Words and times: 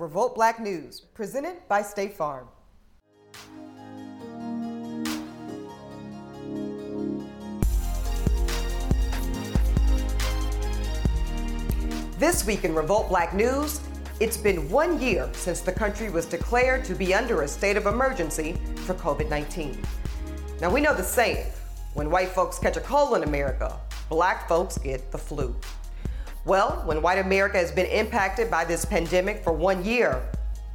Revolt 0.00 0.36
Black 0.36 0.60
News, 0.60 1.00
presented 1.00 1.56
by 1.66 1.82
State 1.82 2.12
Farm. 2.12 2.46
This 12.16 12.46
week 12.46 12.62
in 12.62 12.76
Revolt 12.76 13.08
Black 13.08 13.34
News, 13.34 13.80
it's 14.20 14.36
been 14.36 14.70
one 14.70 15.00
year 15.00 15.28
since 15.32 15.62
the 15.62 15.72
country 15.72 16.10
was 16.10 16.26
declared 16.26 16.84
to 16.84 16.94
be 16.94 17.12
under 17.12 17.42
a 17.42 17.48
state 17.48 17.76
of 17.76 17.86
emergency 17.86 18.56
for 18.86 18.94
COVID 18.94 19.28
19. 19.28 19.82
Now, 20.60 20.70
we 20.72 20.80
know 20.80 20.94
the 20.94 21.02
saying 21.02 21.50
when 21.94 22.08
white 22.08 22.28
folks 22.28 22.60
catch 22.60 22.76
a 22.76 22.80
cold 22.82 23.16
in 23.16 23.24
America, 23.24 23.76
black 24.08 24.48
folks 24.48 24.78
get 24.78 25.10
the 25.10 25.18
flu. 25.18 25.56
Well, 26.48 26.80
when 26.86 27.02
white 27.02 27.18
America 27.18 27.58
has 27.58 27.70
been 27.70 27.84
impacted 27.84 28.50
by 28.50 28.64
this 28.64 28.86
pandemic 28.86 29.44
for 29.44 29.52
one 29.52 29.84
year, 29.84 30.22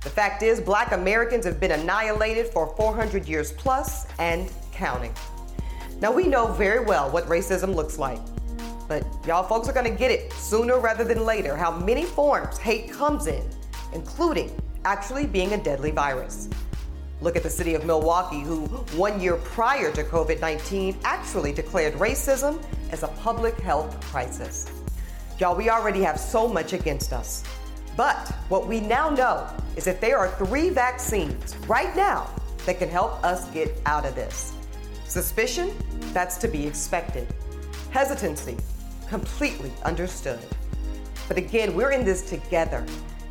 the 0.01 0.09
fact 0.11 0.43
is 0.43 0.61
black 0.61 0.91
Americans 0.91 1.45
have 1.45 1.59
been 1.59 1.71
annihilated 1.71 2.45
for 2.45 2.75
400 2.77 3.27
years 3.27 3.51
plus 3.53 4.05
and 4.19 4.51
counting. 4.71 5.15
Now, 5.99 6.11
we 6.11 6.27
know 6.27 6.45
very 6.45 6.85
well 6.85 7.09
what 7.09 7.25
racism 7.25 7.73
looks 7.73 7.97
like, 7.97 8.19
but 8.87 9.03
y'all 9.25 9.41
folks 9.41 9.67
are 9.67 9.73
gonna 9.73 9.89
get 9.89 10.11
it 10.11 10.31
sooner 10.33 10.77
rather 10.77 11.03
than 11.03 11.25
later 11.25 11.55
how 11.57 11.75
many 11.75 12.03
forms 12.03 12.59
hate 12.59 12.91
comes 12.91 13.25
in, 13.25 13.41
including 13.93 14.55
actually 14.85 15.25
being 15.25 15.53
a 15.53 15.57
deadly 15.57 15.89
virus. 15.89 16.49
Look 17.19 17.35
at 17.35 17.41
the 17.41 17.49
city 17.49 17.73
of 17.73 17.83
Milwaukee, 17.83 18.41
who 18.41 18.67
one 18.95 19.19
year 19.19 19.37
prior 19.37 19.91
to 19.93 20.03
COVID 20.03 20.39
19 20.39 20.99
actually 21.03 21.51
declared 21.51 21.95
racism 21.95 22.63
as 22.91 23.01
a 23.01 23.07
public 23.07 23.59
health 23.59 23.99
crisis. 24.01 24.82
Y'all, 25.43 25.57
we 25.57 25.69
already 25.69 26.01
have 26.01 26.17
so 26.17 26.47
much 26.47 26.71
against 26.71 27.11
us. 27.11 27.43
But 27.97 28.29
what 28.47 28.65
we 28.65 28.79
now 28.79 29.09
know 29.09 29.45
is 29.75 29.83
that 29.83 29.99
there 29.99 30.17
are 30.17 30.29
three 30.29 30.69
vaccines 30.69 31.57
right 31.67 31.93
now 31.97 32.29
that 32.65 32.79
can 32.79 32.87
help 32.87 33.21
us 33.25 33.49
get 33.49 33.77
out 33.85 34.05
of 34.05 34.15
this. 34.15 34.53
Suspicion? 35.03 35.75
That's 36.13 36.37
to 36.37 36.47
be 36.47 36.65
expected. 36.65 37.27
Hesitancy? 37.89 38.55
Completely 39.09 39.73
understood. 39.83 40.39
But 41.27 41.35
again, 41.35 41.75
we're 41.75 41.91
in 41.91 42.05
this 42.05 42.21
together. 42.21 42.85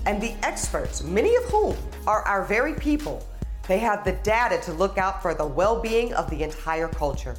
And 0.04 0.20
the 0.20 0.34
experts, 0.42 1.02
many 1.02 1.34
of 1.36 1.44
whom 1.44 1.74
are 2.06 2.20
our 2.24 2.44
very 2.44 2.74
people, 2.74 3.26
they 3.66 3.78
have 3.78 4.04
the 4.04 4.12
data 4.22 4.60
to 4.66 4.74
look 4.74 4.98
out 4.98 5.22
for 5.22 5.32
the 5.32 5.46
well 5.46 5.80
being 5.80 6.12
of 6.12 6.28
the 6.28 6.42
entire 6.42 6.88
culture. 6.88 7.36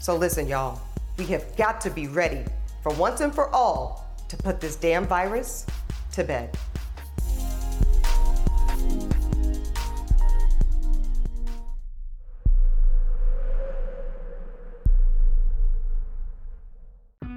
So 0.00 0.16
listen, 0.16 0.48
y'all, 0.48 0.80
we 1.18 1.26
have 1.26 1.56
got 1.56 1.80
to 1.82 1.90
be 1.90 2.08
ready 2.08 2.44
for 2.82 2.92
once 2.94 3.20
and 3.20 3.32
for 3.32 3.48
all 3.54 4.10
to 4.28 4.36
put 4.36 4.60
this 4.60 4.74
damn 4.74 5.06
virus 5.06 5.64
to 6.10 6.24
bed. 6.24 6.56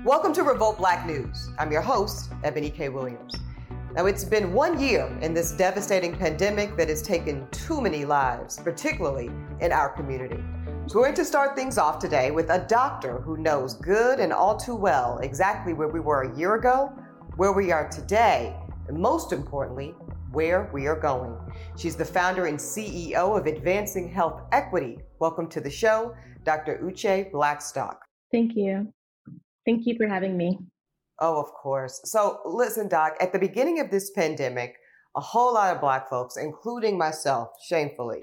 Welcome 0.03 0.33
to 0.33 0.43
Revolt 0.43 0.77
Black 0.77 1.05
News. 1.05 1.49
I'm 1.57 1.71
your 1.71 1.81
host, 1.81 2.31
Eboni 2.43 2.73
K. 2.73 2.89
Williams. 2.89 3.35
Now, 3.95 4.07
it's 4.07 4.23
been 4.23 4.51
one 4.51 4.79
year 4.79 5.07
in 5.21 5.33
this 5.33 5.51
devastating 5.51 6.15
pandemic 6.17 6.75
that 6.75 6.89
has 6.89 7.01
taken 7.01 7.47
too 7.51 7.81
many 7.81 8.03
lives, 8.03 8.57
particularly 8.57 9.31
in 9.61 9.71
our 9.71 9.89
community. 9.89 10.43
So 10.87 10.99
we're 10.99 11.05
going 11.05 11.15
to 11.15 11.25
start 11.25 11.55
things 11.55 11.79
off 11.79 11.97
today 11.97 12.29
with 12.29 12.51
a 12.51 12.63
doctor 12.69 13.17
who 13.21 13.37
knows 13.37 13.73
good 13.73 14.19
and 14.19 14.31
all 14.31 14.55
too 14.55 14.75
well 14.75 15.17
exactly 15.17 15.73
where 15.73 15.87
we 15.87 15.99
were 15.99 16.31
a 16.31 16.37
year 16.37 16.53
ago, 16.53 16.93
where 17.37 17.53
we 17.53 17.71
are 17.71 17.89
today, 17.89 18.55
and 18.87 18.95
most 18.95 19.31
importantly, 19.31 19.95
where 20.31 20.69
we 20.73 20.85
are 20.85 20.95
going. 20.95 21.35
She's 21.75 21.95
the 21.95 22.05
founder 22.05 22.45
and 22.45 22.59
CEO 22.59 23.35
of 23.35 23.47
Advancing 23.47 24.07
Health 24.07 24.43
Equity. 24.51 24.99
Welcome 25.17 25.49
to 25.49 25.59
the 25.59 25.71
show, 25.71 26.13
Dr. 26.43 26.79
Uche 26.83 27.31
Blackstock. 27.31 27.99
Thank 28.31 28.51
you. 28.55 28.93
Thank 29.65 29.87
you 29.87 29.95
for 29.97 30.07
having 30.07 30.37
me. 30.37 30.59
Oh, 31.19 31.41
of 31.41 31.51
course. 31.51 31.99
So, 32.03 32.41
listen, 32.45 32.87
Doc, 32.87 33.15
at 33.19 33.33
the 33.33 33.39
beginning 33.39 33.79
of 33.79 33.89
this 33.89 34.11
pandemic, 34.11 34.75
a 35.17 35.21
whole 35.21 35.55
lot 35.55 35.73
of 35.73 35.81
Black 35.81 36.11
folks, 36.11 36.37
including 36.37 36.95
myself, 36.95 37.49
shamefully, 37.67 38.21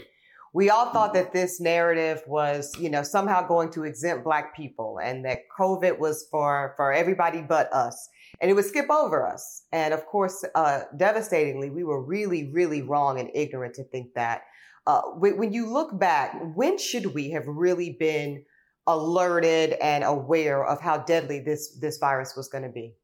we 0.53 0.69
all 0.69 0.91
thought 0.91 1.15
that 1.15 1.33
this 1.33 1.61
narrative 1.61 2.23
was, 2.27 2.73
you 2.79 2.91
know, 2.91 3.03
somehow 3.03 3.47
going 3.47 3.71
to 3.73 3.85
exempt 3.85 4.25
black 4.25 4.55
people 4.55 4.99
and 5.03 5.25
that 5.25 5.39
COVID 5.59 5.99
was 5.99 6.27
for, 6.31 6.75
for 6.77 6.93
everybody 6.93 7.41
but 7.41 7.73
us 7.73 8.09
and 8.41 8.51
it 8.51 8.55
would 8.55 8.65
skip 8.65 8.91
over 8.91 9.27
us. 9.27 9.63
And 9.73 9.95
of 9.95 10.05
course, 10.05 10.45
uh, 10.55 10.81
devastatingly, 10.97 11.71
we 11.71 11.85
were 11.85 12.03
really, 12.03 12.51
really 12.53 12.83
wrong 12.83 13.19
and 13.19 13.31
ignorant 13.35 13.75
to 13.75 13.85
think 13.85 14.15
that. 14.15 14.43
Uh, 14.87 15.01
when 15.15 15.53
you 15.53 15.73
look 15.73 15.97
back, 15.99 16.37
when 16.57 16.77
should 16.77 17.15
we 17.15 17.31
have 17.31 17.47
really 17.47 17.97
been 18.01 18.45
alerted 18.89 19.75
and 19.81 20.03
aware 20.03 20.67
of 20.67 20.81
how 20.81 20.99
deadly 20.99 21.39
this, 21.39 21.79
this 21.81 21.99
virus 21.99 22.35
was 22.37 22.49
going 22.49 22.65
to 22.65 22.71
be? 22.71 22.97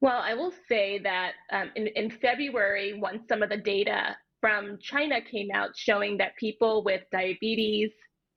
Well, 0.00 0.20
I 0.22 0.34
will 0.34 0.52
say 0.68 0.98
that 0.98 1.32
um, 1.50 1.72
in, 1.74 1.88
in 1.88 2.10
February, 2.10 2.94
once 2.96 3.22
some 3.28 3.42
of 3.42 3.48
the 3.50 3.56
data 3.56 4.16
from 4.44 4.76
China 4.78 5.22
came 5.22 5.48
out 5.54 5.70
showing 5.74 6.18
that 6.18 6.36
people 6.36 6.84
with 6.84 7.00
diabetes, 7.10 7.90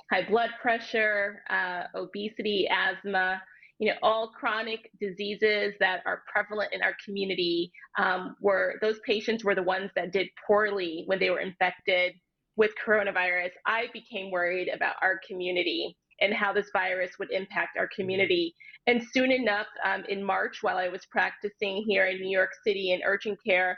high 0.09 0.25
blood 0.25 0.51
pressure, 0.61 1.41
uh, 1.49 1.83
obesity, 1.95 2.65
asthma, 2.71 3.41
you 3.77 3.89
know, 3.89 3.95
all 4.01 4.29
chronic 4.29 4.89
diseases 5.01 5.73
that 5.81 6.03
are 6.05 6.23
prevalent 6.31 6.71
in 6.71 6.81
our 6.81 6.95
community 7.03 7.73
um, 7.99 8.37
were 8.39 8.75
those 8.79 9.01
patients 9.05 9.43
were 9.43 9.53
the 9.53 9.61
ones 9.61 9.91
that 9.97 10.13
did 10.13 10.27
poorly 10.47 11.03
when 11.07 11.19
they 11.19 11.29
were 11.29 11.41
infected 11.41 12.13
with 12.55 12.71
coronavirus. 12.87 13.51
I 13.65 13.87
became 13.91 14.31
worried 14.31 14.69
about 14.73 14.95
our 15.01 15.19
community 15.27 15.97
and 16.21 16.33
how 16.33 16.53
this 16.53 16.69
virus 16.71 17.11
would 17.19 17.31
impact 17.31 17.77
our 17.77 17.89
community. 17.93 18.55
And 18.87 19.03
soon 19.11 19.29
enough, 19.29 19.67
um, 19.83 20.05
in 20.07 20.23
March, 20.23 20.59
while 20.61 20.77
I 20.77 20.87
was 20.87 21.05
practicing 21.11 21.83
here 21.85 22.05
in 22.05 22.21
New 22.21 22.31
York 22.31 22.51
City 22.65 22.93
in 22.93 23.01
urgent 23.03 23.39
care, 23.45 23.77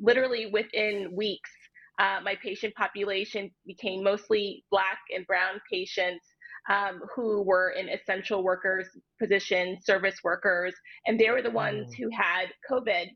literally 0.00 0.46
within 0.52 1.10
weeks, 1.14 1.50
uh, 1.98 2.20
my 2.22 2.36
patient 2.42 2.74
population 2.74 3.50
became 3.66 4.02
mostly 4.02 4.64
Black 4.70 4.98
and 5.14 5.26
Brown 5.26 5.60
patients 5.70 6.24
um, 6.68 7.00
who 7.14 7.42
were 7.42 7.70
in 7.70 7.88
essential 7.88 8.42
workers 8.42 8.86
positions, 9.20 9.84
service 9.84 10.16
workers, 10.22 10.74
and 11.06 11.18
they 11.18 11.30
were 11.30 11.42
the 11.42 11.50
ones 11.50 11.88
mm. 11.88 11.98
who 11.98 12.10
had 12.10 12.46
COVID. 12.70 13.06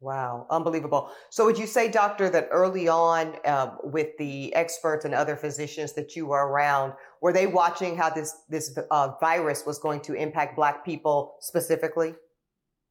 Wow, 0.00 0.48
unbelievable. 0.50 1.12
So, 1.30 1.44
would 1.44 1.56
you 1.56 1.66
say, 1.66 1.88
doctor, 1.88 2.28
that 2.28 2.48
early 2.50 2.88
on 2.88 3.36
uh, 3.44 3.76
with 3.84 4.08
the 4.18 4.52
experts 4.52 5.04
and 5.04 5.14
other 5.14 5.36
physicians 5.36 5.92
that 5.92 6.16
you 6.16 6.26
were 6.26 6.48
around, 6.48 6.94
were 7.20 7.32
they 7.32 7.46
watching 7.46 7.96
how 7.96 8.10
this 8.10 8.34
this 8.48 8.76
uh, 8.90 9.12
virus 9.20 9.64
was 9.64 9.78
going 9.78 10.00
to 10.00 10.14
impact 10.14 10.56
Black 10.56 10.84
people 10.84 11.36
specifically? 11.38 12.14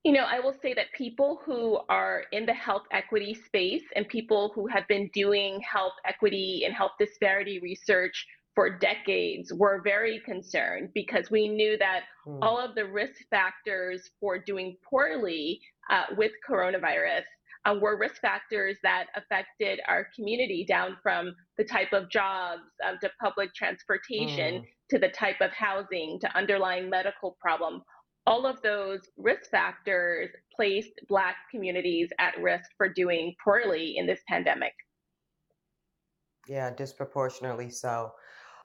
You 0.04 0.14
know, 0.14 0.26
I 0.28 0.40
will 0.40 0.56
say 0.64 0.74
that 0.74 0.88
people 0.98 1.42
who 1.46 1.80
are 1.88 2.24
in 2.32 2.48
the 2.48 2.54
health 2.54 2.84
equity 2.92 3.36
space 3.36 3.84
and 3.96 4.08
people 4.08 4.52
who 4.56 4.66
have 4.66 4.88
been 4.88 5.12
doing 5.14 5.62
health 5.62 5.94
equity 6.06 6.64
and 6.66 6.74
health 6.74 6.94
disparity 7.00 7.60
research 7.60 8.26
for 8.56 8.78
decades 8.80 9.54
were 9.54 9.82
very 9.84 10.20
concerned 10.26 10.90
because 10.94 11.30
we 11.30 11.48
knew 11.48 11.78
that 11.78 12.02
mm. 12.28 12.40
all 12.42 12.60
of 12.60 12.74
the 12.74 12.86
risk 12.86 13.22
factors 13.30 14.10
for 14.20 14.40
doing 14.40 14.76
poorly 14.84 15.62
uh, 15.90 16.06
with 16.18 16.32
coronavirus 16.50 17.22
uh, 17.66 17.76
were 17.80 17.98
risk 17.98 18.20
factors 18.22 18.78
that 18.82 19.06
affected 19.16 19.80
our 19.88 20.08
community 20.16 20.66
down 20.68 20.98
from 21.04 21.34
the 21.58 21.64
type 21.64 21.94
of 21.94 22.10
jobs 22.10 22.62
um, 22.88 22.98
to 23.02 23.10
public 23.22 23.54
transportation 23.54 24.62
mm. 24.62 24.66
to 24.90 24.98
the 24.98 25.10
type 25.10 25.40
of 25.42 25.52
housing 25.52 26.20
to 26.20 26.36
underlying 26.36 26.90
medical 26.90 27.38
problem 27.40 27.84
all 28.26 28.46
of 28.46 28.62
those 28.62 29.02
risk 29.18 29.50
factors 29.50 30.30
placed 30.56 30.92
Black 31.08 31.36
communities 31.50 32.10
at 32.20 32.40
risk 32.40 32.70
for 32.78 32.88
doing 32.88 33.36
poorly 33.44 33.96
in 33.98 34.06
this 34.06 34.22
pandemic. 34.28 34.74
Yeah, 36.48 36.72
disproportionately 36.72 37.70
so. 37.70 38.12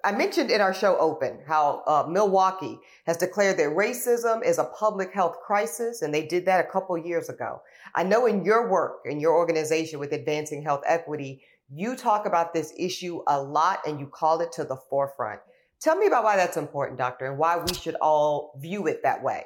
I 0.05 0.13
mentioned 0.13 0.51
in 0.51 0.61
our 0.61 0.75
show 0.75 0.97
Open 0.99 1.41
how 1.47 1.83
uh, 1.87 2.07
Milwaukee 2.09 2.79
has 3.07 3.17
declared 3.17 3.59
that 3.59 3.71
racism 3.71 4.45
is 4.45 4.59
a 4.59 4.65
public 4.65 5.13
health 5.13 5.39
crisis, 5.45 6.03
and 6.03 6.13
they 6.13 6.27
did 6.27 6.45
that 6.47 6.65
a 6.65 6.71
couple 6.71 6.97
years 6.99 7.29
ago. 7.29 7.61
I 7.95 8.05
know 8.05 8.27
in 8.27 8.45
your 8.45 8.71
work, 8.71 9.01
in 9.05 9.19
your 9.19 9.35
organization 9.35 9.99
with 9.99 10.13
Advancing 10.13 10.63
Health 10.63 10.83
Equity, 10.87 11.43
you 11.69 11.97
talk 11.97 12.27
about 12.27 12.55
this 12.55 12.73
issue 12.79 13.23
a 13.27 13.41
lot 13.43 13.81
and 13.87 13.99
you 13.99 14.07
call 14.07 14.41
it 14.41 14.53
to 14.53 14.65
the 14.65 14.77
forefront. 14.77 15.41
Tell 15.81 15.97
me 15.97 16.07
about 16.07 16.25
why 16.25 16.37
that's 16.37 16.57
important, 16.57 16.99
doctor, 16.99 17.27
and 17.27 17.39
why 17.39 17.59
we 17.59 17.75
should 17.75 17.97
all 17.97 18.59
view 18.61 18.87
it 18.87 19.03
that 19.03 19.23
way. 19.23 19.45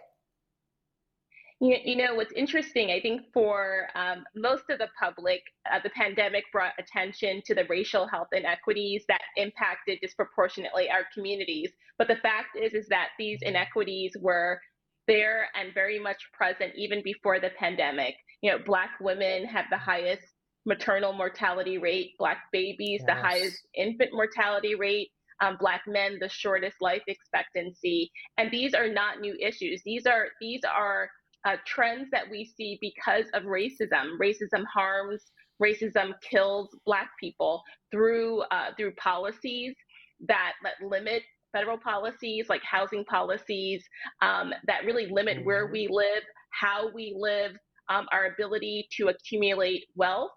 You, 1.61 1.77
you 1.85 1.97
know, 1.97 2.15
what's 2.15 2.33
interesting, 2.33 2.91
I 2.91 3.01
think 3.01 3.21
for 3.35 3.89
um, 3.95 4.25
most 4.35 4.65
of 4.71 4.79
the 4.79 4.89
public, 4.99 5.43
uh, 5.71 5.79
the 5.83 5.91
pandemic 5.91 6.45
brought 6.53 6.73
attention 6.79 7.43
to 7.45 7.55
the 7.55 7.65
racial 7.69 8.07
health 8.07 8.29
inequities 8.33 9.05
that 9.09 9.21
impacted 9.37 9.99
disproportionately 10.01 10.89
our 10.91 11.05
communities. 11.13 11.71
But 11.99 12.09
the 12.09 12.17
fact 12.17 12.57
is, 12.61 12.73
is 12.73 12.89
that 12.89 13.09
these 13.19 13.41
inequities 13.43 14.17
were 14.19 14.59
there 15.07 15.49
and 15.55 15.75
very 15.75 15.99
much 15.99 16.23
present 16.33 16.73
even 16.77 17.03
before 17.05 17.39
the 17.41 17.51
pandemic. 17.59 18.15
You 18.41 18.53
know, 18.53 18.59
Black 18.65 18.93
women 18.99 19.45
have 19.45 19.67
the 19.71 19.77
highest 19.77 20.23
maternal 20.65 21.13
mortality 21.13 21.77
rate, 21.77 22.13
Black 22.19 22.39
babies, 22.53 23.03
yes. 23.07 23.07
the 23.07 23.15
highest 23.15 23.59
infant 23.75 24.11
mortality 24.15 24.75
rate. 24.75 25.09
Um, 25.43 25.57
black 25.59 25.81
men 25.87 26.19
the 26.21 26.29
shortest 26.29 26.77
life 26.83 27.01
expectancy 27.07 28.13
and 28.37 28.51
these 28.51 28.75
are 28.75 28.91
not 28.91 29.21
new 29.21 29.35
issues 29.41 29.81
these 29.87 30.05
are 30.05 30.27
these 30.39 30.61
are 30.71 31.09
uh, 31.47 31.57
trends 31.67 32.09
that 32.11 32.25
we 32.31 32.51
see 32.57 32.79
because 32.81 33.25
of 33.35 33.45
racism 33.45 34.19
racism 34.21 34.65
harms 34.73 35.23
racism 35.63 36.13
kills 36.23 36.69
black 36.87 37.11
people 37.19 37.63
through 37.91 38.41
uh, 38.51 38.71
through 38.77 38.93
policies 38.95 39.75
that, 40.29 40.53
that 40.63 40.87
limit 40.87 41.23
federal 41.53 41.79
policies 41.79 42.47
like 42.49 42.63
housing 42.63 43.05
policies 43.05 43.85
um, 44.23 44.53
that 44.67 44.85
really 44.85 45.09
limit 45.11 45.39
mm-hmm. 45.39 45.47
where 45.47 45.67
we 45.67 45.89
live, 45.91 46.23
how 46.51 46.91
we 46.95 47.15
live, 47.19 47.53
um, 47.89 48.07
our 48.13 48.27
ability 48.27 48.87
to 48.97 49.09
accumulate 49.09 49.85
wealth, 49.97 50.31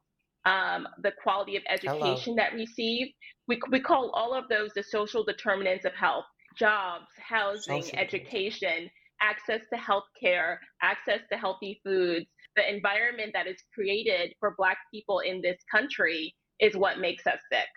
um, 0.45 0.87
the 1.03 1.11
quality 1.21 1.55
of 1.55 1.63
education 1.69 2.01
Hello. 2.01 2.35
that 2.37 2.53
we 2.53 2.61
receive. 2.61 3.07
We, 3.47 3.59
we 3.71 3.79
call 3.79 4.09
all 4.11 4.33
of 4.33 4.45
those 4.49 4.71
the 4.75 4.83
social 4.83 5.23
determinants 5.23 5.85
of 5.85 5.93
health 5.93 6.25
jobs, 6.57 7.05
housing, 7.19 7.83
social 7.83 7.99
education, 7.99 8.89
access 9.23 9.61
to 9.71 9.79
health 9.79 10.03
care, 10.19 10.59
access 10.81 11.19
to 11.31 11.37
healthy 11.37 11.79
foods. 11.83 12.25
The 12.55 12.71
environment 12.71 13.31
that 13.33 13.47
is 13.47 13.57
created 13.73 14.33
for 14.39 14.53
Black 14.57 14.77
people 14.93 15.19
in 15.19 15.41
this 15.41 15.57
country 15.71 16.35
is 16.59 16.75
what 16.75 16.99
makes 16.99 17.25
us 17.25 17.39
sick. 17.51 17.67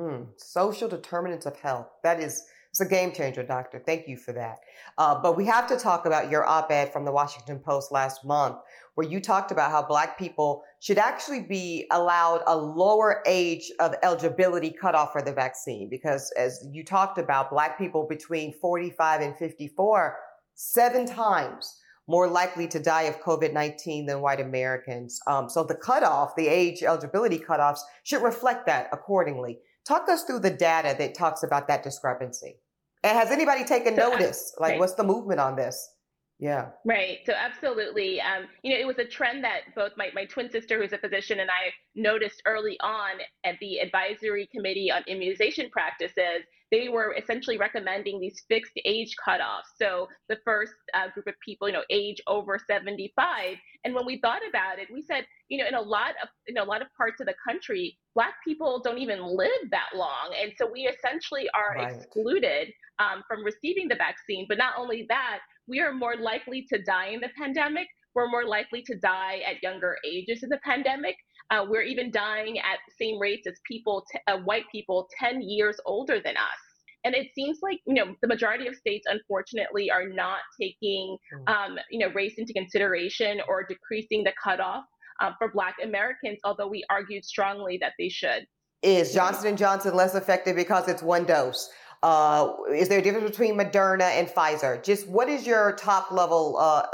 Mm, 0.00 0.28
social 0.36 0.88
determinants 0.88 1.46
of 1.46 1.56
health. 1.56 1.88
That 2.02 2.20
is 2.20 2.44
it's 2.74 2.80
a 2.80 2.88
game 2.88 3.12
changer, 3.12 3.44
doctor. 3.44 3.78
Thank 3.78 4.08
you 4.08 4.16
for 4.16 4.32
that. 4.32 4.58
Uh, 4.98 5.14
but 5.22 5.36
we 5.36 5.46
have 5.46 5.68
to 5.68 5.76
talk 5.76 6.06
about 6.06 6.28
your 6.28 6.44
op-ed 6.44 6.92
from 6.92 7.04
the 7.04 7.12
Washington 7.12 7.60
Post 7.60 7.92
last 7.92 8.24
month, 8.24 8.56
where 8.96 9.06
you 9.06 9.20
talked 9.20 9.52
about 9.52 9.70
how 9.70 9.80
Black 9.80 10.18
people 10.18 10.64
should 10.80 10.98
actually 10.98 11.42
be 11.42 11.86
allowed 11.92 12.42
a 12.48 12.56
lower 12.56 13.22
age 13.26 13.70
of 13.78 13.94
eligibility 14.02 14.72
cutoff 14.72 15.12
for 15.12 15.22
the 15.22 15.32
vaccine, 15.32 15.88
because 15.88 16.32
as 16.36 16.66
you 16.72 16.84
talked 16.84 17.16
about, 17.16 17.48
Black 17.48 17.78
people 17.78 18.08
between 18.08 18.52
45 18.54 19.20
and 19.20 19.36
54, 19.36 20.16
seven 20.54 21.06
times 21.06 21.80
more 22.06 22.28
likely 22.28 22.68
to 22.68 22.78
die 22.78 23.02
of 23.02 23.20
COVID-19 23.20 24.06
than 24.06 24.20
white 24.20 24.40
Americans. 24.40 25.20
Um, 25.26 25.48
so 25.48 25.64
the 25.64 25.74
cutoff, 25.74 26.36
the 26.36 26.48
age 26.48 26.82
eligibility 26.82 27.38
cutoffs, 27.38 27.80
should 28.02 28.22
reflect 28.22 28.66
that 28.66 28.88
accordingly. 28.92 29.60
Talk 29.86 30.08
us 30.08 30.24
through 30.24 30.40
the 30.40 30.50
data 30.50 30.94
that 30.98 31.14
talks 31.14 31.42
about 31.42 31.68
that 31.68 31.82
discrepancy. 31.82 32.56
And 33.02 33.16
has 33.18 33.30
anybody 33.30 33.64
taken 33.64 33.96
notice? 33.96 34.54
Like, 34.58 34.78
what's 34.78 34.94
the 34.94 35.04
movement 35.04 35.40
on 35.40 35.56
this? 35.56 35.93
Yeah. 36.38 36.70
Right. 36.84 37.18
So 37.24 37.32
absolutely. 37.32 38.20
Um, 38.20 38.46
you 38.62 38.74
know, 38.74 38.80
it 38.80 38.86
was 38.86 38.98
a 38.98 39.04
trend 39.04 39.44
that 39.44 39.60
both 39.76 39.92
my, 39.96 40.08
my 40.14 40.24
twin 40.24 40.50
sister, 40.50 40.80
who's 40.80 40.92
a 40.92 40.98
physician, 40.98 41.40
and 41.40 41.50
I 41.50 41.72
noticed 41.94 42.42
early 42.44 42.76
on 42.80 43.20
at 43.44 43.54
the 43.60 43.78
advisory 43.78 44.48
committee 44.52 44.90
on 44.90 45.02
immunization 45.06 45.70
practices. 45.70 46.44
They 46.72 46.88
were 46.88 47.14
essentially 47.16 47.56
recommending 47.56 48.20
these 48.20 48.42
fixed 48.48 48.72
age 48.84 49.14
cutoffs. 49.24 49.70
So 49.78 50.08
the 50.28 50.38
first 50.44 50.72
uh, 50.92 51.08
group 51.14 51.28
of 51.28 51.34
people, 51.44 51.68
you 51.68 51.74
know, 51.74 51.84
age 51.88 52.20
over 52.26 52.58
75. 52.58 53.56
And 53.84 53.94
when 53.94 54.04
we 54.04 54.18
thought 54.18 54.40
about 54.48 54.80
it, 54.80 54.88
we 54.92 55.02
said, 55.02 55.26
you 55.48 55.58
know, 55.58 55.68
in 55.68 55.74
a 55.74 55.80
lot 55.80 56.14
of 56.22 56.28
in 56.48 56.58
a 56.58 56.64
lot 56.64 56.82
of 56.82 56.88
parts 56.96 57.20
of 57.20 57.26
the 57.26 57.34
country, 57.46 57.96
Black 58.14 58.34
people 58.44 58.80
don't 58.82 58.98
even 58.98 59.22
live 59.22 59.70
that 59.70 59.90
long, 59.94 60.34
and 60.40 60.52
so 60.56 60.68
we 60.70 60.88
essentially 60.88 61.48
are 61.54 61.76
right. 61.76 61.94
excluded 61.94 62.72
um, 62.98 63.22
from 63.28 63.44
receiving 63.44 63.88
the 63.88 63.94
vaccine. 63.94 64.46
But 64.48 64.58
not 64.58 64.74
only 64.78 65.06
that, 65.08 65.40
we 65.66 65.80
are 65.80 65.92
more 65.92 66.16
likely 66.16 66.66
to 66.70 66.82
die 66.82 67.08
in 67.08 67.20
the 67.20 67.30
pandemic. 67.36 67.88
We're 68.14 68.28
more 68.28 68.46
likely 68.46 68.82
to 68.82 68.96
die 68.96 69.40
at 69.48 69.62
younger 69.62 69.96
ages 70.06 70.42
in 70.42 70.48
the 70.48 70.60
pandemic. 70.64 71.16
Uh, 71.50 71.64
we're 71.68 71.82
even 71.82 72.10
dying 72.10 72.58
at 72.58 72.78
the 72.86 73.04
same 73.04 73.18
rates 73.18 73.46
as 73.46 73.60
people, 73.66 74.04
t- 74.10 74.18
uh, 74.28 74.38
white 74.38 74.64
people, 74.72 75.08
10 75.18 75.42
years 75.42 75.76
older 75.84 76.20
than 76.24 76.36
us. 76.36 76.60
And 77.04 77.14
it 77.14 77.28
seems 77.34 77.58
like 77.62 77.80
you 77.86 77.94
know 77.94 78.14
the 78.22 78.28
majority 78.28 78.66
of 78.66 78.74
states, 78.74 79.06
unfortunately, 79.10 79.90
are 79.90 80.08
not 80.08 80.38
taking 80.58 81.18
hmm. 81.30 81.54
um, 81.54 81.78
you 81.90 81.98
know 81.98 82.12
race 82.14 82.34
into 82.38 82.54
consideration 82.54 83.40
or 83.46 83.66
decreasing 83.66 84.24
the 84.24 84.32
cutoff 84.42 84.84
uh, 85.20 85.32
for 85.38 85.50
Black 85.52 85.76
Americans. 85.82 86.38
Although 86.44 86.68
we 86.68 86.82
argued 86.88 87.24
strongly 87.26 87.76
that 87.82 87.92
they 87.98 88.08
should. 88.08 88.46
Is 88.82 89.12
Johnson 89.12 89.48
and 89.48 89.58
Johnson 89.58 89.94
less 89.94 90.14
effective 90.14 90.56
because 90.56 90.88
it's 90.88 91.02
one 91.02 91.24
dose? 91.24 91.70
Uh, 92.04 92.54
is 92.70 92.90
there 92.90 92.98
a 92.98 93.02
difference 93.02 93.30
between 93.30 93.56
Moderna 93.56 94.10
and 94.10 94.28
Pfizer? 94.28 94.84
Just 94.84 95.08
what 95.08 95.26
is 95.30 95.46
your 95.46 95.72
top 95.76 96.12
level 96.12 96.58
uh, 96.58 96.84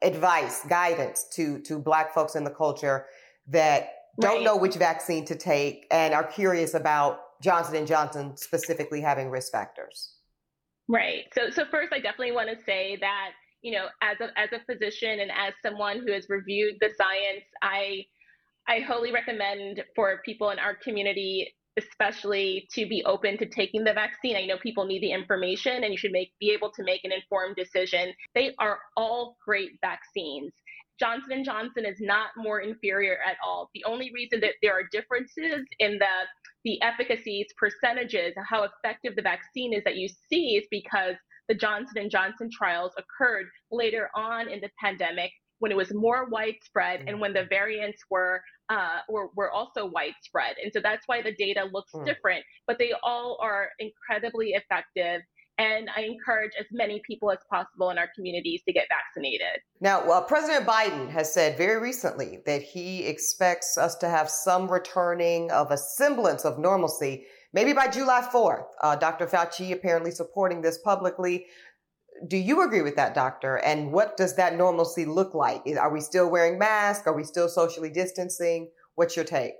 advice, 0.00 0.64
guidance 0.68 1.26
to 1.32 1.58
to 1.62 1.80
Black 1.80 2.14
folks 2.14 2.36
in 2.36 2.44
the 2.44 2.50
culture 2.50 3.06
that 3.48 3.88
don't 4.20 4.36
right. 4.36 4.44
know 4.44 4.56
which 4.56 4.76
vaccine 4.76 5.24
to 5.24 5.34
take 5.34 5.88
and 5.90 6.14
are 6.14 6.22
curious 6.22 6.74
about 6.74 7.40
Johnson 7.42 7.74
and 7.74 7.86
Johnson 7.86 8.36
specifically 8.36 9.00
having 9.00 9.28
risk 9.28 9.50
factors? 9.50 10.14
Right. 10.86 11.24
So 11.34 11.50
so 11.50 11.64
first, 11.68 11.92
I 11.92 11.98
definitely 11.98 12.32
want 12.32 12.56
to 12.56 12.64
say 12.64 12.96
that 13.00 13.30
you 13.62 13.72
know, 13.72 13.86
as 14.02 14.18
a 14.20 14.28
as 14.38 14.50
a 14.52 14.60
physician 14.72 15.18
and 15.18 15.32
as 15.32 15.52
someone 15.62 15.98
who 16.06 16.12
has 16.12 16.26
reviewed 16.28 16.76
the 16.80 16.90
science, 16.96 17.44
I 17.60 18.04
I 18.68 18.80
wholly 18.80 19.10
recommend 19.10 19.82
for 19.96 20.22
people 20.24 20.50
in 20.50 20.60
our 20.60 20.76
community 20.76 21.56
especially 21.80 22.68
to 22.72 22.86
be 22.86 23.02
open 23.04 23.38
to 23.38 23.46
taking 23.46 23.84
the 23.84 23.92
vaccine. 23.92 24.36
I 24.36 24.46
know 24.46 24.58
people 24.58 24.84
need 24.84 25.02
the 25.02 25.12
information 25.12 25.84
and 25.84 25.92
you 25.92 25.98
should 25.98 26.12
make 26.12 26.32
be 26.40 26.50
able 26.50 26.70
to 26.72 26.82
make 26.84 27.04
an 27.04 27.12
informed 27.12 27.56
decision. 27.56 28.12
They 28.34 28.54
are 28.58 28.78
all 28.96 29.36
great 29.44 29.72
vaccines. 29.80 30.52
Johnson 30.98 31.42
& 31.42 31.44
Johnson 31.44 31.86
is 31.86 31.96
not 31.98 32.30
more 32.36 32.60
inferior 32.60 33.16
at 33.26 33.36
all. 33.42 33.70
The 33.74 33.84
only 33.84 34.10
reason 34.12 34.40
that 34.40 34.54
there 34.62 34.74
are 34.74 34.84
differences 34.92 35.64
in 35.78 35.98
the 35.98 36.06
the 36.62 36.80
efficacies 36.82 37.46
percentages, 37.56 38.34
how 38.46 38.64
effective 38.64 39.16
the 39.16 39.22
vaccine 39.22 39.72
is 39.72 39.82
that 39.84 39.96
you 39.96 40.10
see 40.28 40.56
is 40.56 40.66
because 40.70 41.14
the 41.48 41.54
Johnson 41.54 42.08
& 42.08 42.10
Johnson 42.10 42.50
trials 42.52 42.92
occurred 42.98 43.46
later 43.72 44.10
on 44.14 44.48
in 44.48 44.60
the 44.60 44.68
pandemic 44.78 45.32
when 45.60 45.70
it 45.70 45.76
was 45.76 45.92
more 45.94 46.28
widespread 46.28 47.04
and 47.06 47.20
when 47.20 47.32
the 47.32 47.40
mm-hmm. 47.40 47.48
variants 47.48 48.02
were 48.10 48.42
uh, 48.70 49.00
were, 49.08 49.30
were 49.36 49.50
also 49.50 49.86
widespread. 49.86 50.56
And 50.62 50.72
so 50.72 50.80
that's 50.80 51.06
why 51.06 51.22
the 51.22 51.34
data 51.34 51.68
looks 51.72 51.92
mm. 51.92 52.06
different, 52.06 52.44
but 52.66 52.78
they 52.78 52.92
all 53.02 53.36
are 53.42 53.68
incredibly 53.80 54.50
effective. 54.50 55.22
And 55.58 55.90
I 55.94 56.02
encourage 56.02 56.52
as 56.58 56.66
many 56.70 57.02
people 57.06 57.30
as 57.30 57.38
possible 57.50 57.90
in 57.90 57.98
our 57.98 58.08
communities 58.14 58.62
to 58.66 58.72
get 58.72 58.86
vaccinated. 58.88 59.60
Now, 59.80 60.06
well, 60.06 60.22
President 60.22 60.66
Biden 60.66 61.10
has 61.10 61.34
said 61.34 61.58
very 61.58 61.78
recently 61.82 62.38
that 62.46 62.62
he 62.62 63.04
expects 63.04 63.76
us 63.76 63.96
to 63.96 64.08
have 64.08 64.30
some 64.30 64.70
returning 64.70 65.50
of 65.50 65.70
a 65.70 65.76
semblance 65.76 66.44
of 66.46 66.58
normalcy, 66.58 67.26
maybe 67.52 67.74
by 67.74 67.88
July 67.88 68.26
4th. 68.32 68.64
Uh, 68.82 68.96
Dr. 68.96 69.26
Fauci 69.26 69.72
apparently 69.72 70.12
supporting 70.12 70.62
this 70.62 70.78
publicly 70.78 71.44
do 72.26 72.36
you 72.36 72.62
agree 72.62 72.82
with 72.82 72.96
that, 72.96 73.14
doctor? 73.14 73.56
And 73.56 73.92
what 73.92 74.16
does 74.16 74.36
that 74.36 74.56
normalcy 74.56 75.04
look 75.04 75.34
like? 75.34 75.62
Are 75.78 75.92
we 75.92 76.00
still 76.00 76.30
wearing 76.30 76.58
masks? 76.58 77.06
Are 77.06 77.14
we 77.14 77.24
still 77.24 77.48
socially 77.48 77.90
distancing? 77.90 78.70
What's 78.94 79.16
your 79.16 79.24
take? 79.24 79.54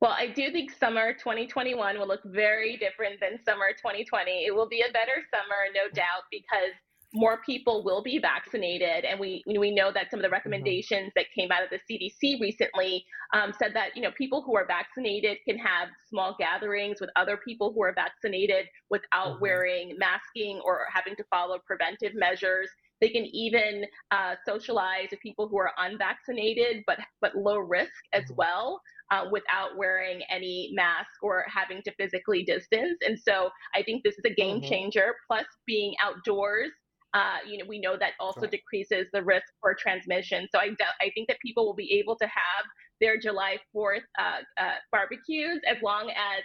Well, 0.00 0.14
I 0.16 0.28
do 0.28 0.52
think 0.52 0.70
summer 0.70 1.12
2021 1.12 1.98
will 1.98 2.06
look 2.06 2.22
very 2.24 2.76
different 2.76 3.18
than 3.20 3.42
summer 3.44 3.72
2020. 3.76 4.44
It 4.46 4.54
will 4.54 4.68
be 4.68 4.80
a 4.80 4.92
better 4.92 5.24
summer, 5.30 5.66
no 5.74 5.92
doubt, 5.92 6.22
because 6.30 6.72
more 7.14 7.40
people 7.44 7.82
will 7.84 8.02
be 8.02 8.18
vaccinated. 8.18 9.04
And 9.04 9.18
we, 9.18 9.42
we 9.46 9.74
know 9.74 9.90
that 9.92 10.10
some 10.10 10.18
of 10.18 10.22
the 10.22 10.28
mm-hmm. 10.28 10.34
recommendations 10.34 11.08
mm-hmm. 11.08 11.16
that 11.16 11.26
came 11.34 11.50
out 11.50 11.62
of 11.62 11.70
the 11.70 11.80
CDC 11.88 12.40
recently 12.40 13.04
um, 13.34 13.52
said 13.58 13.72
that, 13.74 13.96
you 13.96 14.02
know, 14.02 14.10
people 14.16 14.42
who 14.42 14.56
are 14.56 14.66
vaccinated 14.66 15.38
can 15.46 15.58
have 15.58 15.88
small 16.08 16.36
gatherings 16.38 17.00
with 17.00 17.10
other 17.16 17.38
people 17.38 17.72
who 17.72 17.82
are 17.82 17.94
vaccinated 17.94 18.66
without 18.90 19.34
mm-hmm. 19.34 19.42
wearing 19.42 19.96
masking 19.98 20.60
or 20.64 20.86
having 20.92 21.16
to 21.16 21.24
follow 21.30 21.58
preventive 21.66 22.12
measures. 22.14 22.68
They 23.00 23.08
can 23.08 23.26
even 23.26 23.84
uh, 24.10 24.34
socialize 24.46 25.08
with 25.10 25.20
people 25.20 25.48
who 25.48 25.58
are 25.58 25.72
unvaccinated 25.78 26.82
but 26.86 26.98
but 27.20 27.36
low 27.36 27.58
risk 27.58 27.92
as 28.12 28.24
mm-hmm. 28.24 28.34
well. 28.36 28.80
Uh, 29.10 29.24
without 29.32 29.74
wearing 29.78 30.20
any 30.28 30.68
mask 30.74 31.08
or 31.22 31.46
having 31.48 31.80
to 31.82 31.90
physically 31.94 32.42
distance. 32.42 32.98
And 33.00 33.18
so 33.18 33.48
I 33.74 33.82
think 33.82 34.04
this 34.04 34.18
is 34.18 34.24
a 34.26 34.34
game 34.34 34.58
mm-hmm. 34.58 34.68
changer. 34.68 35.14
Plus, 35.26 35.46
being 35.66 35.94
outdoors 36.04 36.72
uh, 37.14 37.38
you 37.46 37.58
know, 37.58 37.64
we 37.66 37.80
know 37.80 37.96
that 37.96 38.12
also 38.20 38.42
right. 38.42 38.50
decreases 38.50 39.06
the 39.12 39.22
risk 39.22 39.46
for 39.60 39.74
transmission. 39.74 40.46
So 40.52 40.58
I, 40.58 40.70
I 41.00 41.10
think 41.14 41.28
that 41.28 41.38
people 41.40 41.64
will 41.64 41.74
be 41.74 41.98
able 41.98 42.16
to 42.16 42.26
have 42.26 42.64
their 43.00 43.18
July 43.18 43.58
4th 43.74 44.00
uh, 44.18 44.22
uh, 44.60 44.70
barbecues 44.92 45.60
as 45.68 45.76
long 45.82 46.10
as 46.10 46.42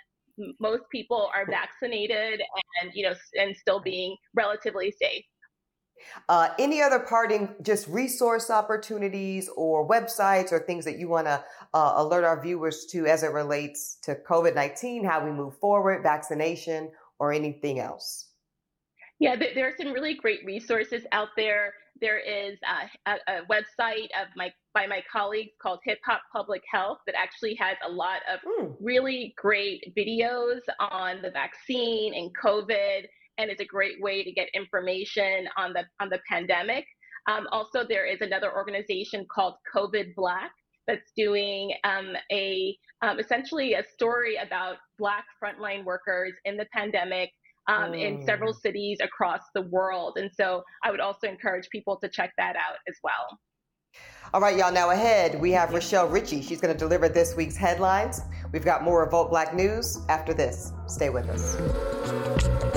most 0.60 0.84
people 0.92 1.30
are 1.34 1.46
vaccinated 1.46 2.42
and 2.82 2.92
you 2.96 3.04
know 3.04 3.14
and 3.40 3.56
still 3.56 3.80
being 3.80 4.16
relatively 4.34 4.92
safe. 5.00 5.24
Uh, 6.28 6.50
any 6.60 6.82
other 6.82 7.00
parting 7.00 7.54
just 7.62 7.88
resource 7.88 8.50
opportunities 8.50 9.50
or 9.56 9.88
websites 9.88 10.52
or 10.52 10.60
things 10.60 10.86
that 10.86 10.98
you 10.98 11.08
want 11.08 11.28
to 11.28 11.44
uh, 11.74 11.94
alert 11.98 12.24
our 12.24 12.42
viewers 12.42 12.86
to 12.86 13.06
as 13.06 13.24
it 13.24 13.32
relates 13.32 13.98
to 14.02 14.16
COVID 14.16 14.56
19, 14.56 15.06
how 15.06 15.24
we 15.24 15.32
move 15.32 15.58
forward, 15.60 16.04
vaccination, 16.04 16.92
or 17.20 17.32
anything 17.32 17.80
else? 17.80 18.33
Yeah, 19.24 19.38
there 19.38 19.66
are 19.66 19.74
some 19.78 19.94
really 19.94 20.16
great 20.16 20.44
resources 20.44 21.06
out 21.14 21.30
there. 21.38 21.76
there 22.02 22.20
is 22.20 22.58
a, 23.06 23.10
a, 23.10 23.38
a 23.38 23.46
website 23.46 24.10
of 24.22 24.28
my 24.36 24.52
by 24.74 24.86
my 24.86 25.02
colleagues 25.10 25.54
called 25.62 25.80
Hip 25.86 26.00
Hop 26.06 26.24
Public 26.34 26.62
Health 26.70 26.98
that 27.06 27.16
actually 27.18 27.56
has 27.56 27.78
a 27.88 27.90
lot 27.90 28.20
of 28.30 28.42
mm. 28.42 28.76
really 28.82 29.34
great 29.38 29.82
videos 29.98 30.60
on 30.78 31.22
the 31.22 31.32
vaccine 31.32 32.14
and 32.14 32.32
COVID, 32.38 33.04
and 33.38 33.50
it's 33.50 33.62
a 33.62 33.66
great 33.66 34.02
way 34.02 34.26
to 34.26 34.32
get 34.34 34.50
information 34.54 35.48
on 35.56 35.72
the 35.72 35.86
on 36.02 36.10
the 36.10 36.20
pandemic. 36.30 36.86
Um, 37.30 37.48
also, 37.54 37.86
there 37.88 38.06
is 38.06 38.20
another 38.20 38.54
organization 38.54 39.26
called 39.34 39.54
COVID 39.74 40.16
Black 40.16 40.52
that's 40.86 41.14
doing 41.16 41.72
um, 41.86 42.12
a 42.30 42.78
um, 43.02 43.22
essentially 43.22 43.76
a 43.76 43.84
story 43.88 44.36
about 44.36 44.80
Black 45.00 45.24
frontline 45.42 45.86
workers 45.86 46.34
in 46.44 46.58
the 46.58 46.68
pandemic 46.74 47.32
um, 47.68 47.92
mm. 47.92 48.02
in 48.02 48.26
several 48.26 48.54
cities 48.54 49.00
across 49.02 49.42
the 49.56 49.64
world. 49.64 50.18
And 50.18 50.30
so 50.34 50.64
I 50.84 50.92
would 50.92 51.00
also 51.00 51.28
encourage 51.28 51.70
people 51.70 51.98
to 51.98 52.10
check 52.10 52.32
that 52.38 52.56
out 52.56 52.78
as 52.88 52.96
well. 53.04 53.40
All 54.34 54.42
right, 54.42 54.58
y'all. 54.58 54.72
Now 54.72 54.90
ahead, 54.90 55.40
we 55.40 55.52
have 55.52 55.72
Rochelle 55.72 56.08
Ritchie. 56.08 56.42
She's 56.42 56.60
going 56.60 56.74
to 56.74 56.80
deliver 56.80 57.08
this 57.08 57.36
week's 57.36 57.56
headlines. 57.56 58.22
We've 58.52 58.66
got 58.66 58.84
more 58.84 59.02
Revolt 59.04 59.30
Black 59.30 59.54
news 59.54 60.00
after 60.10 60.34
this. 60.34 60.72
Stay 60.88 61.12
with 61.12 61.30
us. 61.30 62.73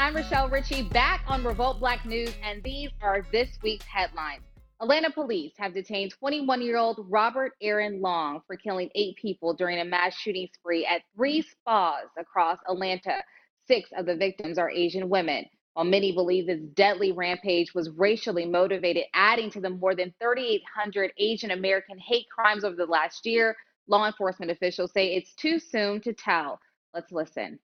I'm 0.00 0.16
Rochelle 0.16 0.48
Ritchie 0.48 0.84
back 0.84 1.22
on 1.28 1.44
Revolt 1.44 1.78
Black 1.78 2.06
News, 2.06 2.32
and 2.42 2.62
these 2.62 2.88
are 3.02 3.26
this 3.32 3.58
week's 3.62 3.84
headlines. 3.84 4.40
Atlanta 4.80 5.10
police 5.10 5.52
have 5.58 5.74
detained 5.74 6.12
21 6.18 6.62
year 6.62 6.78
old 6.78 7.04
Robert 7.10 7.52
Aaron 7.60 8.00
Long 8.00 8.40
for 8.46 8.56
killing 8.56 8.88
eight 8.94 9.16
people 9.16 9.52
during 9.52 9.78
a 9.78 9.84
mass 9.84 10.14
shooting 10.14 10.48
spree 10.54 10.86
at 10.86 11.02
three 11.14 11.42
spas 11.42 12.06
across 12.18 12.56
Atlanta. 12.66 13.22
Six 13.68 13.90
of 13.94 14.06
the 14.06 14.16
victims 14.16 14.56
are 14.56 14.70
Asian 14.70 15.10
women. 15.10 15.44
While 15.74 15.84
many 15.84 16.12
believe 16.12 16.46
this 16.46 16.62
deadly 16.72 17.12
rampage 17.12 17.74
was 17.74 17.90
racially 17.90 18.46
motivated, 18.46 19.04
adding 19.12 19.50
to 19.50 19.60
the 19.60 19.68
more 19.68 19.94
than 19.94 20.14
3,800 20.18 21.12
Asian 21.18 21.50
American 21.50 21.98
hate 21.98 22.26
crimes 22.34 22.64
over 22.64 22.74
the 22.74 22.86
last 22.86 23.26
year, 23.26 23.54
law 23.86 24.06
enforcement 24.06 24.50
officials 24.50 24.92
say 24.92 25.08
it's 25.08 25.34
too 25.34 25.58
soon 25.58 26.00
to 26.00 26.14
tell. 26.14 26.58
Let's 26.94 27.12
listen. 27.12 27.58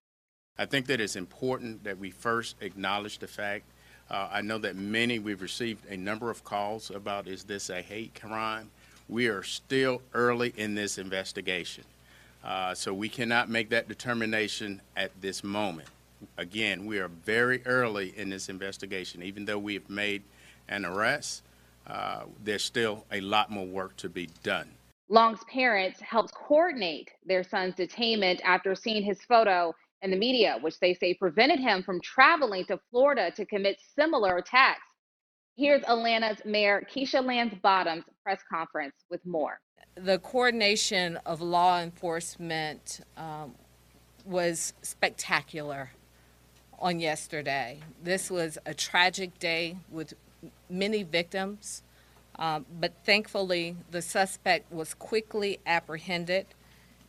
I 0.58 0.64
think 0.64 0.86
that 0.86 1.00
it's 1.00 1.16
important 1.16 1.84
that 1.84 1.98
we 1.98 2.10
first 2.10 2.56
acknowledge 2.60 3.18
the 3.18 3.26
fact. 3.26 3.64
Uh, 4.10 4.28
I 4.32 4.40
know 4.40 4.58
that 4.58 4.76
many, 4.76 5.18
we've 5.18 5.42
received 5.42 5.84
a 5.90 5.96
number 5.96 6.30
of 6.30 6.44
calls 6.44 6.90
about 6.90 7.26
is 7.26 7.44
this 7.44 7.68
a 7.68 7.82
hate 7.82 8.18
crime? 8.18 8.70
We 9.08 9.26
are 9.26 9.42
still 9.42 10.00
early 10.14 10.54
in 10.56 10.74
this 10.74 10.98
investigation. 10.98 11.84
Uh, 12.42 12.74
so 12.74 12.94
we 12.94 13.08
cannot 13.08 13.48
make 13.50 13.70
that 13.70 13.88
determination 13.88 14.80
at 14.96 15.10
this 15.20 15.44
moment. 15.44 15.88
Again, 16.38 16.86
we 16.86 16.98
are 16.98 17.08
very 17.08 17.64
early 17.66 18.16
in 18.16 18.30
this 18.30 18.48
investigation. 18.48 19.22
Even 19.22 19.44
though 19.44 19.58
we 19.58 19.74
have 19.74 19.90
made 19.90 20.22
an 20.68 20.84
arrest, 20.84 21.42
uh, 21.86 22.22
there's 22.42 22.64
still 22.64 23.04
a 23.12 23.20
lot 23.20 23.50
more 23.50 23.66
work 23.66 23.96
to 23.96 24.08
be 24.08 24.28
done. 24.42 24.70
Long's 25.08 25.44
parents 25.44 26.00
helped 26.00 26.32
coordinate 26.34 27.10
their 27.26 27.44
son's 27.44 27.74
detainment 27.74 28.40
after 28.44 28.74
seeing 28.74 29.04
his 29.04 29.22
photo 29.22 29.74
in 30.02 30.10
the 30.10 30.16
media, 30.16 30.58
which 30.60 30.78
they 30.80 30.94
say 30.94 31.14
prevented 31.14 31.58
him 31.58 31.82
from 31.82 32.00
traveling 32.00 32.64
to 32.66 32.78
Florida 32.90 33.30
to 33.36 33.46
commit 33.46 33.78
similar 33.98 34.36
attacks. 34.36 34.80
Here's 35.56 35.82
Atlanta's 35.84 36.44
Mayor 36.44 36.86
Keisha 36.94 37.24
Lance 37.24 37.54
Bottoms 37.62 38.04
press 38.22 38.40
conference 38.50 38.94
with 39.10 39.24
more. 39.24 39.58
The 39.94 40.18
coordination 40.18 41.16
of 41.24 41.40
law 41.40 41.80
enforcement 41.80 43.00
um, 43.16 43.54
was 44.26 44.74
spectacular 44.82 45.90
on 46.78 47.00
yesterday. 47.00 47.80
This 48.02 48.30
was 48.30 48.58
a 48.66 48.74
tragic 48.74 49.38
day 49.38 49.78
with 49.90 50.12
many 50.68 51.02
victims, 51.02 51.82
um, 52.38 52.66
but 52.78 52.92
thankfully 53.04 53.76
the 53.90 54.02
suspect 54.02 54.70
was 54.70 54.92
quickly 54.92 55.58
apprehended. 55.66 56.46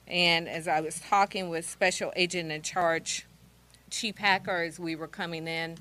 And 0.08 0.48
as 0.48 0.68
I 0.68 0.80
was 0.80 1.00
talking 1.00 1.50
with 1.50 1.70
Special 1.70 2.14
Agent 2.16 2.52
in 2.52 2.62
Charge 2.62 3.26
Chief 3.90 4.18
Hacker 4.18 4.64
as 4.64 4.80
we 4.80 4.96
were 4.96 5.08
coming 5.08 5.48
in, 5.48 5.78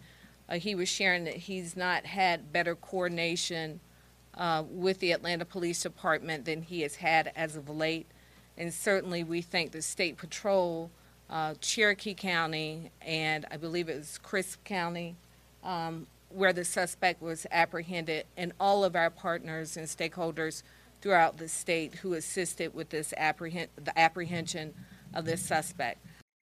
uh, 0.48 0.58
he 0.58 0.74
was 0.74 0.88
sharing 0.88 1.24
that 1.24 1.34
he's 1.34 1.76
not 1.76 2.06
had 2.06 2.52
better 2.52 2.74
coordination 2.74 3.80
uh, 4.34 4.64
with 4.68 5.00
the 5.00 5.12
Atlanta 5.12 5.44
Police 5.44 5.82
Department 5.82 6.44
than 6.44 6.62
he 6.62 6.82
has 6.82 6.96
had 6.96 7.32
as 7.36 7.56
of 7.56 7.68
late. 7.68 8.06
And 8.58 8.72
certainly 8.72 9.24
we 9.24 9.42
thank 9.42 9.72
the 9.72 9.82
State 9.82 10.16
Patrol, 10.16 10.90
uh, 11.30 11.54
Cherokee 11.60 12.14
County, 12.14 12.90
and 13.02 13.44
I 13.50 13.56
believe 13.56 13.88
it 13.88 13.96
was 13.96 14.18
Crisp 14.18 14.64
County, 14.64 15.16
um, 15.64 16.06
where 16.30 16.52
the 16.52 16.64
suspect 16.64 17.22
was 17.22 17.46
apprehended, 17.50 18.26
and 18.36 18.52
all 18.58 18.84
of 18.84 18.96
our 18.96 19.10
partners 19.10 19.76
and 19.76 19.86
stakeholders 19.86 20.62
throughout 21.06 21.36
the 21.36 21.46
state 21.46 21.94
who 21.94 22.14
assisted 22.14 22.74
with 22.74 22.90
this 22.90 23.14
apprehend- 23.16 23.70
the 23.76 23.96
apprehension 23.96 24.74
of 25.14 25.24
this 25.24 25.40
suspect. 25.40 26.04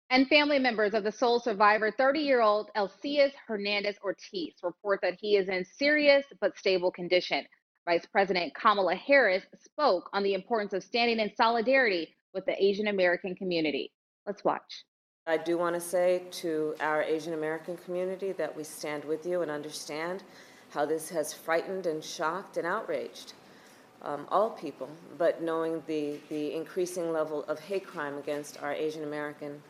And 0.08 0.26
family 0.28 0.58
members 0.58 0.94
of 0.94 1.04
the 1.04 1.12
sole 1.12 1.40
survivor, 1.40 1.90
30 1.90 2.20
year 2.20 2.40
old 2.40 2.70
Elcias 2.75 3.34
Hernandez 3.46 3.98
Ortiz, 4.02 4.54
report 4.62 5.00
that 5.02 5.18
he 5.20 5.36
is 5.36 5.50
in 5.50 5.62
serious 5.62 6.25
but 6.40 6.56
stable 6.56 6.90
condition. 6.90 7.44
Vice 7.84 8.06
President 8.06 8.54
Kamala 8.54 8.94
Harris 8.94 9.44
spoke 9.58 10.08
on 10.14 10.22
the 10.22 10.32
importance 10.32 10.72
of 10.72 10.82
standing 10.82 11.20
in 11.20 11.30
solidarity 11.36 12.16
with 12.32 12.46
the 12.46 12.56
Asian 12.58 12.86
American 12.86 13.34
community. 13.34 13.92
Let's 14.26 14.42
watch. 14.42 14.86
I 15.26 15.36
do 15.36 15.58
want 15.58 15.75
to 15.75 15.80
say 15.82 16.22
to 16.30 16.75
our 16.80 17.02
Asian 17.02 17.34
American 17.34 17.76
community 17.76 18.32
that 18.32 18.56
we 18.56 18.64
stand 18.64 19.04
with 19.04 19.26
you 19.26 19.42
and 19.42 19.50
understand 19.50 20.22
how 20.70 20.86
this 20.86 21.10
has 21.10 21.34
frightened 21.34 21.84
and 21.84 22.02
shocked 22.02 22.56
and 22.56 22.66
outraged 22.66 23.34
um, 24.02 24.26
all 24.30 24.50
people, 24.50 24.88
but 25.18 25.42
knowing 25.42 25.82
the, 25.86 26.18
the 26.28 26.54
increasing 26.54 27.12
level 27.12 27.44
of 27.44 27.58
hate 27.58 27.86
crime 27.86 28.18
against 28.18 28.62
our 28.62 28.72
Asian 28.72 29.02
American 29.04 29.60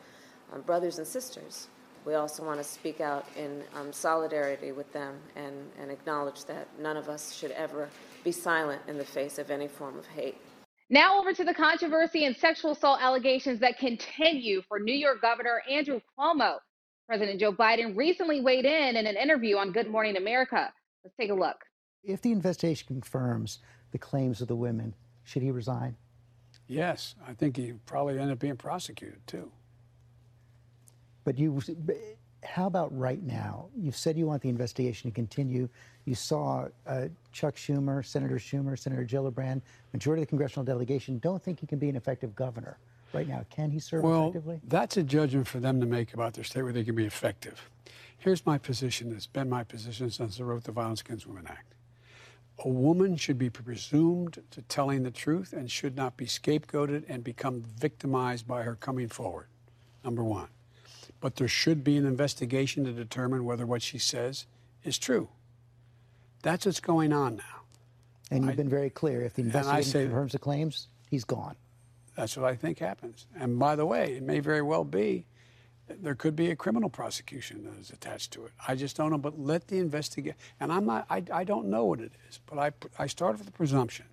um, 0.53 0.61
brothers 0.63 0.99
and 0.99 1.07
sisters, 1.07 1.69
we 2.05 2.15
also 2.15 2.45
want 2.45 2.59
to 2.59 2.65
speak 2.65 3.01
out 3.01 3.27
in 3.37 3.63
um, 3.75 3.93
solidarity 3.93 4.73
with 4.73 4.91
them 4.93 5.17
and, 5.35 5.55
and 5.81 5.91
acknowledge 5.91 6.45
that 6.45 6.69
none 6.81 6.97
of 6.97 7.09
us 7.09 7.35
should 7.35 7.51
ever 7.53 7.89
be 8.23 8.31
silent 8.31 8.81
in 8.87 8.97
the 8.97 9.05
face 9.05 9.39
of 9.39 9.51
any 9.51 9.67
form 9.67 9.99
of 9.99 10.07
hate. 10.07 10.37
Now, 10.89 11.19
over 11.19 11.33
to 11.33 11.43
the 11.43 11.53
controversy 11.53 12.27
and 12.27 12.37
sexual 12.37 12.71
assault 12.71 13.01
allegations 13.03 13.59
that 13.59 13.77
continue 13.79 14.63
for 14.69 14.79
New 14.79 14.95
York 14.95 15.21
Governor 15.21 15.63
Andrew 15.69 16.01
Cuomo. 16.17 16.59
President 17.09 17.41
Joe 17.41 17.53
Biden 17.53 17.97
recently 17.97 18.41
weighed 18.41 18.65
in 18.65 18.97
in 18.97 19.07
an 19.07 19.17
interview 19.17 19.57
on 19.57 19.73
Good 19.73 19.89
Morning 19.89 20.17
America. 20.17 20.73
Let's 21.03 21.17
take 21.17 21.31
a 21.31 21.35
look. 21.35 21.57
If 22.05 22.23
the 22.23 22.31
investigation 22.31 22.87
confirms 22.87 23.59
the 23.93 23.99
claims 23.99 24.41
of 24.41 24.49
the 24.49 24.57
women. 24.57 24.95
Should 25.25 25.43
he 25.43 25.51
resign? 25.51 25.97
Yes, 26.69 27.15
I 27.27 27.33
think 27.33 27.57
he 27.57 27.73
probably 27.87 28.19
end 28.19 28.31
up 28.31 28.39
being 28.39 28.57
prosecuted 28.57 29.25
too. 29.27 29.51
But 31.25 31.39
you, 31.39 31.61
how 32.45 32.67
about 32.67 32.97
right 32.97 33.23
now? 33.23 33.67
You've 33.77 33.97
said 33.97 34.17
you 34.17 34.27
want 34.27 34.43
the 34.43 34.49
investigation 34.49 35.11
to 35.11 35.15
continue. 35.15 35.69
You 36.05 36.15
saw 36.15 36.69
uh, 36.87 37.07
Chuck 37.33 37.57
Schumer, 37.57 38.05
Senator 38.05 38.37
Schumer, 38.37 38.79
Senator 38.79 39.05
Gillibrand, 39.05 39.61
majority 39.93 40.23
of 40.23 40.29
the 40.29 40.31
congressional 40.31 40.65
delegation 40.65 41.19
don't 41.19 41.43
think 41.43 41.61
he 41.61 41.67
can 41.67 41.79
be 41.79 41.89
an 41.89 41.97
effective 41.97 42.35
governor 42.35 42.79
right 43.13 43.29
now. 43.29 43.45
Can 43.51 43.71
he 43.71 43.79
serve 43.79 44.05
well, 44.05 44.29
effectively? 44.29 44.61
That's 44.69 44.97
a 44.97 45.03
judgment 45.03 45.49
for 45.49 45.59
them 45.59 45.81
to 45.81 45.87
make 45.87 46.15
about 46.15 46.35
their 46.35 46.45
state 46.45 46.63
where 46.63 46.73
they 46.73 46.85
can 46.85 46.95
be 46.95 47.07
effective. 47.07 47.71
Here's 48.19 48.45
my 48.47 48.59
position. 48.59 49.13
It's 49.13 49.27
been 49.27 49.49
my 49.49 49.65
position 49.65 50.11
since 50.11 50.41
I 50.41 50.45
wrote 50.45 50.65
the 50.65 50.73
Violence 50.73 51.01
Against 51.01 51.27
Women 51.27 51.47
Act. 51.49 51.76
A 52.65 52.69
woman 52.69 53.17
should 53.17 53.39
be 53.39 53.51
presumed 53.51 54.43
to 54.51 54.63
telling 54.63 55.03
the 55.03 55.11
truth 55.11 55.53
and 55.53 55.71
should 55.71 55.95
not 55.95 56.17
be 56.17 56.25
scapegoated 56.25 57.05
and 57.09 57.23
become 57.23 57.63
victimized 57.63 58.49
by 58.49 58.63
her 58.63 58.75
coming 58.75 59.09
forward. 59.09 59.47
Number 60.03 60.25
one. 60.25 60.49
But 61.21 61.37
there 61.37 61.49
should 61.49 61.85
be 61.85 61.97
an 61.97 62.07
investigation 62.07 62.85
to 62.85 62.93
determine 62.93 63.45
whether 63.45 63.67
what 63.67 63.83
she 63.83 63.99
says 63.99 64.47
is 64.85 64.99
true. 64.99 65.29
That's 66.43 66.65
what's 66.65 66.81
going 66.81 67.13
on 67.13 67.37
now. 67.37 67.63
And 68.31 68.45
you've 68.45 68.53
I, 68.53 68.57
been 68.57 68.69
very 68.69 68.91
clear. 68.91 69.23
If 69.23 69.35
the 69.35 69.43
investigation 69.43 70.05
confirms 70.05 70.33
the 70.33 70.39
claims, 70.39 70.89
he's 71.11 71.25
gone. 71.25 71.57
That's 72.17 72.37
what 72.37 72.47
I 72.47 72.57
think 72.57 72.79
happens. 72.79 73.27
And 73.39 73.59
by 73.59 73.77
the 73.77 73.85
way, 73.87 74.15
it 74.17 74.23
may 74.23 74.41
very 74.41 74.63
well 74.63 74.85
be 74.85 75.27
there 75.89 76.15
could 76.15 76.37
be 76.37 76.51
a 76.51 76.57
criminal 76.57 76.91
prosecution 76.91 77.65
that 77.65 77.79
is 77.81 77.91
attached 77.91 78.33
to 78.33 78.47
it. 78.47 78.53
I 78.69 78.75
just 78.77 78.97
don't 78.97 79.11
know. 79.11 79.19
But 79.19 79.39
let 79.39 79.69
the 79.69 79.79
investigate. 79.79 80.35
And 80.61 80.73
I'm 80.73 80.87
not. 80.87 81.07
I, 81.11 81.23
I 81.33 81.45
don't 81.45 81.67
know 81.69 81.87
what 81.87 82.01
it 82.01 82.13
is. 82.29 82.41
But 82.47 82.59
I 82.59 82.73
I 82.99 83.07
start 83.09 83.39
with 83.39 83.47
the 83.47 83.53
presumption. 83.53 84.07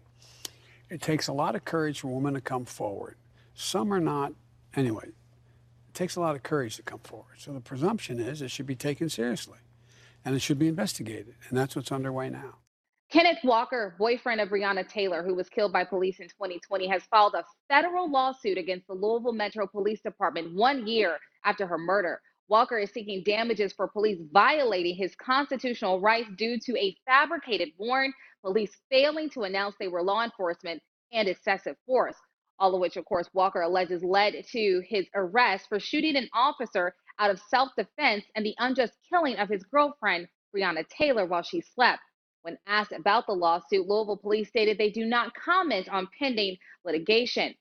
It 0.90 1.02
takes 1.02 1.28
a 1.28 1.34
lot 1.34 1.56
of 1.56 1.66
courage 1.66 2.02
for 2.02 2.10
women 2.10 2.36
to 2.36 2.42
come 2.42 2.66
forward. 2.66 3.16
Some 3.56 3.94
are 3.94 4.02
not. 4.02 4.34
Anyway, 4.76 5.06
It 5.08 5.96
takes 5.96 6.16
a 6.16 6.22
lot 6.22 6.36
of 6.36 6.44
courage 6.44 6.78
to 6.78 6.84
come 6.84 7.00
forward. 7.00 7.36
So 7.40 7.54
the 7.54 7.62
presumption 7.62 8.20
is 8.20 8.42
it 8.42 8.52
should 8.52 8.68
be 8.68 8.76
taken 8.76 9.10
seriously 9.10 9.60
and 10.26 10.36
it 10.36 10.40
should 10.42 10.60
be 10.60 10.68
investigated. 10.68 11.36
And 11.50 11.58
that's 11.58 11.76
what's 11.76 11.92
underway 11.92 12.30
now. 12.30 12.56
Kenneth 13.12 13.40
Walker, 13.44 13.96
boyfriend 14.00 14.42
of 14.42 14.50
Breonna 14.50 14.88
Taylor, 14.88 15.24
who 15.24 15.36
was 15.36 15.50
killed 15.50 15.74
by 15.74 15.84
police 15.84 16.20
in 16.20 16.28
2020, 16.30 16.88
has 16.88 17.04
filed 17.04 17.36
a 17.36 17.46
federal 17.70 18.12
lawsuit 18.12 18.58
against 18.58 18.88
the 18.88 18.94
Louisville 18.94 19.34
Metro 19.34 19.68
Police 19.68 20.02
Department 20.02 20.54
one 20.56 20.88
year 20.88 21.18
after 21.46 21.68
her 21.68 21.78
murder. 21.78 22.22
Walker 22.50 22.78
is 22.78 22.92
seeking 22.92 23.24
damages 23.24 23.74
for 23.74 23.88
police 23.88 24.20
violating 24.32 24.96
his 24.96 25.16
constitutional 25.16 26.02
rights 26.02 26.30
due 26.38 26.60
to 26.60 26.78
a 26.78 26.96
fabricated 27.06 27.70
warrant, 27.78 28.14
police 28.44 28.76
failing 28.92 29.30
to 29.32 29.44
announce 29.44 29.76
they 29.80 29.88
were 29.88 30.04
law 30.04 30.24
enforcement, 30.24 30.82
and 31.14 31.28
excessive 31.28 31.78
force. 31.86 32.18
All 32.60 32.76
of 32.76 32.82
which, 32.82 32.98
of 32.98 33.06
course, 33.06 33.30
Walker 33.34 33.62
alleges 33.62 34.04
led 34.04 34.46
to 34.52 34.84
his 34.88 35.08
arrest 35.16 35.68
for 35.70 35.80
shooting 35.80 36.16
an 36.16 36.30
officer 36.34 36.96
out 37.20 37.32
of 37.32 37.40
self 37.50 37.70
defense 37.78 38.26
and 38.36 38.46
the 38.46 38.56
unjust 38.60 38.94
killing 39.10 39.38
of 39.38 39.50
his 39.50 39.64
girlfriend, 39.64 40.28
Breonna 40.56 40.88
Taylor, 40.90 41.26
while 41.26 41.44
she 41.44 41.62
slept. 41.62 42.02
When 42.44 42.58
asked 42.68 42.92
about 42.92 43.26
the 43.26 43.34
lawsuit, 43.34 43.88
Louisville 43.88 44.18
police 44.18 44.50
stated 44.50 44.78
they 44.78 44.90
do 44.92 45.06
not 45.06 45.34
comment 45.34 45.88
on 45.90 46.08
pending 46.20 46.58
litigation. 46.86 47.56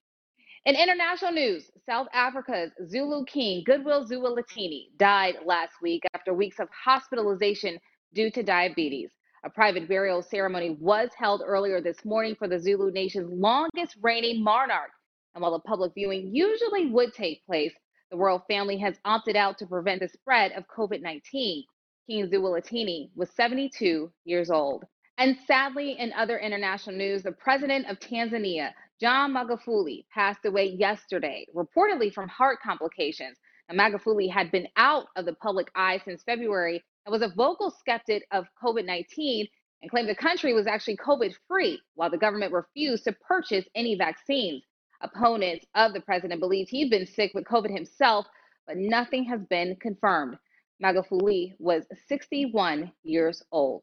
In 0.64 0.76
international 0.76 1.32
news, 1.32 1.72
South 1.84 2.06
Africa's 2.12 2.70
Zulu 2.86 3.24
king, 3.24 3.64
Goodwill 3.66 4.06
Zwelithini, 4.06 4.96
died 4.96 5.38
last 5.44 5.72
week 5.82 6.04
after 6.14 6.32
weeks 6.32 6.60
of 6.60 6.68
hospitalization 6.70 7.80
due 8.14 8.30
to 8.30 8.44
diabetes. 8.44 9.10
A 9.42 9.50
private 9.50 9.88
burial 9.88 10.22
ceremony 10.22 10.76
was 10.78 11.10
held 11.18 11.42
earlier 11.44 11.80
this 11.80 12.04
morning 12.04 12.36
for 12.36 12.46
the 12.46 12.60
Zulu 12.60 12.92
nation's 12.92 13.32
longest 13.32 13.96
reigning 14.02 14.40
monarch. 14.40 14.92
And 15.34 15.42
while 15.42 15.54
a 15.54 15.60
public 15.60 15.94
viewing 15.94 16.32
usually 16.32 16.86
would 16.86 17.12
take 17.12 17.44
place, 17.44 17.74
the 18.12 18.16
royal 18.16 18.44
family 18.48 18.78
has 18.78 19.00
opted 19.04 19.34
out 19.34 19.58
to 19.58 19.66
prevent 19.66 20.00
the 20.00 20.08
spread 20.08 20.52
of 20.52 20.68
COVID 20.68 21.02
19. 21.02 21.64
King 22.08 22.28
Zwelithini 22.28 23.10
was 23.16 23.30
72 23.30 24.12
years 24.24 24.48
old. 24.48 24.84
And 25.18 25.36
sadly, 25.46 25.98
in 25.98 26.12
other 26.12 26.38
international 26.38 26.96
news, 26.96 27.22
the 27.22 27.32
president 27.32 27.86
of 27.88 27.98
Tanzania, 27.98 28.70
John 29.02 29.32
Magufuli, 29.32 30.04
passed 30.14 30.44
away 30.44 30.66
yesterday, 30.66 31.44
reportedly 31.56 32.14
from 32.14 32.28
heart 32.28 32.60
complications. 32.62 33.36
Now, 33.68 33.74
Magufuli 33.74 34.30
had 34.30 34.52
been 34.52 34.68
out 34.76 35.06
of 35.16 35.24
the 35.24 35.34
public 35.34 35.72
eye 35.74 36.00
since 36.04 36.22
February 36.22 36.80
and 37.04 37.12
was 37.12 37.22
a 37.22 37.34
vocal 37.34 37.72
skeptic 37.72 38.24
of 38.30 38.46
COVID 38.62 38.84
19 38.86 39.48
and 39.82 39.90
claimed 39.90 40.08
the 40.08 40.14
country 40.14 40.54
was 40.54 40.68
actually 40.68 40.98
COVID 40.98 41.34
free, 41.48 41.82
while 41.96 42.10
the 42.10 42.16
government 42.16 42.52
refused 42.52 43.02
to 43.02 43.12
purchase 43.14 43.64
any 43.74 43.96
vaccines. 43.96 44.62
Opponents 45.00 45.66
of 45.74 45.94
the 45.94 46.00
president 46.00 46.38
believe 46.38 46.68
he'd 46.68 46.88
been 46.88 47.04
sick 47.04 47.32
with 47.34 47.44
COVID 47.46 47.74
himself, 47.74 48.28
but 48.68 48.76
nothing 48.76 49.24
has 49.24 49.40
been 49.50 49.74
confirmed. 49.80 50.38
Magufuli 50.80 51.54
was 51.58 51.84
61 52.06 52.92
years 53.02 53.42
old. 53.50 53.82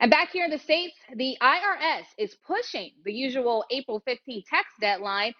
And 0.00 0.10
back 0.10 0.30
here 0.30 0.44
in 0.44 0.50
the 0.50 0.58
States, 0.58 0.94
the 1.16 1.36
IRS 1.42 2.04
is 2.18 2.36
pushing 2.46 2.92
the 3.04 3.12
usual 3.12 3.64
April 3.70 4.00
15 4.06 4.44
tax 4.48 4.68
deadline 4.80 5.34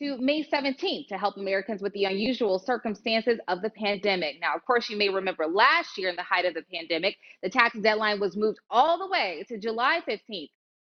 to 0.00 0.18
May 0.18 0.44
17th 0.44 1.08
to 1.08 1.16
help 1.16 1.36
Americans 1.38 1.80
with 1.80 1.94
the 1.94 2.04
unusual 2.04 2.58
circumstances 2.58 3.38
of 3.48 3.62
the 3.62 3.70
pandemic. 3.70 4.36
Now, 4.40 4.54
of 4.54 4.64
course, 4.66 4.90
you 4.90 4.98
may 4.98 5.08
remember 5.08 5.46
last 5.46 5.96
year 5.96 6.10
in 6.10 6.16
the 6.16 6.22
height 6.22 6.44
of 6.44 6.52
the 6.52 6.64
pandemic, 6.74 7.16
the 7.42 7.48
tax 7.48 7.76
deadline 7.80 8.20
was 8.20 8.36
moved 8.36 8.58
all 8.68 8.98
the 8.98 9.06
way 9.06 9.44
to 9.48 9.58
July 9.58 10.00
15th 10.06 10.50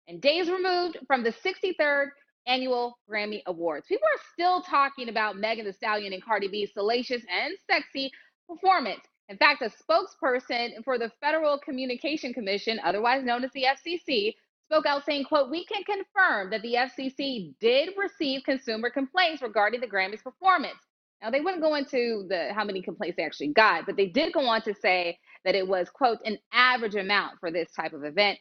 and 0.08 0.22
days 0.22 0.50
removed 0.50 0.98
from 1.08 1.24
the 1.24 1.32
63rd 1.32 2.10
annual 2.46 3.00
Grammy 3.10 3.42
Awards. 3.48 3.88
People 3.88 4.08
are 4.08 4.22
still 4.34 4.62
talking 4.62 5.10
about 5.10 5.38
Megan 5.38 5.66
Thee 5.66 5.72
Stallion 5.72 6.14
and 6.14 6.24
Cardi 6.24 6.50
B's 6.50 6.72
salacious 6.74 7.24
and 7.30 7.54
sexy 7.70 8.12
performance 8.48 9.02
in 9.30 9.38
fact, 9.38 9.62
a 9.62 9.70
spokesperson 9.70 10.84
for 10.84 10.98
the 11.00 11.12
Federal 11.22 11.60
Communication 11.60 12.34
Commission, 12.34 12.80
otherwise 12.84 13.24
known 13.24 13.44
as 13.44 13.52
the 13.54 13.66
FCC, 13.66 14.36
spoke 14.66 14.86
out 14.86 15.06
saying, 15.06 15.26
quote, 15.26 15.50
we 15.50 15.66
can 15.66 15.84
confirm 15.84 16.50
that 16.52 16.62
the 16.62 16.76
FCC 16.76 17.54
did 17.60 17.90
receive 17.98 18.44
consumer 18.44 18.90
complaints 18.90 19.42
regarding 19.42 19.82
the 19.82 19.88
Grammys 19.88 20.24
performance. 20.24 20.78
Now, 21.22 21.32
they 21.32 21.42
wouldn't 21.42 21.64
go 21.64 21.76
into 21.76 22.26
the 22.30 22.54
how 22.54 22.64
many 22.66 22.82
complaints 22.82 23.18
they 23.18 23.24
actually 23.24 23.54
got, 23.54 23.86
but 23.86 23.98
they 23.98 24.08
did 24.08 24.34
go 24.34 24.46
on 24.46 24.62
to 24.64 24.74
say 24.76 25.18
that 25.46 25.56
it 25.56 25.68
was, 25.68 25.90
quote, 25.90 26.20
an 26.26 26.38
average 26.54 26.96
amount 26.96 27.40
for 27.40 27.52
this 27.52 27.72
type 27.74 27.94
of 27.94 28.04
event. 28.04 28.40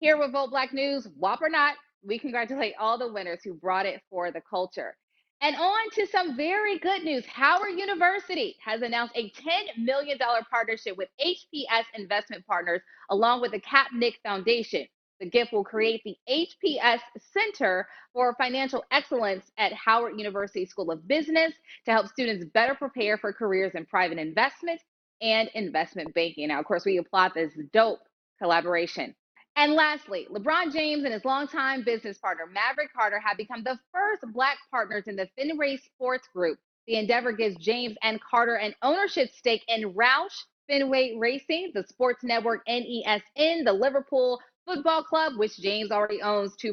Here 0.00 0.18
with 0.18 0.32
Vote 0.32 0.50
Black 0.50 0.72
News, 0.72 1.08
WAP 1.16 1.42
or 1.42 1.48
not, 1.48 1.74
we 2.06 2.18
congratulate 2.18 2.74
all 2.78 2.98
the 2.98 3.12
winners 3.12 3.40
who 3.44 3.54
brought 3.54 3.86
it 3.86 4.02
for 4.10 4.30
the 4.30 4.42
culture. 4.48 4.96
And 5.42 5.56
on 5.56 5.90
to 5.94 6.06
some 6.06 6.36
very 6.36 6.78
good 6.78 7.02
news. 7.02 7.26
Howard 7.26 7.76
University 7.76 8.56
has 8.64 8.80
announced 8.82 9.12
a 9.16 9.28
$10 9.30 9.84
million 9.84 10.16
partnership 10.48 10.96
with 10.96 11.08
HPS 11.20 11.82
Investment 11.96 12.46
Partners, 12.46 12.80
along 13.10 13.40
with 13.40 13.50
the 13.50 13.60
Kapnick 13.60 14.14
Foundation. 14.22 14.86
The 15.18 15.28
gift 15.28 15.52
will 15.52 15.64
create 15.64 16.00
the 16.04 16.16
HPS 16.30 17.00
Center 17.18 17.88
for 18.12 18.36
Financial 18.38 18.84
Excellence 18.92 19.50
at 19.58 19.72
Howard 19.72 20.16
University 20.16 20.64
School 20.64 20.92
of 20.92 21.08
Business 21.08 21.52
to 21.86 21.90
help 21.90 22.06
students 22.06 22.44
better 22.54 22.76
prepare 22.76 23.18
for 23.18 23.32
careers 23.32 23.72
in 23.74 23.84
private 23.84 24.18
investment 24.18 24.80
and 25.20 25.50
investment 25.54 26.14
banking. 26.14 26.48
Now, 26.48 26.60
of 26.60 26.66
course, 26.66 26.84
we 26.84 26.98
applaud 26.98 27.32
this 27.34 27.52
dope 27.72 28.00
collaboration. 28.40 29.12
And 29.56 29.74
lastly, 29.74 30.26
LeBron 30.30 30.72
James 30.72 31.04
and 31.04 31.12
his 31.12 31.24
longtime 31.24 31.82
business 31.82 32.18
partner, 32.18 32.44
Maverick 32.46 32.92
Carter, 32.94 33.20
have 33.20 33.36
become 33.36 33.62
the 33.62 33.78
first 33.92 34.24
Black 34.32 34.56
partners 34.70 35.04
in 35.06 35.16
the 35.16 35.28
Fenway 35.36 35.76
Sports 35.76 36.26
Group. 36.34 36.58
The 36.86 36.96
endeavor 36.96 37.32
gives 37.32 37.56
James 37.56 37.96
and 38.02 38.20
Carter 38.20 38.56
an 38.56 38.74
ownership 38.82 39.30
stake 39.30 39.62
in 39.68 39.92
Roush 39.92 40.34
Fenway 40.68 41.16
Racing, 41.18 41.72
the 41.74 41.84
sports 41.86 42.24
network 42.24 42.66
NESN, 42.66 43.64
the 43.64 43.72
Liverpool 43.72 44.40
Football 44.66 45.02
Club, 45.02 45.34
which 45.36 45.58
James 45.58 45.90
already 45.90 46.22
owns 46.22 46.54
2% 46.56 46.72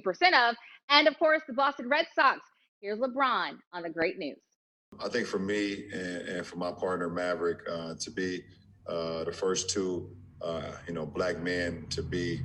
of, 0.50 0.56
and 0.90 1.08
of 1.08 1.18
course, 1.20 1.42
the 1.48 1.54
Boston 1.54 1.90
Red 1.90 2.08
Sox. 2.16 2.40
Here's 2.82 3.00
LeBron 3.00 3.58
on 3.74 3.84
the 3.84 3.90
great 3.90 4.18
news. 4.18 4.38
I 5.04 5.10
think 5.10 5.28
for 5.28 5.40
me 5.40 5.90
and, 5.92 6.28
and 6.30 6.46
for 6.46 6.56
my 6.56 6.72
partner, 6.72 7.10
Maverick, 7.10 7.60
uh, 7.70 7.96
to 8.00 8.12
be 8.12 8.44
uh, 8.88 9.26
the 9.26 9.32
first 9.32 9.70
two, 9.70 10.10
uh, 10.42 10.72
you 10.88 10.94
know, 10.94 11.06
black 11.06 11.40
men 11.40 11.86
to 11.90 12.02
be 12.02 12.42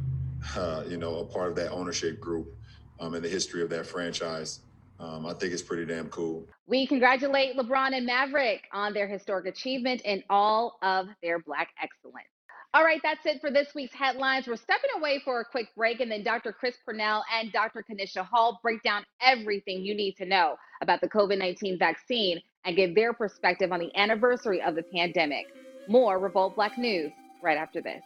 uh, 0.57 0.85
you 0.87 0.96
know, 0.96 1.16
a 1.16 1.24
part 1.24 1.50
of 1.50 1.57
that 1.57 1.70
ownership 1.70 2.20
group 2.20 2.54
um, 3.00 3.14
in 3.14 3.22
the 3.22 3.28
history 3.28 3.62
of 3.62 3.70
that 3.70 3.87
franchise. 3.87 4.61
Um, 5.00 5.26
I 5.26 5.35
think 5.35 5.52
it's 5.52 5.62
pretty 5.62 5.85
damn 5.85 6.09
cool. 6.09 6.46
We 6.66 6.87
congratulate 6.87 7.57
LeBron 7.57 7.96
and 7.96 8.07
Maverick 8.07 8.62
on 8.72 8.94
their 8.94 9.09
historic 9.09 9.46
achievement 9.46 10.02
and 10.04 10.22
all 10.30 10.78
of 10.83 11.09
their 11.22 11.40
Black 11.40 11.68
excellence. 11.83 12.28
All 12.72 12.83
right, 12.83 13.00
that's 13.04 13.24
it 13.24 13.40
for 13.40 13.52
this 13.52 13.68
week's 13.74 13.94
headlines. 13.94 14.48
We're 14.48 14.57
stepping 14.57 14.90
away 14.96 15.20
for 15.24 15.40
a 15.40 15.44
quick 15.44 15.68
break, 15.76 16.00
and 16.00 16.11
then 16.11 16.24
Dr. 16.24 16.52
Chris 16.52 16.74
Pernell 16.88 17.22
and 17.33 17.52
Dr. 17.52 17.85
Kanisha 17.88 18.24
Hall 18.24 18.59
break 18.62 18.83
down 18.83 19.04
everything 19.20 19.85
you 19.85 19.94
need 19.94 20.16
to 20.16 20.24
know 20.24 20.57
about 20.80 21.00
the 21.00 21.09
COVID 21.09 21.38
19 21.38 21.78
vaccine 21.78 22.40
and 22.64 22.74
give 22.74 22.96
their 22.96 23.12
perspective 23.12 23.70
on 23.70 23.78
the 23.78 23.96
anniversary 23.96 24.61
of 24.61 24.74
the 24.74 24.83
pandemic. 24.83 25.46
More 25.87 26.18
Revolt 26.18 26.57
Black 26.57 26.76
News 26.76 27.12
right 27.42 27.57
after 27.57 27.80
this. 27.80 28.02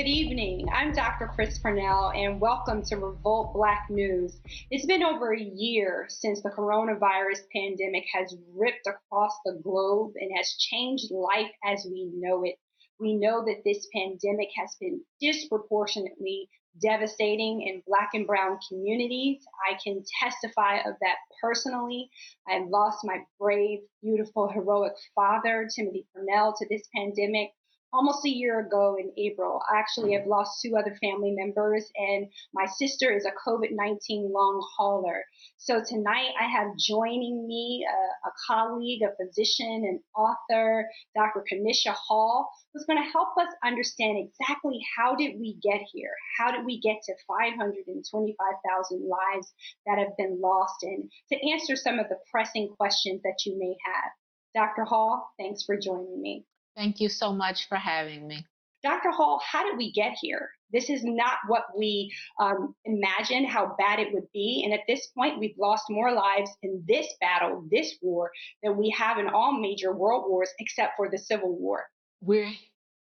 Good 0.00 0.08
evening. 0.08 0.66
I'm 0.72 0.92
Dr. 0.92 1.26
Chris 1.26 1.58
Pernell, 1.58 2.16
and 2.16 2.40
welcome 2.40 2.82
to 2.84 2.96
Revolt 2.96 3.52
Black 3.52 3.84
News. 3.90 4.40
It's 4.70 4.86
been 4.86 5.02
over 5.02 5.34
a 5.34 5.38
year 5.38 6.06
since 6.08 6.40
the 6.40 6.48
coronavirus 6.48 7.40
pandemic 7.54 8.06
has 8.14 8.34
ripped 8.56 8.86
across 8.86 9.38
the 9.44 9.60
globe 9.62 10.12
and 10.18 10.30
has 10.34 10.56
changed 10.56 11.10
life 11.10 11.50
as 11.66 11.84
we 11.84 12.10
know 12.14 12.44
it. 12.44 12.54
We 12.98 13.12
know 13.12 13.44
that 13.44 13.60
this 13.62 13.88
pandemic 13.94 14.48
has 14.56 14.74
been 14.80 15.02
disproportionately 15.20 16.48
devastating 16.80 17.60
in 17.60 17.82
Black 17.86 18.08
and 18.14 18.26
Brown 18.26 18.58
communities. 18.70 19.44
I 19.70 19.76
can 19.84 20.02
testify 20.22 20.78
of 20.78 20.94
that 21.02 21.16
personally. 21.42 22.08
I 22.48 22.64
lost 22.70 23.00
my 23.04 23.18
brave, 23.38 23.80
beautiful, 24.02 24.48
heroic 24.48 24.94
father, 25.14 25.68
Timothy 25.76 26.06
Pernell, 26.16 26.54
to 26.56 26.66
this 26.70 26.88
pandemic 26.96 27.50
almost 27.92 28.24
a 28.24 28.30
year 28.30 28.60
ago 28.60 28.96
in 28.98 29.12
April. 29.18 29.60
I 29.72 29.78
actually 29.78 30.14
have 30.14 30.26
lost 30.26 30.60
two 30.62 30.76
other 30.76 30.96
family 31.00 31.32
members, 31.32 31.90
and 31.96 32.26
my 32.54 32.66
sister 32.66 33.12
is 33.12 33.26
a 33.26 33.48
COVID 33.48 33.70
19 33.72 34.32
long 34.32 34.62
hauler. 34.76 35.24
So 35.56 35.82
tonight 35.86 36.30
I 36.40 36.46
have 36.46 36.76
joining 36.78 37.46
me 37.46 37.86
a, 37.88 38.28
a 38.28 38.32
colleague, 38.46 39.02
a 39.02 39.14
physician, 39.16 39.84
an 39.84 40.00
author, 40.16 40.88
Dr. 41.14 41.44
Kanisha 41.50 41.94
Hall, 41.94 42.48
who's 42.72 42.84
going 42.84 43.02
to 43.02 43.10
help 43.10 43.28
us 43.38 43.52
understand 43.64 44.18
exactly 44.18 44.80
how 44.96 45.14
did 45.14 45.38
we 45.40 45.58
get 45.62 45.80
here? 45.92 46.14
How 46.38 46.50
did 46.52 46.64
we 46.64 46.80
get 46.80 46.96
to 47.04 47.14
525,000 47.26 49.08
lives 49.08 49.52
that 49.86 49.98
have 49.98 50.16
been 50.16 50.40
lost? 50.40 50.82
And 50.82 51.10
to 51.32 51.50
answer 51.50 51.76
some 51.76 51.98
of 51.98 52.08
the 52.08 52.18
pressing 52.30 52.68
questions 52.76 53.22
that 53.22 53.38
you 53.44 53.58
may 53.58 53.74
have. 53.84 54.12
Dr. 54.54 54.84
Hall, 54.84 55.30
thanks 55.38 55.62
for 55.64 55.76
joining 55.76 56.20
me. 56.20 56.44
Thank 56.80 56.98
you 56.98 57.10
so 57.10 57.34
much 57.34 57.68
for 57.68 57.76
having 57.76 58.26
me. 58.26 58.46
Dr. 58.82 59.10
Hall, 59.10 59.38
how 59.44 59.68
did 59.68 59.76
we 59.76 59.92
get 59.92 60.12
here? 60.18 60.48
This 60.72 60.88
is 60.88 61.02
not 61.04 61.34
what 61.46 61.64
we 61.76 62.10
um, 62.40 62.74
imagined 62.86 63.48
how 63.48 63.76
bad 63.78 63.98
it 63.98 64.14
would 64.14 64.32
be. 64.32 64.62
And 64.64 64.72
at 64.72 64.86
this 64.88 65.08
point, 65.08 65.38
we've 65.38 65.58
lost 65.58 65.84
more 65.90 66.10
lives 66.10 66.50
in 66.62 66.82
this 66.88 67.06
battle, 67.20 67.66
this 67.70 67.98
war, 68.00 68.30
than 68.62 68.78
we 68.78 68.94
have 68.96 69.18
in 69.18 69.28
all 69.28 69.60
major 69.60 69.92
world 69.92 70.24
wars 70.26 70.48
except 70.58 70.94
for 70.96 71.10
the 71.10 71.18
Civil 71.18 71.54
War. 71.54 71.84
We're 72.22 72.50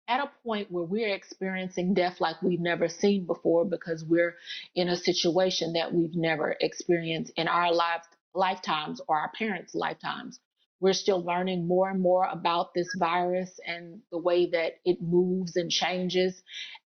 at 0.08 0.22
a 0.22 0.32
point 0.44 0.72
where 0.72 0.86
we're 0.86 1.14
experiencing 1.14 1.94
death 1.94 2.20
like 2.20 2.42
we've 2.42 2.60
never 2.60 2.90
seen 2.90 3.28
before 3.28 3.64
because 3.64 4.04
we're 4.04 4.38
in 4.74 4.90
a 4.90 4.98
situation 4.98 5.74
that 5.74 5.94
we've 5.94 6.16
never 6.16 6.56
experienced 6.62 7.32
in 7.36 7.48
our 7.48 7.72
life, 7.72 8.02
lifetimes 8.34 9.02
or 9.08 9.20
our 9.20 9.32
parents' 9.38 9.76
lifetimes. 9.76 10.40
We're 10.80 10.94
still 10.94 11.24
learning 11.24 11.68
more 11.68 11.90
and 11.90 12.02
more 12.02 12.26
about 12.26 12.74
this 12.74 12.88
virus 12.98 13.60
and 13.66 14.02
the 14.12 14.20
way 14.20 14.50
that 14.52 14.74
it 14.86 15.02
moves 15.02 15.56
and 15.56 15.72
changes 15.72 16.42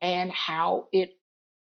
and 0.02 0.32
how 0.32 0.88
it 0.92 1.12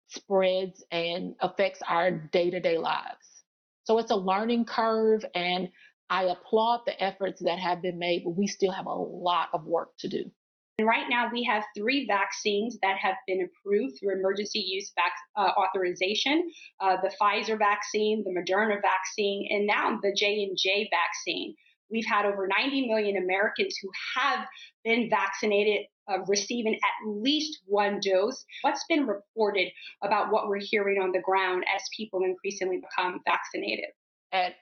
spreads 0.07 0.83
and 0.91 1.35
affects 1.41 1.81
our 1.87 2.11
day 2.11 2.49
to 2.49 2.59
day 2.59 2.77
lives. 2.77 3.43
So 3.83 3.97
it's 3.99 4.11
a 4.11 4.15
learning 4.15 4.65
curve, 4.65 5.25
and 5.35 5.69
I 6.09 6.23
applaud 6.23 6.81
the 6.85 7.01
efforts 7.03 7.41
that 7.43 7.59
have 7.59 7.81
been 7.81 7.99
made, 7.99 8.23
but 8.23 8.37
we 8.37 8.47
still 8.47 8.71
have 8.71 8.85
a 8.85 8.93
lot 8.93 9.49
of 9.53 9.65
work 9.65 9.89
to 9.99 10.07
do. 10.07 10.31
And 10.79 10.87
right 10.87 11.05
now, 11.09 11.29
we 11.31 11.43
have 11.43 11.63
three 11.77 12.07
vaccines 12.07 12.79
that 12.81 12.97
have 12.97 13.15
been 13.27 13.47
approved 13.47 13.99
through 13.99 14.17
emergency 14.17 14.59
use 14.59 14.91
vac- 14.95 15.11
uh, 15.35 15.51
authorization: 15.59 16.49
uh, 16.79 16.97
the 17.01 17.11
Pfizer 17.21 17.59
vaccine, 17.59 18.23
the 18.23 18.31
Moderna 18.31 18.81
vaccine, 18.81 19.47
and 19.51 19.67
now 19.67 19.99
the 20.01 20.13
J 20.15 20.43
and 20.43 20.57
J 20.57 20.89
vaccine. 20.89 21.55
We've 21.93 22.05
had 22.05 22.25
over 22.25 22.47
90 22.47 22.87
million 22.87 23.23
Americans 23.23 23.77
who 23.81 23.89
have 24.17 24.47
been 24.83 25.11
vaccinated, 25.11 25.85
uh, 26.11 26.17
receiving 26.27 26.73
at 26.73 27.07
least 27.07 27.59
one 27.67 27.99
dose. 28.03 28.43
What's 28.63 28.83
been 28.89 29.05
reported 29.05 29.69
about 30.03 30.31
what 30.31 30.47
we're 30.49 30.59
hearing 30.59 30.99
on 30.99 31.11
the 31.11 31.21
ground 31.21 31.63
as 31.73 31.83
people 31.95 32.23
increasingly 32.23 32.77
become 32.77 33.21
vaccinated? 33.25 33.85
At 34.31 34.55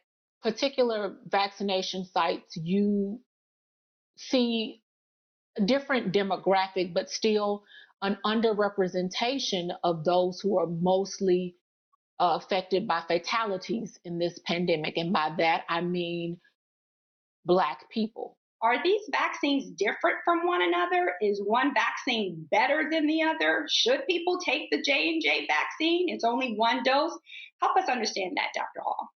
particular 0.43 1.15
vaccination 1.27 2.05
sites, 2.05 2.57
you 2.57 3.21
see 4.17 4.81
a 5.57 5.61
different 5.61 6.13
demographic, 6.13 6.93
but 6.93 7.09
still 7.09 7.63
an 8.01 8.17
underrepresentation 8.25 9.69
of 9.85 10.03
those 10.03 10.41
who 10.41 10.59
are 10.59 10.67
mostly 10.67 11.55
uh, 12.19 12.37
affected 12.41 12.87
by 12.87 13.01
fatalities 13.07 13.97
in 14.03 14.19
this 14.19 14.37
pandemic. 14.45 14.97
And 14.97 15.13
by 15.13 15.33
that, 15.37 15.63
I 15.69 15.81
mean 15.81 16.37
Black 17.45 17.89
people. 17.89 18.37
Are 18.61 18.83
these 18.83 19.01
vaccines 19.11 19.71
different 19.71 20.17
from 20.23 20.45
one 20.45 20.61
another? 20.61 21.13
Is 21.19 21.41
one 21.43 21.73
vaccine 21.73 22.47
better 22.51 22.87
than 22.91 23.07
the 23.07 23.23
other? 23.23 23.65
Should 23.67 24.05
people 24.07 24.37
take 24.37 24.69
the 24.69 24.81
J&J 24.81 25.47
vaccine? 25.47 26.09
It's 26.09 26.23
only 26.23 26.53
one 26.55 26.83
dose. 26.83 27.17
Help 27.59 27.75
us 27.75 27.89
understand 27.89 28.37
that, 28.37 28.49
Dr. 28.53 28.83
Hall. 28.83 29.09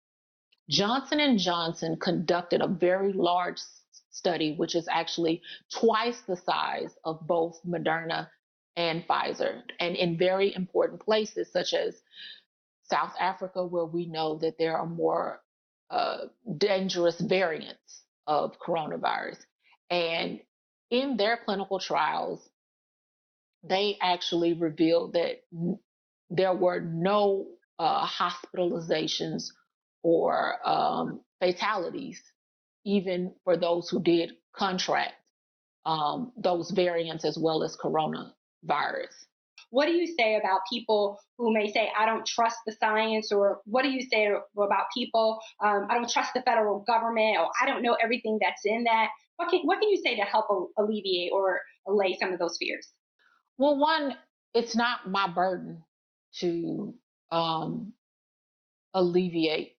Johnson 0.68 1.38
Johnson 1.38 1.96
conducted 2.00 2.60
a 2.60 2.66
very 2.66 3.12
large 3.12 3.60
study, 4.10 4.54
which 4.56 4.74
is 4.74 4.88
actually 4.90 5.42
twice 5.72 6.22
the 6.22 6.36
size 6.36 6.96
of 7.04 7.24
both 7.28 7.60
Moderna 7.64 8.28
and 8.74 9.06
Pfizer, 9.06 9.62
and 9.78 9.94
in 9.94 10.18
very 10.18 10.54
important 10.56 11.00
places 11.00 11.52
such 11.52 11.72
as 11.72 12.02
South 12.82 13.14
Africa, 13.20 13.64
where 13.64 13.84
we 13.84 14.06
know 14.06 14.36
that 14.38 14.58
there 14.58 14.76
are 14.76 14.86
more 14.86 15.40
uh, 15.90 16.26
dangerous 16.58 17.20
variants 17.20 18.02
of 18.26 18.58
coronavirus. 18.58 19.38
And 19.90 20.40
in 20.90 21.16
their 21.16 21.38
clinical 21.44 21.78
trials, 21.78 22.48
they 23.62 23.98
actually 24.00 24.54
revealed 24.54 25.14
that 25.14 25.42
there 26.30 26.54
were 26.54 26.80
no 26.80 27.46
uh, 27.78 28.06
hospitalizations 28.06 29.48
or 30.02 30.56
um, 30.68 31.20
fatalities, 31.40 32.20
even 32.84 33.34
for 33.44 33.56
those 33.56 33.88
who 33.88 34.02
did 34.02 34.32
contract 34.54 35.14
um, 35.86 36.32
those 36.36 36.70
variants 36.72 37.24
as 37.24 37.38
well 37.38 37.62
as 37.62 37.76
coronavirus. 37.76 39.14
What 39.70 39.86
do 39.86 39.92
you 39.92 40.06
say 40.06 40.36
about 40.36 40.60
people 40.70 41.18
who 41.38 41.52
may 41.52 41.70
say, 41.70 41.90
I 41.98 42.06
don't 42.06 42.24
trust 42.26 42.56
the 42.66 42.72
science? 42.72 43.32
Or 43.32 43.60
what 43.64 43.82
do 43.82 43.90
you 43.90 44.06
say 44.10 44.28
about 44.56 44.86
people, 44.94 45.38
um, 45.62 45.86
I 45.90 45.94
don't 45.94 46.08
trust 46.08 46.34
the 46.34 46.42
federal 46.42 46.80
government, 46.86 47.38
or 47.38 47.48
I 47.60 47.66
don't 47.66 47.82
know 47.82 47.96
everything 48.02 48.38
that's 48.40 48.62
in 48.64 48.84
that? 48.84 49.08
What 49.36 49.50
can, 49.50 49.60
what 49.64 49.80
can 49.80 49.90
you 49.90 49.98
say 49.98 50.16
to 50.16 50.22
help 50.22 50.46
alleviate 50.78 51.32
or 51.32 51.60
allay 51.86 52.16
some 52.18 52.32
of 52.32 52.38
those 52.38 52.56
fears? 52.58 52.88
Well, 53.58 53.76
one, 53.78 54.16
it's 54.54 54.76
not 54.76 55.10
my 55.10 55.28
burden 55.28 55.82
to 56.40 56.94
um, 57.30 57.92
alleviate 58.94 59.76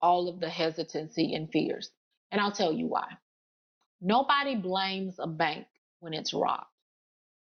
all 0.00 0.28
of 0.28 0.40
the 0.40 0.48
hesitancy 0.48 1.34
and 1.34 1.50
fears. 1.50 1.90
And 2.30 2.40
I'll 2.40 2.52
tell 2.52 2.72
you 2.72 2.86
why. 2.86 3.06
Nobody 4.00 4.54
blames 4.54 5.16
a 5.18 5.26
bank 5.26 5.66
when 6.00 6.14
it's 6.14 6.32
robbed 6.32 6.66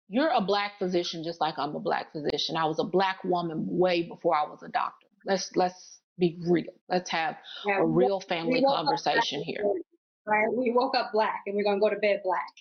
you're 0.10 0.30
a 0.30 0.42
black 0.42 0.74
physician 0.80 1.24
just 1.24 1.42
like 1.42 1.56
I'm 1.58 1.76
a 1.76 1.80
black 1.80 2.12
physician. 2.12 2.56
I 2.56 2.66
was 2.66 2.80
a 2.80 2.84
black 2.84 3.24
woman 3.24 3.66
way 3.68 4.04
before 4.04 4.36
I 4.36 4.44
was 4.44 4.64
a 4.64 4.70
doctor. 4.70 5.08
Let's 5.26 5.52
let's 5.56 6.00
be 6.18 6.38
real. 6.48 6.74
Let's 6.90 7.10
have 7.12 7.38
yeah, 7.66 7.80
a 7.80 7.86
real 7.86 8.20
family 8.20 8.64
conversation 8.64 9.44
here. 9.44 9.64
Right? 10.26 10.48
We 10.52 10.72
woke 10.76 10.96
up 10.96 11.12
black 11.14 11.44
and 11.46 11.56
we're 11.56 11.64
going 11.64 11.78
to 11.78 11.82
go 11.82 11.90
to 11.90 12.00
bed 12.00 12.22
black. 12.24 12.52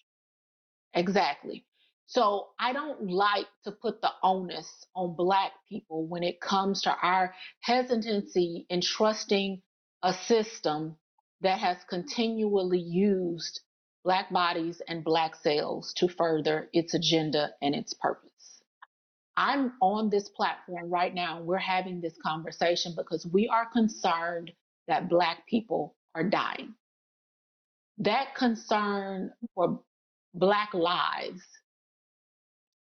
Exactly. 0.95 1.65
So 2.07 2.49
I 2.61 2.73
don't 2.73 3.11
like 3.11 3.47
to 3.65 3.73
put 3.73 4.01
the 4.01 4.11
onus 4.23 4.71
on 4.95 5.17
black 5.17 5.53
people 5.69 6.07
when 6.07 6.23
it 6.23 6.41
comes 6.41 6.83
to 6.83 6.97
our 7.03 7.35
hesitancy 7.61 8.67
in 8.71 8.81
trusting 8.81 9.63
a 10.03 10.13
system 10.13 10.97
that 11.41 11.59
has 11.59 11.79
continually 11.89 12.79
used 12.79 13.61
Black 14.07 14.31
bodies 14.31 14.81
and 14.87 15.03
Black 15.03 15.35
cells 15.35 15.93
to 15.95 16.07
further 16.07 16.71
its 16.73 16.95
agenda 16.95 17.51
and 17.61 17.75
its 17.75 17.93
purpose. 17.93 18.63
I'm 19.37 19.73
on 19.83 20.11
this 20.11 20.29
platform 20.29 20.89
right 20.91 21.13
now. 21.13 21.43
We're 21.43 21.59
having 21.59 22.01
this 22.01 22.17
conversation 22.23 22.95
because 22.97 23.27
we 23.27 23.49
are 23.49 23.67
concerned 23.67 24.53
that 24.87 25.09
Black 25.09 25.45
people 25.49 25.97
are 26.15 26.23
dying. 26.23 26.75
That 27.99 28.37
concern 28.37 29.33
for 29.57 29.81
Black 30.35 30.73
lives 30.73 31.43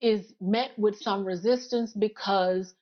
is 0.01 0.33
met 0.41 0.77
with 0.77 0.99
some 0.99 1.23
resistance 1.23 1.93
because 1.93 2.75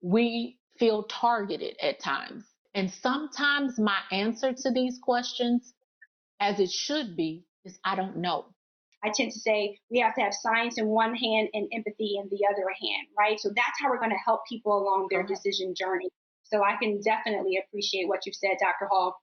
we 0.00 0.58
feel 0.80 1.04
targeted 1.04 1.76
at 1.80 2.00
times. 2.00 2.42
And 2.74 2.90
sometimes 2.90 3.78
my 3.78 4.00
answer 4.10 4.52
to 4.52 4.72
these 4.72 4.98
questions, 5.00 5.74
as 6.40 6.58
it 6.58 6.70
should 6.72 7.16
be, 7.16 7.44
is 7.64 7.78
I 7.84 7.96
don't 7.96 8.18
know. 8.18 8.46
I 9.04 9.10
tend 9.10 9.32
to 9.32 9.38
say 9.38 9.76
we 9.90 9.98
have 9.98 10.14
to 10.14 10.20
have 10.20 10.32
science 10.32 10.78
in 10.78 10.86
one 10.86 11.14
hand 11.14 11.48
and 11.54 11.68
empathy 11.72 12.16
in 12.22 12.28
the 12.30 12.46
other 12.46 12.68
hand, 12.80 13.08
right? 13.18 13.38
So 13.40 13.48
that's 13.48 13.80
how 13.80 13.90
we're 13.90 13.98
going 13.98 14.10
to 14.10 14.24
help 14.24 14.42
people 14.48 14.78
along 14.78 15.08
their 15.10 15.24
decision 15.24 15.74
journey. 15.74 16.08
So 16.44 16.62
I 16.62 16.76
can 16.76 17.00
definitely 17.00 17.58
appreciate 17.58 18.08
what 18.08 18.26
you've 18.26 18.36
said, 18.36 18.58
Dr. 18.60 18.88
Hall. 18.88 19.16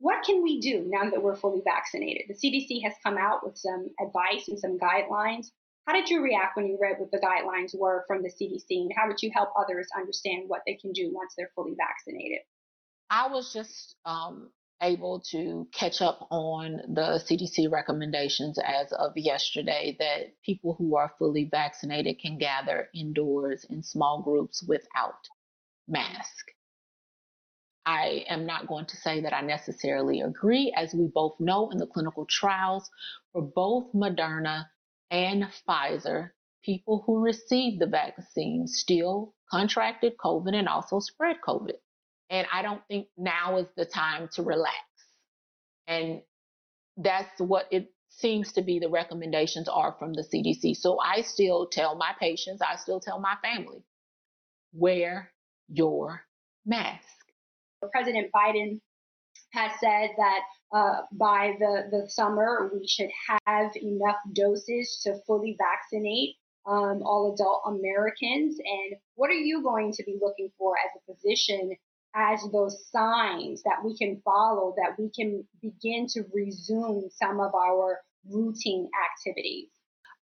What 0.00 0.24
can 0.24 0.42
we 0.42 0.60
do 0.60 0.84
now 0.86 1.08
that 1.08 1.22
we're 1.22 1.36
fully 1.36 1.62
vaccinated? 1.64 2.24
The 2.28 2.34
CDC 2.34 2.82
has 2.82 2.92
come 3.04 3.16
out 3.16 3.46
with 3.46 3.56
some 3.56 3.88
advice 4.00 4.48
and 4.48 4.58
some 4.58 4.78
guidelines. 4.78 5.46
How 5.86 5.94
did 5.94 6.10
you 6.10 6.22
react 6.22 6.56
when 6.56 6.66
you 6.66 6.78
read 6.80 6.96
what 6.98 7.10
the 7.10 7.18
guidelines 7.18 7.78
were 7.78 8.04
from 8.06 8.22
the 8.22 8.28
CDC, 8.28 8.64
and 8.70 8.92
how 8.96 9.08
would 9.08 9.22
you 9.22 9.30
help 9.34 9.50
others 9.56 9.88
understand 9.96 10.48
what 10.48 10.62
they 10.66 10.74
can 10.74 10.92
do 10.92 11.10
once 11.12 11.34
they're 11.36 11.50
fully 11.54 11.74
vaccinated? 11.76 12.40
I 13.10 13.28
was 13.28 13.52
just 13.52 13.96
um, 14.04 14.50
able 14.82 15.20
to 15.30 15.68
catch 15.72 16.02
up 16.02 16.26
on 16.30 16.80
the 16.88 17.22
CDC 17.24 17.70
recommendations 17.70 18.58
as 18.58 18.92
of 18.92 19.12
yesterday 19.16 19.96
that 19.98 20.34
people 20.44 20.74
who 20.74 20.96
are 20.96 21.14
fully 21.18 21.44
vaccinated 21.44 22.18
can 22.20 22.38
gather 22.38 22.88
indoors 22.94 23.64
in 23.70 23.82
small 23.82 24.22
groups 24.22 24.62
without 24.66 25.28
mask. 25.88 26.46
I 27.84 28.24
am 28.28 28.46
not 28.46 28.68
going 28.68 28.86
to 28.86 28.96
say 28.96 29.20
that 29.22 29.34
I 29.34 29.40
necessarily 29.40 30.20
agree, 30.20 30.72
as 30.76 30.94
we 30.94 31.08
both 31.08 31.40
know 31.40 31.70
in 31.70 31.78
the 31.78 31.86
clinical 31.86 32.26
trials 32.26 32.88
for 33.32 33.42
both 33.42 33.92
Moderna 33.92 34.66
and 35.10 35.48
Pfizer, 35.68 36.30
people 36.64 37.02
who 37.06 37.18
received 37.18 37.80
the 37.80 37.86
vaccine 37.86 38.66
still 38.68 39.34
contracted 39.50 40.16
COVID 40.16 40.54
and 40.54 40.68
also 40.68 41.00
spread 41.00 41.36
COVID. 41.46 41.74
And 42.32 42.46
I 42.50 42.62
don't 42.62 42.80
think 42.88 43.08
now 43.18 43.58
is 43.58 43.66
the 43.76 43.84
time 43.84 44.28
to 44.32 44.42
relax. 44.42 44.78
And 45.86 46.22
that's 46.96 47.38
what 47.38 47.66
it 47.70 47.92
seems 48.08 48.52
to 48.52 48.62
be 48.62 48.78
the 48.78 48.88
recommendations 48.88 49.68
are 49.68 49.94
from 49.98 50.14
the 50.14 50.22
CDC. 50.22 50.76
So 50.76 50.98
I 50.98 51.20
still 51.20 51.66
tell 51.66 51.94
my 51.94 52.12
patients, 52.18 52.62
I 52.62 52.76
still 52.76 53.00
tell 53.00 53.20
my 53.20 53.34
family, 53.42 53.84
wear 54.72 55.30
your 55.68 56.22
mask. 56.64 57.04
President 57.92 58.30
Biden 58.34 58.80
has 59.52 59.72
said 59.78 60.10
that 60.16 60.40
uh, 60.74 61.02
by 61.12 61.52
the, 61.58 61.88
the 61.90 62.08
summer, 62.08 62.70
we 62.72 62.86
should 62.88 63.10
have 63.46 63.76
enough 63.76 64.16
doses 64.32 65.02
to 65.04 65.16
fully 65.26 65.58
vaccinate 65.58 66.36
um, 66.66 67.02
all 67.04 67.34
adult 67.34 67.62
Americans. 67.66 68.56
And 68.58 68.96
what 69.16 69.28
are 69.28 69.34
you 69.34 69.62
going 69.62 69.92
to 69.92 70.04
be 70.04 70.16
looking 70.18 70.50
for 70.56 70.76
as 70.78 70.90
a 70.96 71.12
physician 71.12 71.76
as 72.14 72.40
those 72.52 72.90
signs 72.90 73.62
that 73.62 73.84
we 73.84 73.96
can 73.96 74.20
follow, 74.24 74.74
that 74.76 74.98
we 74.98 75.10
can 75.10 75.44
begin 75.60 76.06
to 76.08 76.24
resume 76.32 77.08
some 77.10 77.40
of 77.40 77.54
our 77.54 78.00
routine 78.28 78.88
activities? 79.10 79.68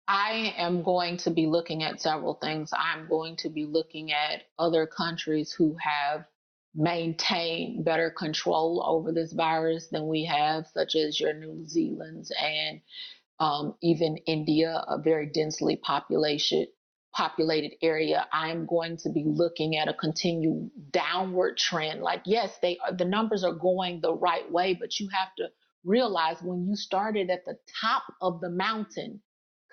I 0.07 0.53
am 0.57 0.83
going 0.83 1.17
to 1.17 1.29
be 1.29 1.47
looking 1.47 1.83
at 1.83 2.01
several 2.01 2.35
things. 2.35 2.71
I'm 2.73 3.07
going 3.07 3.37
to 3.37 3.49
be 3.49 3.65
looking 3.65 4.11
at 4.11 4.43
other 4.59 4.85
countries 4.85 5.53
who 5.53 5.77
have 5.79 6.25
maintained 6.75 7.85
better 7.85 8.09
control 8.09 8.83
over 8.85 9.11
this 9.11 9.31
virus 9.31 9.87
than 9.87 10.07
we 10.07 10.25
have, 10.25 10.67
such 10.73 10.95
as 10.95 11.19
your 11.19 11.33
New 11.33 11.65
Zealand's 11.65 12.31
and 12.41 12.81
um, 13.39 13.75
even 13.81 14.17
India, 14.25 14.83
a 14.87 14.97
very 14.97 15.27
densely 15.27 15.75
population 15.75 16.67
populated 17.13 17.73
area, 17.81 18.27
I'm 18.33 18.65
going 18.65 18.97
to 18.97 19.09
be 19.09 19.23
looking 19.25 19.77
at 19.77 19.87
a 19.87 19.93
continued 19.93 20.71
downward 20.91 21.57
trend. 21.57 22.01
Like, 22.01 22.21
yes, 22.25 22.51
they 22.61 22.77
are, 22.77 22.95
the 22.95 23.05
numbers 23.05 23.43
are 23.43 23.53
going 23.53 24.01
the 24.01 24.13
right 24.13 24.49
way, 24.51 24.77
but 24.79 24.99
you 24.99 25.09
have 25.13 25.29
to 25.37 25.49
realize 25.83 26.37
when 26.41 26.65
you 26.67 26.75
started 26.75 27.29
at 27.29 27.45
the 27.45 27.57
top 27.81 28.03
of 28.21 28.41
the 28.41 28.49
mountain, 28.49 29.21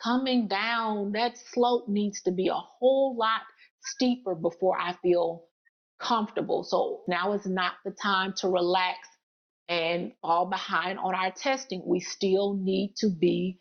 coming 0.03 0.49
down, 0.49 1.13
that 1.13 1.37
slope 1.53 1.89
needs 1.89 2.23
to 2.23 2.33
be 2.33 2.49
a 2.49 2.55
whole 2.55 3.17
lot 3.17 3.43
steeper 3.83 4.35
before 4.35 4.79
I 4.79 4.95
feel 5.03 5.45
comfortable. 6.01 6.65
So 6.65 7.03
now 7.09 7.33
is 7.33 7.47
not 7.47 7.75
the 7.85 7.91
time 7.91 8.35
to 8.39 8.49
relax 8.49 8.99
and 9.69 10.13
fall 10.23 10.47
behind 10.47 10.99
on 10.99 11.15
our 11.15 11.31
testing. 11.31 11.83
We 11.87 12.01
still 12.01 12.55
need 12.55 12.95
to 12.99 13.09
be 13.09 13.59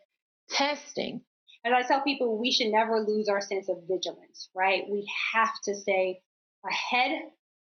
testing. 0.49 1.21
As 1.65 1.73
I 1.73 1.87
tell 1.87 2.01
people, 2.01 2.37
we 2.37 2.51
should 2.51 2.71
never 2.71 3.01
lose 3.01 3.27
our 3.27 3.41
sense 3.41 3.67
of 3.67 3.77
vigilance, 3.87 4.49
right? 4.55 4.83
We 4.89 5.09
have 5.33 5.51
to 5.65 5.75
stay 5.75 6.21
ahead 6.65 7.23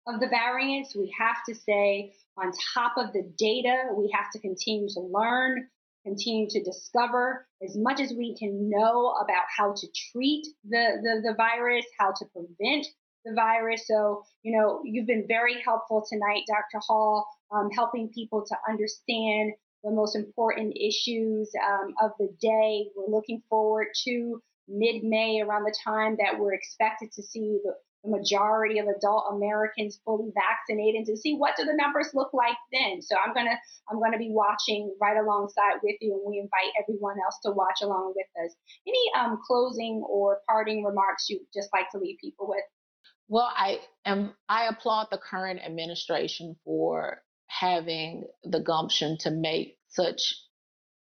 of 0.07 0.21
the 0.21 0.29
variants. 0.29 0.97
We 0.97 1.15
have 1.19 1.37
to 1.49 1.55
stay 1.55 2.15
on 2.39 2.53
top 2.75 2.95
of 2.97 3.13
the 3.13 3.31
data. 3.37 3.89
We 3.95 4.11
have 4.15 4.31
to 4.33 4.39
continue 4.39 4.89
to 4.91 5.01
learn, 5.01 5.69
continue 6.05 6.49
to 6.51 6.63
discover 6.63 7.47
as 7.63 7.77
much 7.77 8.01
as 8.01 8.13
we 8.13 8.35
can 8.37 8.71
know 8.71 9.15
about 9.23 9.45
how 9.57 9.75
to 9.75 9.87
treat 10.11 10.47
the, 10.65 10.99
the, 11.03 11.29
the 11.29 11.35
virus, 11.37 11.85
how 11.99 12.13
to 12.13 12.25
prevent 12.33 12.87
the 13.25 13.35
virus. 13.35 13.87
So, 13.87 14.25
you 14.43 14.57
know, 14.57 14.81
you've 14.85 15.07
been 15.07 15.27
very 15.29 15.61
helpful 15.61 16.05
tonight, 16.09 16.43
Dr. 16.49 16.83
Hall, 16.87 17.27
um, 17.55 17.71
helping 17.71 18.09
people 18.09 18.45
to 18.47 18.57
understand 18.69 19.53
the 19.83 19.91
most 19.91 20.17
important 20.17 20.77
issues 20.77 21.51
um, 21.63 21.95
of 22.01 22.13
the 22.19 22.29
day. 22.41 22.87
We're 22.97 23.15
looking 23.15 23.43
forward 23.49 23.89
to 24.05 24.43
mid 24.69 25.03
May, 25.05 25.41
around 25.41 25.65
the 25.65 25.77
time 25.85 26.17
that 26.19 26.39
we're 26.39 26.55
expected 26.55 27.11
to 27.13 27.23
see 27.23 27.59
the, 27.65 27.75
the 28.05 28.11
majority 28.11 28.79
of 28.79 28.87
adult 28.87 29.25
Americans 29.33 30.01
fully 30.05 30.31
vaccinated 30.35 30.99
and 30.99 31.07
to 31.07 31.17
see 31.17 31.35
what 31.35 31.57
do 31.57 31.65
the 31.65 31.75
numbers 31.75 32.11
look 32.15 32.33
like 32.33 32.57
then. 32.73 33.03
So 33.03 33.17
I'm 33.17 33.35
gonna 33.35 33.59
I'm 33.91 34.01
gonna 34.01 34.19
be 34.19 34.31
watching 34.31 34.95
right 35.01 35.17
alongside 35.17 35.81
with 35.83 35.97
you, 36.01 36.15
and 36.15 36.23
we 36.27 36.39
invite 36.39 36.73
everyone 36.81 37.17
else 37.25 37.39
to 37.45 37.53
watch 37.53 37.83
along 37.83 38.15
with 38.17 38.27
us. 38.45 38.55
Any 38.87 39.03
um, 39.19 39.39
closing 39.47 40.03
or 40.09 40.41
parting 40.49 40.85
remarks 40.85 41.27
you'd 41.29 41.47
just 41.55 41.69
like 41.73 41.91
to 41.93 41.99
leave 41.99 42.17
people 42.21 42.49
with? 42.49 42.65
Well, 43.29 43.51
I 43.57 43.81
am 44.05 44.35
I 44.49 44.67
applaud 44.67 45.09
the 45.11 45.19
current 45.19 45.61
administration 45.65 46.57
for 46.65 47.23
having 47.61 48.25
the 48.45 48.61
gumption 48.61 49.19
to 49.19 49.31
make 49.31 49.79
such 49.89 50.35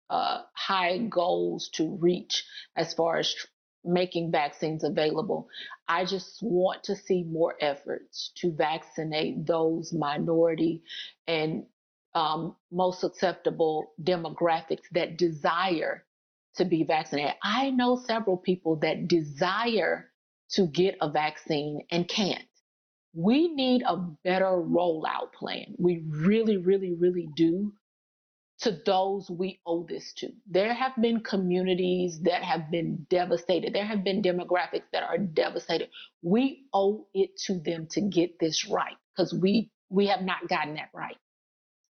uh, 0.09 0.41
high 0.53 0.97
goals 0.97 1.69
to 1.73 1.97
reach 2.01 2.43
as 2.75 2.93
far 2.93 3.17
as 3.17 3.33
tr- 3.33 3.47
making 3.85 4.31
vaccines 4.31 4.83
available. 4.83 5.47
I 5.87 6.05
just 6.05 6.39
want 6.41 6.83
to 6.85 6.95
see 6.95 7.23
more 7.23 7.55
efforts 7.61 8.31
to 8.37 8.51
vaccinate 8.51 9.45
those 9.45 9.93
minority 9.93 10.83
and 11.27 11.65
um, 12.15 12.55
most 12.71 13.01
susceptible 13.01 13.93
demographics 14.01 14.89
that 14.93 15.17
desire 15.17 16.03
to 16.55 16.65
be 16.65 16.83
vaccinated. 16.83 17.35
I 17.43 17.69
know 17.69 18.01
several 18.05 18.37
people 18.37 18.77
that 18.77 19.07
desire 19.07 20.09
to 20.51 20.65
get 20.65 20.97
a 20.99 21.09
vaccine 21.09 21.81
and 21.91 22.07
can't. 22.07 22.43
We 23.13 23.53
need 23.53 23.83
a 23.83 23.97
better 24.23 24.45
rollout 24.45 25.33
plan. 25.33 25.75
We 25.77 26.03
really, 26.07 26.57
really, 26.57 26.93
really 26.93 27.27
do 27.35 27.73
to 28.59 28.71
those 28.85 29.29
we 29.29 29.59
owe 29.65 29.85
this 29.87 30.13
to. 30.13 30.31
There 30.45 30.73
have 30.73 30.91
been 30.99 31.21
communities 31.21 32.19
that 32.23 32.43
have 32.43 32.69
been 32.69 33.05
devastated. 33.09 33.73
There 33.73 33.85
have 33.85 34.03
been 34.03 34.21
demographics 34.21 34.89
that 34.91 35.03
are 35.03 35.17
devastated. 35.17 35.89
We 36.21 36.65
owe 36.73 37.07
it 37.13 37.37
to 37.45 37.59
them 37.59 37.87
to 37.91 38.01
get 38.01 38.37
this 38.39 38.67
right 38.67 38.97
because 39.15 39.33
we 39.33 39.71
we 39.89 40.07
have 40.07 40.21
not 40.21 40.47
gotten 40.47 40.75
that 40.75 40.89
right. 40.93 41.17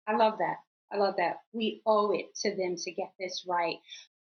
I 0.07 0.15
love 0.15 0.37
that. 0.39 0.57
I 0.91 0.97
love 0.97 1.15
that. 1.17 1.37
We 1.51 1.81
owe 1.85 2.11
it 2.11 2.33
to 2.41 2.55
them 2.55 2.75
to 2.77 2.91
get 2.91 3.11
this 3.19 3.45
right. 3.47 3.77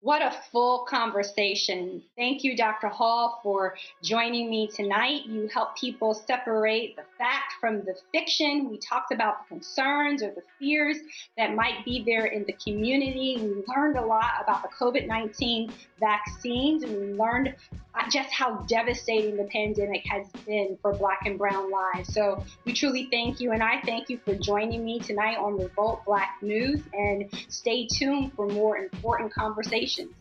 What 0.04 0.22
a 0.22 0.36
full 0.52 0.80
conversation. 0.80 2.04
Thank 2.18 2.44
you, 2.44 2.58
Dr. 2.58 2.90
Hall, 2.90 3.40
for 3.42 3.76
joining 4.04 4.50
me 4.50 4.68
tonight. 4.68 5.26
You 5.26 5.48
help 5.48 5.78
people 5.78 6.14
separate 6.14 6.98
the 6.98 7.06
fact 7.18 7.54
from 7.62 7.86
the 7.86 7.96
fiction. 8.12 8.70
We 8.70 8.80
talked 8.80 9.14
about 9.14 9.48
the 9.48 9.56
concerns 9.56 10.22
or 10.22 10.32
the 10.32 10.42
fears 10.60 10.98
that 11.38 11.56
might 11.56 11.86
be 11.86 12.04
there 12.06 12.26
in 12.26 12.44
the 12.44 12.52
community. 12.52 13.38
We 13.40 13.64
learned 13.74 13.96
a 13.96 14.06
lot 14.06 14.32
about 14.44 14.62
the 14.62 14.68
COVID 14.78 15.08
19 15.08 15.72
vaccines, 16.02 16.84
we 16.86 17.14
learned 17.14 17.56
just 18.10 18.32
how 18.32 18.58
devastating 18.68 19.38
the 19.38 19.46
pandemic 19.46 20.04
has 20.10 20.28
been 20.46 20.78
for 20.82 20.94
Black 20.94 21.22
and 21.26 21.38
Brown 21.38 21.72
lives. 21.72 22.14
So 22.14 22.44
we 22.66 22.74
truly 22.74 23.08
thank 23.12 23.40
you, 23.40 23.52
and 23.52 23.64
I 23.64 23.82
thank 23.82 24.10
you 24.10 24.20
for 24.26 24.36
joining 24.36 24.84
me 24.84 25.00
tonight 25.00 25.38
on 25.38 25.58
Revolt 25.58 26.04
Black 26.06 26.38
News. 26.42 26.82
And 26.94 27.30
stay 27.48 27.88
tuned 27.88 28.34
for 28.34 28.48
more 28.48 28.78
important 28.78 29.34
conversations. 29.34 30.14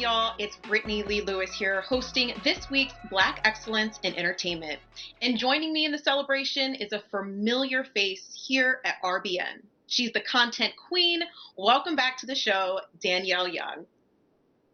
On, 0.00 0.12
y'all? 0.12 0.34
It's 0.38 0.56
Brittany 0.56 1.02
Lee 1.02 1.20
Lewis 1.20 1.52
here, 1.52 1.82
hosting 1.82 2.32
this 2.42 2.70
week's 2.70 2.94
Black 3.10 3.40
Excellence 3.44 3.98
in 4.02 4.14
Entertainment. 4.14 4.78
And 5.20 5.36
joining 5.36 5.74
me 5.74 5.84
in 5.84 5.92
the 5.92 5.98
celebration 5.98 6.74
is 6.74 6.92
a 6.92 7.02
familiar 7.10 7.84
face 7.84 8.46
here 8.46 8.80
at 8.86 8.94
RBN. 9.02 9.62
She's 9.88 10.12
the 10.12 10.22
content 10.22 10.72
queen. 10.88 11.20
Welcome 11.56 11.96
back 11.96 12.16
to 12.18 12.26
the 12.26 12.34
show, 12.34 12.80
Danielle 13.02 13.48
Young. 13.48 13.84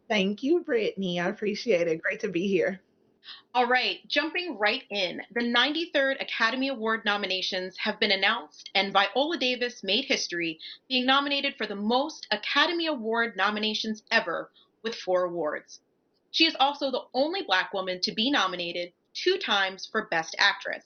Thank 0.08 0.44
you, 0.44 0.60
Brittany. 0.60 1.18
I 1.18 1.28
appreciate 1.28 1.88
it. 1.88 2.02
Great 2.02 2.20
to 2.20 2.28
be 2.28 2.46
here. 2.46 2.80
All 3.52 3.66
right, 3.66 4.06
jumping 4.06 4.56
right 4.56 4.84
in. 4.90 5.22
The 5.34 5.40
93rd 5.40 6.22
Academy 6.22 6.68
Award 6.68 7.04
nominations 7.04 7.76
have 7.78 7.98
been 7.98 8.12
announced, 8.12 8.70
and 8.76 8.92
Viola 8.92 9.38
Davis 9.38 9.82
made 9.82 10.04
history, 10.04 10.60
being 10.88 11.04
nominated 11.04 11.56
for 11.56 11.66
the 11.66 11.74
most 11.74 12.28
Academy 12.30 12.86
Award 12.86 13.36
nominations 13.36 14.04
ever 14.12 14.50
with 14.86 14.94
four 14.94 15.24
awards. 15.24 15.80
She 16.30 16.46
is 16.46 16.54
also 16.60 16.92
the 16.92 17.06
only 17.12 17.42
black 17.42 17.72
woman 17.74 18.00
to 18.02 18.12
be 18.12 18.30
nominated 18.30 18.92
two 19.14 19.36
times 19.36 19.84
for 19.84 20.06
Best 20.06 20.36
Actress. 20.38 20.84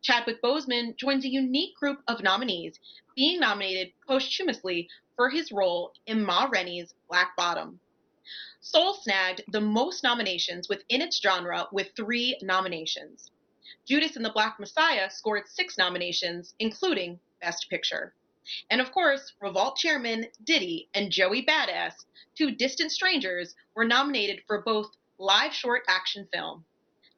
Chadwick 0.00 0.40
Boseman 0.40 0.96
joins 0.96 1.26
a 1.26 1.30
unique 1.30 1.76
group 1.76 2.02
of 2.08 2.22
nominees, 2.22 2.80
being 3.14 3.38
nominated 3.38 3.92
posthumously 4.08 4.88
for 5.14 5.28
his 5.28 5.52
role 5.52 5.92
in 6.06 6.24
Ma 6.24 6.48
Rainey's 6.50 6.94
Black 7.06 7.36
Bottom. 7.36 7.80
Soul 8.62 8.94
snagged 8.94 9.42
the 9.48 9.60
most 9.60 10.02
nominations 10.02 10.70
within 10.70 11.02
its 11.02 11.20
genre 11.20 11.68
with 11.70 11.94
three 11.94 12.38
nominations. 12.40 13.30
Judas 13.86 14.16
and 14.16 14.24
the 14.24 14.32
Black 14.32 14.58
Messiah 14.58 15.10
scored 15.10 15.48
six 15.48 15.76
nominations, 15.76 16.54
including 16.58 17.20
Best 17.42 17.68
Picture. 17.68 18.14
And 18.70 18.80
of 18.80 18.92
course, 18.92 19.32
Revolt 19.40 19.76
chairman 19.76 20.26
Diddy 20.44 20.88
and 20.94 21.10
Joey 21.10 21.44
Badass, 21.44 22.04
two 22.36 22.50
distant 22.50 22.92
strangers, 22.92 23.54
were 23.74 23.84
nominated 23.84 24.42
for 24.46 24.62
both 24.62 24.96
live 25.18 25.54
short 25.54 25.82
action 25.88 26.28
film. 26.32 26.64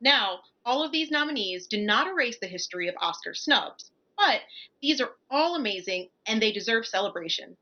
Now, 0.00 0.40
all 0.64 0.82
of 0.82 0.92
these 0.92 1.10
nominees 1.10 1.66
do 1.66 1.80
not 1.80 2.06
erase 2.06 2.38
the 2.38 2.46
history 2.46 2.88
of 2.88 2.94
Oscar 3.00 3.34
snubs, 3.34 3.90
but 4.16 4.42
these 4.82 5.00
are 5.00 5.12
all 5.30 5.56
amazing 5.56 6.08
and 6.26 6.40
they 6.40 6.52
deserve 6.52 6.86
celebration. 6.86 7.56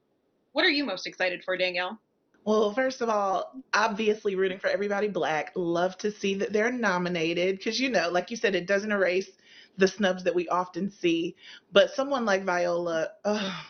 What 0.52 0.64
are 0.64 0.70
you 0.70 0.84
most 0.84 1.06
excited 1.06 1.44
for, 1.44 1.56
Danielle? 1.56 1.98
Well, 2.44 2.74
first 2.74 3.00
of 3.00 3.08
all, 3.08 3.54
obviously 3.72 4.34
rooting 4.34 4.58
for 4.58 4.68
everybody 4.68 5.08
black. 5.08 5.52
Love 5.54 5.96
to 5.98 6.10
see 6.10 6.34
that 6.34 6.52
they're 6.52 6.70
nominated 6.70 7.56
because, 7.56 7.80
you 7.80 7.88
know, 7.88 8.10
like 8.10 8.30
you 8.30 8.36
said, 8.36 8.54
it 8.54 8.66
doesn't 8.66 8.92
erase 8.92 9.30
the 9.76 9.88
snubs 9.88 10.24
that 10.24 10.34
we 10.34 10.48
often 10.48 10.90
see. 10.90 11.36
But 11.72 11.90
someone 11.90 12.24
like 12.24 12.44
Viola, 12.44 13.08
oh, 13.24 13.64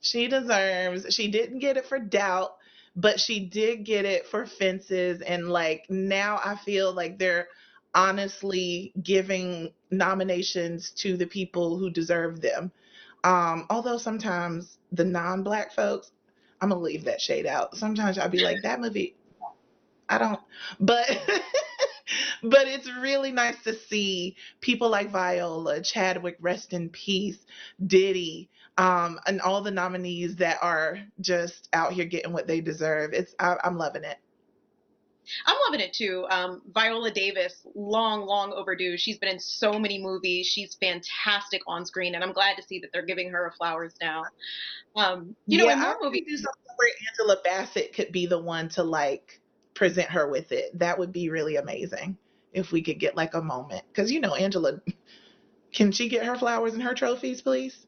she 0.00 0.28
deserves, 0.28 1.12
she 1.14 1.28
didn't 1.30 1.58
get 1.60 1.76
it 1.76 1.86
for 1.86 1.98
doubt, 1.98 2.56
but 2.96 3.18
she 3.18 3.40
did 3.40 3.84
get 3.84 4.04
it 4.04 4.26
for 4.26 4.46
fences. 4.46 5.20
And 5.20 5.48
like 5.48 5.86
now 5.88 6.40
I 6.44 6.56
feel 6.56 6.92
like 6.92 7.18
they're 7.18 7.48
honestly 7.94 8.92
giving 9.02 9.72
nominations 9.90 10.90
to 10.90 11.16
the 11.16 11.26
people 11.26 11.78
who 11.78 11.90
deserve 11.90 12.40
them. 12.40 12.72
Um, 13.22 13.66
although 13.70 13.96
sometimes 13.96 14.78
the 14.92 15.04
non 15.04 15.42
black 15.42 15.72
folks, 15.72 16.10
I'm 16.60 16.68
gonna 16.68 16.80
leave 16.80 17.04
that 17.04 17.20
shade 17.20 17.46
out. 17.46 17.76
Sometimes 17.76 18.18
I'll 18.18 18.28
be 18.28 18.44
like, 18.44 18.58
that 18.62 18.80
movie, 18.80 19.16
I 20.08 20.18
don't, 20.18 20.40
but 20.80 21.08
but 22.42 22.66
it's 22.66 22.90
really 23.00 23.32
nice 23.32 23.62
to 23.64 23.74
see 23.74 24.36
people 24.60 24.88
like 24.88 25.10
Viola, 25.10 25.80
Chadwick, 25.82 26.36
rest 26.40 26.72
in 26.72 26.88
peace, 26.90 27.38
Diddy, 27.86 28.48
um, 28.76 29.18
and 29.26 29.40
all 29.40 29.62
the 29.62 29.70
nominees 29.70 30.36
that 30.36 30.58
are 30.62 30.98
just 31.20 31.68
out 31.72 31.92
here 31.92 32.04
getting 32.04 32.32
what 32.32 32.46
they 32.46 32.60
deserve. 32.60 33.12
It's 33.12 33.34
I, 33.38 33.56
I'm 33.64 33.78
loving 33.78 34.04
it. 34.04 34.18
I'm 35.46 35.56
loving 35.66 35.80
it 35.80 35.94
too. 35.94 36.26
Um, 36.28 36.60
Viola 36.72 37.10
Davis, 37.10 37.66
long, 37.74 38.26
long 38.26 38.52
overdue. 38.52 38.96
She's 38.98 39.18
been 39.18 39.30
in 39.30 39.40
so 39.40 39.78
many 39.78 39.98
movies. 39.98 40.46
She's 40.46 40.74
fantastic 40.74 41.62
on 41.66 41.86
screen, 41.86 42.14
and 42.14 42.22
I'm 42.22 42.32
glad 42.32 42.56
to 42.56 42.62
see 42.62 42.78
that 42.80 42.90
they're 42.92 43.06
giving 43.06 43.30
her 43.30 43.52
flowers 43.56 43.94
now. 44.02 44.24
Um, 44.96 45.34
you 45.46 45.58
know, 45.58 45.64
yeah, 45.64 45.74
in 45.74 45.78
more 45.80 45.96
I 45.98 46.04
movies, 46.04 46.24
do 46.28 46.36
something 46.36 46.72
where 46.76 46.90
Angela 47.10 47.40
Bassett 47.42 47.94
could 47.94 48.12
be 48.12 48.26
the 48.26 48.38
one 48.38 48.68
to 48.70 48.82
like 48.82 49.40
present 49.74 50.08
her 50.08 50.28
with 50.28 50.52
it. 50.52 50.78
That 50.78 50.98
would 50.98 51.12
be 51.12 51.30
really 51.30 51.56
amazing 51.56 52.16
if 52.52 52.72
we 52.72 52.82
could 52.82 52.98
get 52.98 53.16
like 53.16 53.34
a 53.34 53.42
moment. 53.42 53.82
Because 53.88 54.10
you 54.10 54.20
know, 54.20 54.34
Angela, 54.34 54.80
can 55.72 55.92
she 55.92 56.08
get 56.08 56.24
her 56.24 56.36
flowers 56.36 56.74
and 56.74 56.82
her 56.82 56.94
trophies, 56.94 57.42
please? 57.42 57.86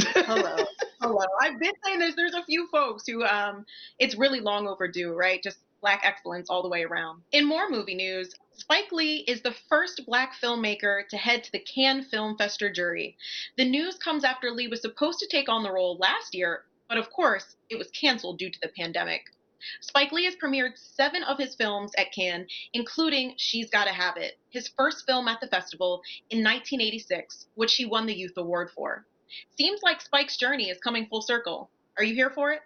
hello, 0.00 0.56
hello. 1.00 1.24
I've 1.40 1.58
been 1.58 1.72
saying 1.84 2.00
this. 2.00 2.14
There's 2.14 2.34
a 2.34 2.44
few 2.44 2.68
folks 2.68 3.04
who, 3.06 3.24
um, 3.24 3.64
it's 3.98 4.16
really 4.16 4.40
long 4.40 4.66
overdue, 4.68 5.14
right? 5.14 5.42
Just 5.42 5.58
black 5.80 6.00
excellence 6.04 6.50
all 6.50 6.62
the 6.62 6.68
way 6.68 6.84
around. 6.84 7.22
In 7.32 7.46
more 7.46 7.68
movie 7.68 7.94
news, 7.94 8.34
Spike 8.54 8.90
Lee 8.90 9.24
is 9.28 9.40
the 9.40 9.54
first 9.68 10.02
black 10.06 10.34
filmmaker 10.42 11.06
to 11.08 11.16
head 11.16 11.44
to 11.44 11.52
the 11.52 11.60
Cannes 11.60 12.08
Film 12.10 12.36
Festival 12.36 12.72
jury. 12.72 13.16
The 13.56 13.68
news 13.68 13.96
comes 13.96 14.24
after 14.24 14.50
Lee 14.50 14.68
was 14.68 14.80
supposed 14.80 15.20
to 15.20 15.28
take 15.28 15.48
on 15.48 15.62
the 15.62 15.72
role 15.72 15.96
last 15.98 16.34
year, 16.34 16.64
but 16.88 16.98
of 16.98 17.10
course, 17.10 17.56
it 17.70 17.78
was 17.78 17.90
canceled 17.92 18.38
due 18.38 18.50
to 18.50 18.58
the 18.60 18.72
pandemic. 18.76 19.22
Spike 19.80 20.12
Lee 20.12 20.24
has 20.24 20.36
premiered 20.36 20.76
seven 20.76 21.22
of 21.24 21.38
his 21.38 21.54
films 21.54 21.92
at 21.96 22.12
Cannes, 22.12 22.46
including 22.72 23.34
She's 23.36 23.70
Gotta 23.70 23.92
Have 23.92 24.16
It, 24.16 24.38
his 24.50 24.68
first 24.68 25.04
film 25.06 25.28
at 25.28 25.40
the 25.40 25.48
festival 25.48 26.02
in 26.30 26.38
1986, 26.38 27.46
which 27.54 27.74
he 27.74 27.84
won 27.84 28.06
the 28.06 28.14
Youth 28.14 28.36
Award 28.36 28.70
for. 28.70 29.06
Seems 29.56 29.82
like 29.82 30.00
Spike's 30.00 30.36
journey 30.36 30.70
is 30.70 30.78
coming 30.78 31.06
full 31.06 31.22
circle. 31.22 31.70
Are 31.96 32.04
you 32.04 32.14
here 32.14 32.30
for 32.30 32.52
it? 32.52 32.62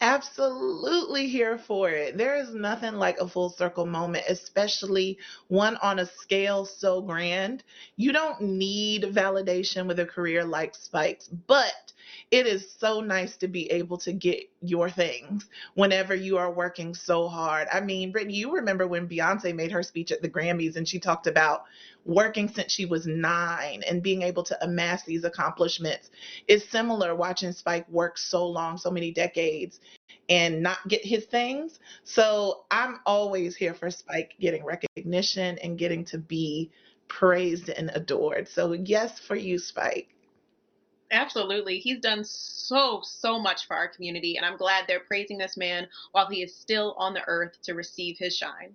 Absolutely 0.00 1.28
here 1.28 1.56
for 1.56 1.88
it. 1.88 2.18
There 2.18 2.36
is 2.36 2.52
nothing 2.52 2.94
like 2.94 3.18
a 3.20 3.28
full 3.28 3.48
circle 3.48 3.86
moment, 3.86 4.24
especially 4.28 5.18
one 5.48 5.76
on 5.76 5.98
a 5.98 6.06
scale 6.06 6.64
so 6.66 7.00
grand. 7.00 7.62
You 7.96 8.12
don't 8.12 8.40
need 8.40 9.04
validation 9.04 9.86
with 9.86 10.00
a 10.00 10.06
career 10.06 10.44
like 10.44 10.74
Spike's, 10.74 11.28
but 11.28 11.92
it 12.30 12.46
is 12.46 12.70
so 12.78 13.00
nice 13.00 13.36
to 13.38 13.48
be 13.48 13.70
able 13.70 13.98
to 13.98 14.12
get 14.12 14.48
your 14.62 14.90
things 14.90 15.46
whenever 15.74 16.14
you 16.14 16.36
are 16.38 16.52
working 16.52 16.94
so 16.94 17.28
hard. 17.28 17.68
I 17.72 17.80
mean, 17.80 18.12
Brittany, 18.12 18.34
you 18.34 18.54
remember 18.54 18.86
when 18.86 19.08
Beyonce 19.08 19.54
made 19.54 19.72
her 19.72 19.82
speech 19.82 20.12
at 20.12 20.22
the 20.22 20.28
Grammys 20.28 20.76
and 20.76 20.86
she 20.86 20.98
talked 20.98 21.26
about 21.26 21.64
working 22.04 22.48
since 22.48 22.72
she 22.72 22.86
was 22.86 23.06
nine 23.06 23.82
and 23.88 24.02
being 24.02 24.22
able 24.22 24.42
to 24.44 24.64
amass 24.64 25.04
these 25.04 25.24
accomplishments. 25.24 26.10
It's 26.48 26.68
similar 26.68 27.14
watching 27.14 27.52
Spike 27.52 27.88
work 27.88 28.18
so 28.18 28.46
long, 28.46 28.76
so 28.76 28.90
many 28.90 29.10
decades, 29.10 29.80
and 30.28 30.62
not 30.62 30.78
get 30.88 31.04
his 31.04 31.24
things. 31.24 31.80
So 32.04 32.64
I'm 32.70 33.00
always 33.06 33.56
here 33.56 33.74
for 33.74 33.90
Spike 33.90 34.34
getting 34.40 34.64
recognition 34.64 35.58
and 35.58 35.78
getting 35.78 36.04
to 36.06 36.18
be 36.18 36.70
praised 37.08 37.68
and 37.68 37.90
adored. 37.94 38.48
So, 38.48 38.72
yes, 38.72 39.18
for 39.18 39.36
you, 39.36 39.58
Spike. 39.58 40.13
Absolutely. 41.14 41.78
He's 41.78 42.00
done 42.00 42.24
so, 42.24 43.00
so 43.04 43.38
much 43.38 43.66
for 43.66 43.76
our 43.76 43.86
community, 43.88 44.36
and 44.36 44.44
I'm 44.44 44.56
glad 44.56 44.84
they're 44.86 45.00
praising 45.00 45.38
this 45.38 45.56
man 45.56 45.86
while 46.10 46.28
he 46.28 46.42
is 46.42 46.56
still 46.56 46.94
on 46.98 47.14
the 47.14 47.22
earth 47.28 47.56
to 47.62 47.74
receive 47.74 48.16
his 48.18 48.36
shine. 48.36 48.74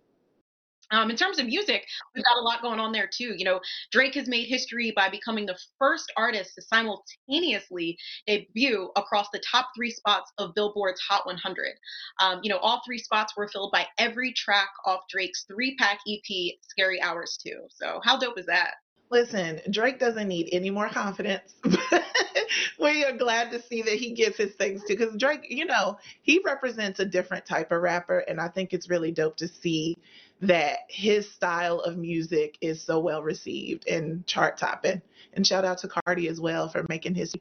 Um, 0.92 1.12
in 1.12 1.18
terms 1.18 1.38
of 1.38 1.46
music, 1.46 1.86
we've 2.16 2.24
got 2.24 2.38
a 2.38 2.42
lot 2.42 2.64
going 2.64 2.80
on 2.80 2.92
there 2.94 3.08
too. 3.12 3.36
You 3.38 3.46
know, 3.46 3.60
Drake 3.92 4.16
has 4.16 4.28
made 4.28 4.48
history 4.48 4.92
by 4.96 5.10
becoming 5.10 5.46
the 5.46 5.60
first 5.78 6.12
artist 6.18 6.56
to 6.56 6.62
simultaneously 6.64 7.98
debut 8.26 8.90
across 8.96 9.28
the 9.32 9.40
top 9.40 9.70
three 9.76 9.92
spots 9.92 10.32
of 10.40 10.56
Billboard's 10.56 11.02
Hot 11.02 11.28
100. 11.28 11.74
Um, 12.22 12.40
you 12.42 12.50
know, 12.50 12.58
all 12.58 12.82
three 12.86 12.98
spots 12.98 13.34
were 13.38 13.50
filled 13.50 13.72
by 13.72 13.86
every 14.00 14.34
track 14.34 14.70
off 14.86 15.02
Drake's 15.10 15.44
three 15.44 15.76
pack 15.76 16.00
EP, 16.08 16.56
Scary 16.62 17.00
Hours 17.02 17.38
2. 17.46 17.68
So, 17.70 18.00
how 18.04 18.18
dope 18.18 18.40
is 18.40 18.48
that? 18.48 18.76
Listen, 19.12 19.60
Drake 19.72 20.00
doesn't 20.00 20.28
need 20.28 20.50
any 20.52 20.70
more 20.70 20.88
confidence. 20.88 21.56
we 22.80 23.04
are 23.04 23.18
glad 23.18 23.52
to 23.52 23.62
see 23.62 23.82
that 23.82 23.96
he 23.96 24.14
gets 24.14 24.38
his 24.38 24.54
things 24.54 24.82
too. 24.88 24.96
Because 24.96 25.16
Drake, 25.18 25.48
you 25.50 25.66
know, 25.66 25.98
he 26.22 26.40
represents 26.46 27.00
a 27.00 27.06
different 27.06 27.46
type 27.46 27.72
of 27.72 27.82
rapper. 27.82 28.20
And 28.20 28.40
I 28.40 28.50
think 28.50 28.72
it's 28.72 28.90
really 28.90 29.12
dope 29.12 29.38
to 29.38 29.48
see 29.48 29.98
that 30.42 30.80
his 30.88 31.30
style 31.32 31.80
of 31.80 31.98
music 31.98 32.58
is 32.62 32.84
so 32.84 33.00
well 33.00 33.24
received 33.24 33.88
and 33.88 34.26
chart 34.28 34.58
topping. 34.58 35.02
And 35.34 35.46
shout 35.46 35.66
out 35.66 35.80
to 35.80 35.88
Cardi 35.88 36.28
as 36.28 36.40
well 36.40 36.70
for 36.70 36.86
making 36.88 37.16
his 37.16 37.34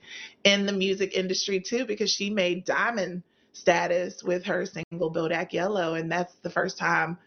in 0.44 0.64
the 0.64 0.72
music 0.72 1.14
industry 1.14 1.61
too, 1.61 1.85
because 1.85 2.11
she 2.11 2.31
made 2.31 2.64
diamond 2.64 3.22
status 3.52 4.22
with 4.22 4.44
her 4.44 4.64
single 4.64 5.12
Bodak 5.12 5.52
Yellow. 5.52 5.94
And 5.94 6.11
that's 6.11 6.35
the 6.42 6.50
first 6.50 6.78
time 6.78 7.18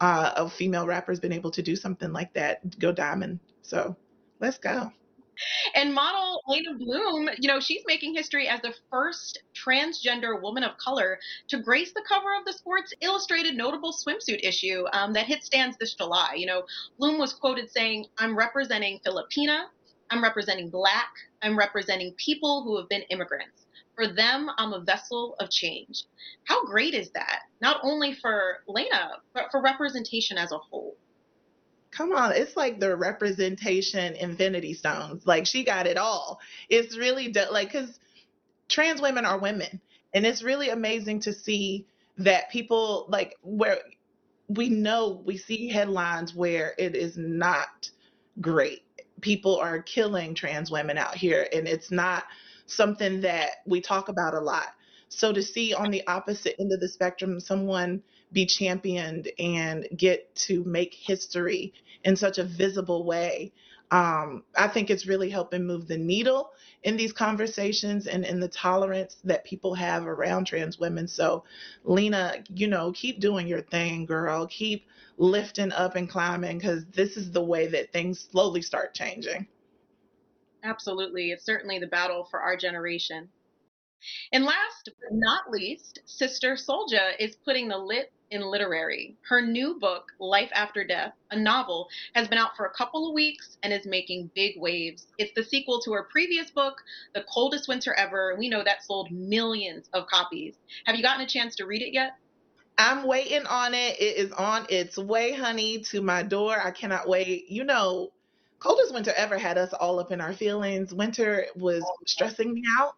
uh, 0.00 0.32
a 0.36 0.48
female 0.48 0.86
rapper 0.86 1.12
has 1.12 1.20
been 1.20 1.32
able 1.32 1.50
to 1.50 1.62
do 1.62 1.76
something 1.76 2.12
like 2.12 2.32
that, 2.34 2.78
go 2.78 2.92
diamond. 2.92 3.40
So 3.62 3.96
let's 4.40 4.58
go. 4.58 4.90
And 5.74 5.94
model 5.94 6.42
Leyna 6.46 6.74
Bloom, 6.74 7.30
you 7.38 7.48
know, 7.48 7.60
she's 7.60 7.82
making 7.86 8.14
history 8.14 8.46
as 8.48 8.60
the 8.60 8.74
first 8.90 9.42
transgender 9.54 10.40
woman 10.40 10.64
of 10.64 10.76
color 10.76 11.18
to 11.48 11.58
grace 11.58 11.92
the 11.94 12.04
cover 12.06 12.36
of 12.38 12.44
the 12.44 12.52
Sports 12.52 12.92
Illustrated 13.00 13.56
notable 13.56 13.92
swimsuit 13.92 14.40
issue 14.42 14.84
um, 14.92 15.12
that 15.14 15.26
hit 15.26 15.42
stands 15.42 15.76
this 15.78 15.94
July. 15.94 16.34
You 16.36 16.46
know, 16.46 16.62
Bloom 16.98 17.18
was 17.18 17.32
quoted 17.32 17.70
saying, 17.70 18.06
I'm 18.18 18.36
representing 18.36 19.00
Filipina, 19.06 19.64
I'm 20.10 20.22
representing 20.22 20.68
Black, 20.68 21.10
I'm 21.42 21.56
representing 21.56 22.12
people 22.14 22.62
who 22.62 22.76
have 22.76 22.88
been 22.88 23.02
immigrants. 23.02 23.66
For 24.00 24.08
them, 24.08 24.48
I'm 24.56 24.72
a 24.72 24.80
vessel 24.80 25.36
of 25.40 25.50
change. 25.50 26.04
How 26.44 26.64
great 26.64 26.94
is 26.94 27.10
that? 27.10 27.40
Not 27.60 27.80
only 27.82 28.14
for 28.14 28.60
Leyna, 28.66 29.10
but 29.34 29.50
for 29.50 29.60
representation 29.60 30.38
as 30.38 30.52
a 30.52 30.58
whole. 30.58 30.96
Come 31.90 32.12
on 32.12 32.32
it's 32.32 32.56
like 32.56 32.80
the 32.80 32.96
representation 32.96 34.14
infinity 34.14 34.72
stones. 34.72 35.26
Like 35.26 35.44
she 35.44 35.64
got 35.64 35.86
it 35.86 35.98
all. 35.98 36.40
It's 36.70 36.96
really 36.96 37.28
do- 37.28 37.50
like 37.50 37.72
because 37.72 37.98
trans 38.70 39.02
women 39.02 39.26
are 39.26 39.38
women. 39.38 39.82
And 40.14 40.24
it's 40.24 40.42
really 40.42 40.70
amazing 40.70 41.20
to 41.20 41.34
see 41.34 41.86
that 42.16 42.50
people 42.50 43.04
like 43.10 43.36
where 43.42 43.80
we 44.48 44.70
know 44.70 45.20
we 45.26 45.36
see 45.36 45.68
headlines 45.68 46.34
where 46.34 46.74
it 46.78 46.96
is 46.96 47.18
not 47.18 47.90
great. 48.40 48.82
People 49.20 49.58
are 49.58 49.82
killing 49.82 50.34
trans 50.34 50.70
women 50.70 50.96
out 50.96 51.16
here 51.16 51.46
and 51.52 51.68
it's 51.68 51.90
not 51.90 52.24
something 52.70 53.20
that 53.20 53.50
we 53.66 53.80
talk 53.80 54.08
about 54.08 54.34
a 54.34 54.40
lot 54.40 54.68
so 55.08 55.32
to 55.32 55.42
see 55.42 55.74
on 55.74 55.90
the 55.90 56.06
opposite 56.06 56.54
end 56.60 56.72
of 56.72 56.80
the 56.80 56.88
spectrum 56.88 57.40
someone 57.40 58.02
be 58.32 58.46
championed 58.46 59.28
and 59.38 59.88
get 59.96 60.34
to 60.36 60.62
make 60.64 60.94
history 60.94 61.72
in 62.04 62.16
such 62.16 62.38
a 62.38 62.44
visible 62.44 63.04
way. 63.04 63.52
Um, 63.90 64.44
I 64.56 64.68
think 64.68 64.88
it's 64.88 65.06
really 65.06 65.30
helping 65.30 65.66
move 65.66 65.88
the 65.88 65.98
needle 65.98 66.52
in 66.84 66.96
these 66.96 67.12
conversations 67.12 68.06
and 68.06 68.24
in 68.24 68.38
the 68.38 68.48
tolerance 68.48 69.16
that 69.24 69.44
people 69.44 69.74
have 69.74 70.06
around 70.06 70.46
trans 70.46 70.78
women. 70.78 71.08
So, 71.08 71.42
Leyna, 71.82 72.44
you 72.54 72.68
know, 72.68 72.92
keep 72.92 73.18
doing 73.18 73.48
your 73.48 73.62
thing, 73.62 74.06
girl. 74.06 74.46
Keep 74.46 74.86
lifting 75.18 75.72
up 75.72 75.96
and 75.96 76.08
climbing 76.08 76.58
because 76.58 76.84
this 76.86 77.16
is 77.16 77.32
the 77.32 77.42
way 77.42 77.66
that 77.66 77.92
things 77.92 78.28
slowly 78.30 78.62
start 78.62 78.94
changing. 78.94 79.48
Absolutely. 80.62 81.30
It's 81.30 81.44
certainly 81.44 81.78
the 81.78 81.86
battle 81.86 82.26
for 82.30 82.40
our 82.40 82.56
generation. 82.56 83.28
And 84.32 84.44
last 84.44 84.88
but 85.00 85.12
not 85.12 85.50
least, 85.50 86.00
Sister 86.06 86.54
Souljah 86.54 87.12
is 87.18 87.36
putting 87.44 87.68
the 87.68 87.76
lit 87.76 88.12
in 88.30 88.40
literary. 88.40 89.16
Her 89.28 89.42
new 89.42 89.78
book, 89.78 90.04
Life 90.18 90.50
After 90.54 90.84
Death, 90.84 91.12
a 91.30 91.38
novel, 91.38 91.88
has 92.14 92.28
been 92.28 92.38
out 92.38 92.56
for 92.56 92.66
a 92.66 92.72
couple 92.72 93.08
of 93.08 93.14
weeks 93.14 93.58
and 93.62 93.72
is 93.72 93.86
making 93.86 94.30
big 94.34 94.54
waves. 94.58 95.06
It's 95.18 95.32
the 95.34 95.44
sequel 95.44 95.80
to 95.82 95.92
her 95.92 96.08
previous 96.10 96.50
book, 96.50 96.76
The 97.14 97.24
Coldest 97.32 97.68
Winter 97.68 97.92
Ever. 97.94 98.36
We 98.38 98.48
know 98.48 98.62
that 98.64 98.84
sold 98.84 99.10
millions 99.10 99.88
of 99.92 100.06
copies. 100.06 100.54
Have 100.86 100.96
you 100.96 101.02
gotten 101.02 101.24
a 101.24 101.28
chance 101.28 101.56
to 101.56 101.66
read 101.66 101.82
it 101.82 101.92
yet? 101.92 102.12
I'm 102.78 103.06
waiting 103.06 103.44
on 103.46 103.74
it. 103.74 104.00
It 104.00 104.16
is 104.16 104.32
on 104.32 104.66
its 104.70 104.96
way, 104.96 105.32
honey, 105.32 105.80
to 105.90 106.00
my 106.00 106.22
door. 106.22 106.58
I 106.58 106.70
cannot 106.70 107.08
wait. 107.08 107.50
You 107.50 107.64
know, 107.64 108.10
coldest 108.60 108.94
winter 108.94 109.12
ever 109.16 109.38
had 109.38 109.58
us 109.58 109.72
all 109.72 109.98
up 109.98 110.12
in 110.12 110.20
our 110.20 110.32
feelings. 110.32 110.94
Winter 110.94 111.46
was 111.56 111.82
stressing 112.06 112.54
me 112.54 112.62
out. 112.78 112.94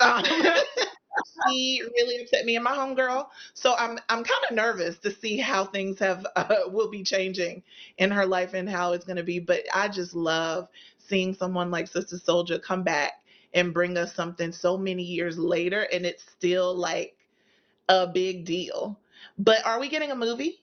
Um, 0.00 0.24
she 1.48 1.82
really 1.94 2.22
upset 2.22 2.44
me 2.44 2.54
and 2.56 2.64
my 2.64 2.72
homegirl. 2.72 3.26
So 3.54 3.74
I'm 3.76 3.98
I'm 4.08 4.22
kind 4.22 4.44
of 4.48 4.54
nervous 4.54 4.98
to 4.98 5.10
see 5.10 5.38
how 5.38 5.64
things 5.64 5.98
have 5.98 6.26
uh, 6.36 6.54
will 6.66 6.90
be 6.90 7.02
changing 7.02 7.62
in 7.96 8.10
her 8.10 8.26
life 8.26 8.54
and 8.54 8.68
how 8.68 8.92
it's 8.92 9.04
going 9.04 9.16
to 9.16 9.24
be. 9.24 9.40
But 9.40 9.62
I 9.74 9.88
just 9.88 10.14
love 10.14 10.68
seeing 10.98 11.34
someone 11.34 11.70
like 11.70 11.88
Sister 11.88 12.16
Souljah 12.16 12.62
come 12.62 12.82
back 12.82 13.12
and 13.54 13.72
bring 13.72 13.96
us 13.96 14.14
something 14.14 14.52
so 14.52 14.76
many 14.76 15.02
years 15.02 15.38
later, 15.38 15.88
and 15.92 16.04
it's 16.04 16.24
still 16.30 16.74
like 16.74 17.16
a 17.88 18.06
big 18.06 18.44
deal. 18.44 18.98
But 19.38 19.64
are 19.64 19.80
we 19.80 19.88
getting 19.88 20.10
a 20.10 20.16
movie? 20.16 20.60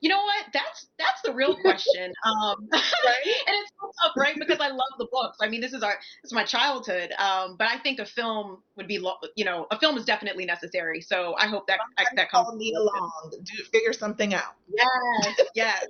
You 0.00 0.08
know 0.08 0.18
what? 0.18 0.46
That's 0.52 0.88
that's 0.98 1.22
the 1.22 1.32
real 1.32 1.56
question. 1.56 2.12
Um, 2.24 2.68
right? 2.72 3.24
and 3.24 3.56
it's 3.62 3.72
so 3.80 3.90
tough, 4.02 4.12
right? 4.16 4.36
Because 4.38 4.60
I 4.60 4.68
love 4.68 4.92
the 4.98 5.08
books. 5.10 5.38
I 5.40 5.48
mean, 5.48 5.60
this 5.60 5.72
is 5.72 5.82
our 5.82 5.94
this 6.22 6.30
is 6.30 6.32
my 6.32 6.44
childhood. 6.44 7.12
Um, 7.18 7.56
but 7.58 7.66
I 7.68 7.78
think 7.78 7.98
a 7.98 8.06
film 8.06 8.62
would 8.76 8.86
be, 8.86 8.98
lo- 8.98 9.16
you 9.34 9.44
know, 9.44 9.66
a 9.70 9.78
film 9.78 9.96
is 9.96 10.04
definitely 10.04 10.44
necessary. 10.44 11.00
So 11.00 11.34
I 11.36 11.46
hope 11.46 11.66
that 11.66 11.80
I, 11.98 12.04
that 12.14 12.30
comes. 12.30 12.46
Call 12.46 12.56
me 12.56 12.74
along. 12.74 13.32
Do 13.42 13.64
figure 13.72 13.92
something 13.92 14.34
out. 14.34 14.54
Yes, 14.72 15.40
yes. 15.54 15.86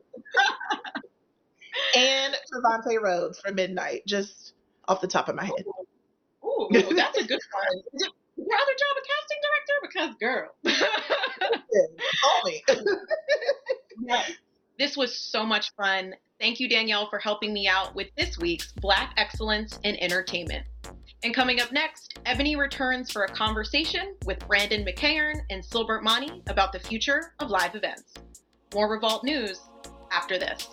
and 1.97 2.35
Trevante 2.53 3.01
Rhodes 3.01 3.39
for 3.41 3.53
Midnight, 3.53 4.03
just 4.07 4.55
off 4.89 5.01
the 5.01 5.09
top 5.09 5.29
of 5.29 5.35
my 5.35 5.45
head. 5.45 5.65
Ooh, 6.45 6.69
that's 6.95 7.19
a 7.19 7.27
good 7.27 7.41
one. 7.53 8.11
Your 8.47 8.59
other 8.59 8.77
job 8.79 8.97
a 8.97 9.03
casting 9.09 9.41
director? 9.43 9.77
Because 9.83 10.15
girl. 10.19 10.49
Call 12.23 12.43
me. 12.45 12.65
Yes. 14.05 14.33
This 14.79 14.97
was 14.97 15.15
so 15.17 15.45
much 15.45 15.71
fun. 15.77 16.15
Thank 16.41 16.59
you, 16.59 16.69
Danielle, 16.69 17.09
for 17.09 17.19
helping 17.19 17.53
me 17.53 17.69
out 17.69 17.95
with 17.95 18.09
this 18.17 18.37
week's 18.39 18.73
Black 18.73 19.13
Excellence 19.17 19.79
in 19.85 19.97
Entertainment. 19.97 20.67
And 21.23 21.33
coming 21.33 21.61
up 21.61 21.71
next, 21.71 22.19
Eboni 22.27 22.57
returns 22.57 23.13
for 23.13 23.25
a 23.25 23.29
conversation 23.29 24.17
with 24.25 24.41
Brandon 24.49 24.85
McEachern 24.85 25.37
and 25.51 25.63
Silbert 25.63 26.03
Mani 26.03 26.43
about 26.49 26.73
the 26.73 26.81
future 26.81 27.35
of 27.39 27.49
live 27.51 27.77
events. 27.77 28.15
More 28.75 28.91
Revolt 28.91 29.23
news 29.23 29.61
after 30.11 30.37
this. 30.37 30.67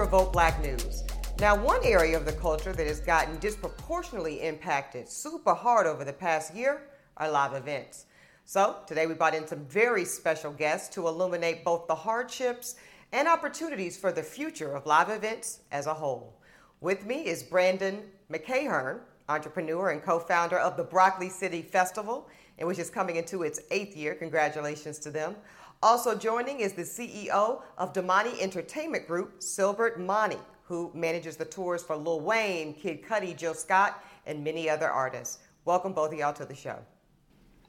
Revolt 0.00 0.32
Black 0.32 0.62
News. 0.62 1.04
Now, 1.40 1.54
one 1.54 1.84
area 1.84 2.16
of 2.16 2.24
the 2.24 2.32
culture 2.32 2.72
that 2.72 2.86
has 2.86 3.00
gotten 3.00 3.38
disproportionately 3.38 4.40
impacted 4.40 5.06
super 5.06 5.52
hard 5.52 5.86
over 5.86 6.06
the 6.06 6.12
past 6.12 6.54
year 6.54 6.84
are 7.18 7.30
live 7.30 7.52
events. 7.52 8.06
So, 8.46 8.76
today 8.86 9.06
we 9.06 9.12
brought 9.12 9.34
in 9.34 9.46
some 9.46 9.66
very 9.66 10.06
special 10.06 10.52
guests 10.52 10.88
to 10.94 11.06
illuminate 11.06 11.66
both 11.66 11.86
the 11.86 11.94
hardships 11.94 12.76
and 13.12 13.28
opportunities 13.28 13.98
for 13.98 14.10
the 14.10 14.22
future 14.22 14.74
of 14.74 14.86
live 14.86 15.10
events 15.10 15.60
as 15.70 15.86
a 15.86 15.92
whole. 15.92 16.32
With 16.80 17.04
me 17.04 17.26
is 17.26 17.42
Brandon 17.42 18.02
McEachern, 18.32 19.00
entrepreneur 19.28 19.90
and 19.90 20.02
co 20.02 20.18
founder 20.18 20.58
of 20.58 20.78
the 20.78 20.84
Broccoli 20.84 21.28
City 21.28 21.60
Festival, 21.60 22.26
and 22.58 22.66
which 22.66 22.78
is 22.78 22.88
coming 22.88 23.16
into 23.16 23.42
its 23.42 23.60
eighth 23.70 23.94
year. 23.98 24.14
Congratulations 24.14 24.98
to 25.00 25.10
them. 25.10 25.36
Also 25.82 26.14
joining 26.14 26.60
is 26.60 26.74
the 26.74 26.82
CEO 26.82 27.62
of 27.78 27.94
DMANI 27.94 28.38
Entertainment 28.38 29.06
Group, 29.06 29.40
Silbert 29.40 29.98
Mani, 29.98 30.36
who 30.64 30.90
manages 30.92 31.36
the 31.36 31.44
tours 31.46 31.82
for 31.82 31.96
Lil 31.96 32.20
Wayne, 32.20 32.74
Kid 32.74 33.02
Cudi, 33.02 33.34
Jill 33.34 33.54
Scott, 33.54 34.04
and 34.26 34.44
many 34.44 34.68
other 34.68 34.90
artists. 34.90 35.38
Welcome 35.64 35.94
both 35.94 36.12
of 36.12 36.18
y'all 36.18 36.34
to 36.34 36.44
the 36.44 36.54
show. 36.54 36.78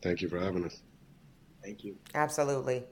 Thank 0.01 0.21
you 0.21 0.27
for 0.27 0.39
having 0.39 0.65
us. 0.65 0.81
Thank 1.63 1.85
you. 1.85 1.95
Absolutely. 2.13 2.83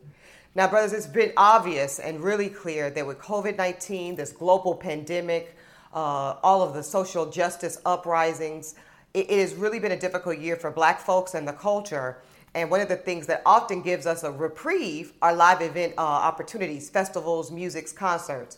Now, 0.56 0.70
brothers, 0.70 0.94
it's 0.94 1.06
been 1.06 1.34
obvious 1.36 2.00
and 2.00 2.22
really 2.24 2.48
clear 2.48 2.90
that 2.90 3.06
with 3.06 3.20
COVID 3.20 3.58
19, 3.58 4.16
this 4.16 4.32
global 4.32 4.74
pandemic, 4.74 5.58
uh, 5.94 6.36
all 6.44 6.62
of 6.62 6.74
the 6.74 6.82
social 6.82 7.30
justice 7.30 7.82
uprisings, 7.86 8.76
it, 9.14 9.30
it 9.30 9.40
has 9.40 9.54
really 9.54 9.80
been 9.80 9.92
a 9.92 10.00
difficult 10.00 10.38
year 10.38 10.56
for 10.56 10.72
black 10.72 11.02
folks 11.02 11.34
and 11.34 11.46
the 11.46 11.54
culture. 11.54 12.22
And 12.60 12.70
one 12.70 12.82
of 12.82 12.90
the 12.90 12.98
things 12.98 13.26
that 13.28 13.42
often 13.46 13.82
gives 13.82 14.06
us 14.06 14.24
a 14.24 14.32
reprieve 14.34 15.14
are 15.22 15.34
live 15.34 15.62
event 15.62 15.94
uh, 15.98 16.02
opportunities, 16.02 16.90
festivals, 16.90 17.52
musics, 17.52 17.94
concerts. 17.94 18.58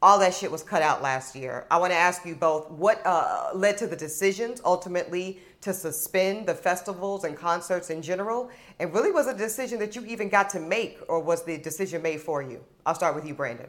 All 0.00 0.20
that 0.20 0.32
shit 0.34 0.52
was 0.52 0.62
cut 0.62 0.82
out 0.82 1.02
last 1.02 1.34
year. 1.34 1.66
I 1.68 1.78
want 1.78 1.92
to 1.92 1.96
ask 1.96 2.24
you 2.24 2.36
both 2.36 2.70
what 2.70 3.04
uh, 3.04 3.50
led 3.52 3.76
to 3.78 3.88
the 3.88 3.96
decisions 3.96 4.62
ultimately 4.64 5.40
to 5.62 5.74
suspend 5.74 6.46
the 6.46 6.54
festivals 6.54 7.24
and 7.24 7.36
concerts 7.36 7.90
in 7.90 8.02
general? 8.02 8.50
And 8.78 8.94
really, 8.94 9.10
was 9.10 9.26
a 9.26 9.36
decision 9.36 9.80
that 9.80 9.96
you 9.96 10.04
even 10.04 10.28
got 10.28 10.48
to 10.50 10.60
make, 10.60 11.00
or 11.08 11.18
was 11.18 11.44
the 11.44 11.58
decision 11.58 12.02
made 12.02 12.20
for 12.20 12.42
you? 12.42 12.64
I'll 12.86 12.94
start 12.94 13.16
with 13.16 13.26
you, 13.26 13.34
Brandon. 13.34 13.66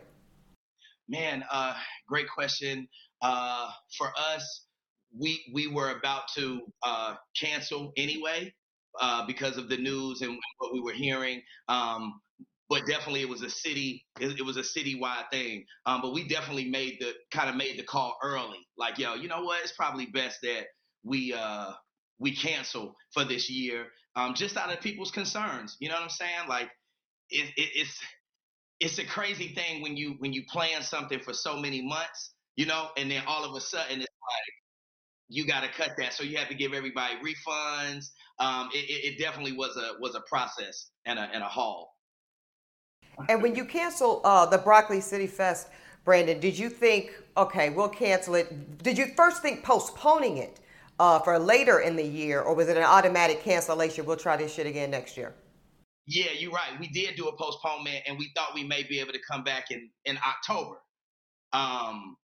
Man, 1.10 1.44
uh, 1.52 1.74
great 2.08 2.30
question. 2.30 2.88
Uh, 3.24 3.72
for 3.98 4.12
us, 4.16 4.68
we 5.20 5.44
we 5.52 5.66
were 5.66 5.90
about 5.90 6.28
to 6.36 6.62
uh, 6.84 7.16
cancel 7.36 7.94
anyway 7.98 8.54
uh, 9.00 9.26
because 9.26 9.58
of 9.58 9.70
the 9.70 9.78
news 9.78 10.22
and 10.22 10.38
what 10.58 10.74
we 10.74 10.82
were 10.82 10.94
hearing. 10.94 11.42
Um, 11.68 12.20
but 12.70 12.86
definitely, 12.88 13.22
it 13.22 13.30
was 13.30 13.42
a 13.42 13.50
city. 13.50 14.06
It, 14.20 14.40
it 14.40 14.44
was 14.46 14.58
a 14.58 14.62
citywide 14.62 15.30
thing. 15.32 15.66
Um, 15.86 16.02
but 16.02 16.14
we 16.14 16.28
definitely 16.28 16.70
made 16.70 16.98
the 17.00 17.14
kind 17.32 17.50
of 17.50 17.56
made 17.56 17.78
the 17.78 17.84
call 17.84 18.18
early. 18.24 18.66
Like, 18.78 18.98
yo, 18.98 19.16
you 19.16 19.28
know 19.28 19.44
what? 19.44 19.62
It's 19.62 19.74
probably 19.74 20.06
best 20.08 20.40
that 20.44 20.66
we 21.04 21.34
uh, 21.34 21.72
we 22.20 22.36
cancel 22.36 22.96
for 23.14 23.26
this 23.26 23.50
year, 23.50 23.88
um, 24.16 24.34
just 24.36 24.56
out 24.58 24.72
of 24.72 24.80
people's 24.80 25.12
concerns. 25.12 25.76
You 25.80 25.90
know 25.90 25.96
what 25.96 26.04
I'm 26.04 26.10
saying? 26.10 26.48
Like, 26.48 26.70
it, 27.30 27.50
it, 27.58 27.70
it's 27.76 28.00
it's 28.80 29.00
a 29.00 29.06
crazy 29.06 29.50
thing 29.50 29.82
when 29.82 29.98
you 29.98 30.16
when 30.20 30.34
you 30.34 30.44
plan 30.50 30.82
something 30.82 31.20
for 31.20 31.34
so 31.34 31.58
many 31.58 31.82
months, 31.82 32.34
you 32.56 32.66
know, 32.66 32.90
and 32.98 33.12
then 33.12 33.24
all 33.28 33.44
of 33.44 33.56
a 33.56 33.62
sudden 33.62 34.00
it's 34.02 34.08
like 34.30 34.54
you 35.30 35.46
got 35.46 35.62
to 35.62 35.70
cut 35.70 35.92
that. 35.98 36.14
So 36.14 36.24
you 36.24 36.38
have 36.38 36.50
to 36.50 36.56
give 36.56 36.74
everybody 36.74 37.16
refunds. 37.16 38.06
Um, 38.42 38.70
it, 38.74 39.14
it, 39.14 39.20
definitely 39.20 39.52
was 39.52 39.78
a 39.78 40.02
was 40.02 40.16
a 40.16 40.22
process 40.22 40.90
and 41.06 41.20
a 41.20 41.30
and 41.32 41.44
a 41.44 41.48
haul. 41.48 41.96
And 43.30 43.44
when 43.44 43.54
you 43.54 43.66
cancel 43.66 44.20
uh, 44.24 44.48
the 44.48 44.58
Broccoli 44.58 45.00
City 45.00 45.28
Fest, 45.28 45.68
Brandon, 46.06 46.40
did 46.40 46.58
you 46.58 46.68
think, 46.68 47.12
okay, 47.38 47.70
we'll 47.70 47.88
cancel 47.88 48.34
it? 48.34 48.82
Did 48.82 48.98
you 48.98 49.08
first 49.16 49.44
think 49.44 49.64
postponing 49.64 50.38
it 50.38 50.60
uh, 51.00 51.20
for 51.20 51.38
later 51.38 51.82
in 51.82 51.96
the 51.96 52.04
year, 52.04 52.42
or 52.42 52.56
was 52.56 52.68
it 52.68 52.78
an 52.78 52.84
automatic 52.84 53.44
cancellation? 53.44 54.08
We'll 54.08 54.18
try 54.18 54.38
this 54.38 54.52
shit 54.52 54.66
again 54.66 54.90
next 54.90 55.18
year. 55.18 55.36
Yeah, 56.08 56.32
you're 56.36 56.52
right. 56.52 56.80
We 56.80 56.88
did 56.88 57.16
do 57.16 57.28
a 57.28 57.38
postponement, 57.38 58.00
and 58.08 58.18
we 58.18 58.32
thought 58.36 58.56
we 58.56 58.64
may 58.64 58.82
be 58.82 59.00
able 59.00 59.14
to 59.14 59.22
come 59.30 59.44
back 59.44 59.70
in 59.70 59.88
in 60.06 60.18
October. 60.18 60.78
Um, 61.54 62.18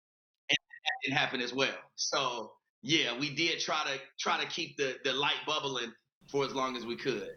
and 0.48 0.58
that 0.58 0.94
didn't 1.02 1.18
happen 1.18 1.40
as 1.40 1.52
well. 1.52 1.74
So 1.96 2.52
yeah, 2.82 3.18
we 3.18 3.34
did 3.34 3.58
try 3.58 3.82
to 3.84 3.98
try 4.20 4.40
to 4.40 4.46
keep 4.48 4.76
the 4.76 4.94
the 5.02 5.12
light 5.12 5.40
bubbling 5.44 5.92
for 6.28 6.44
as 6.44 6.52
long 6.52 6.76
as 6.76 6.84
we 6.84 6.96
could. 6.96 7.36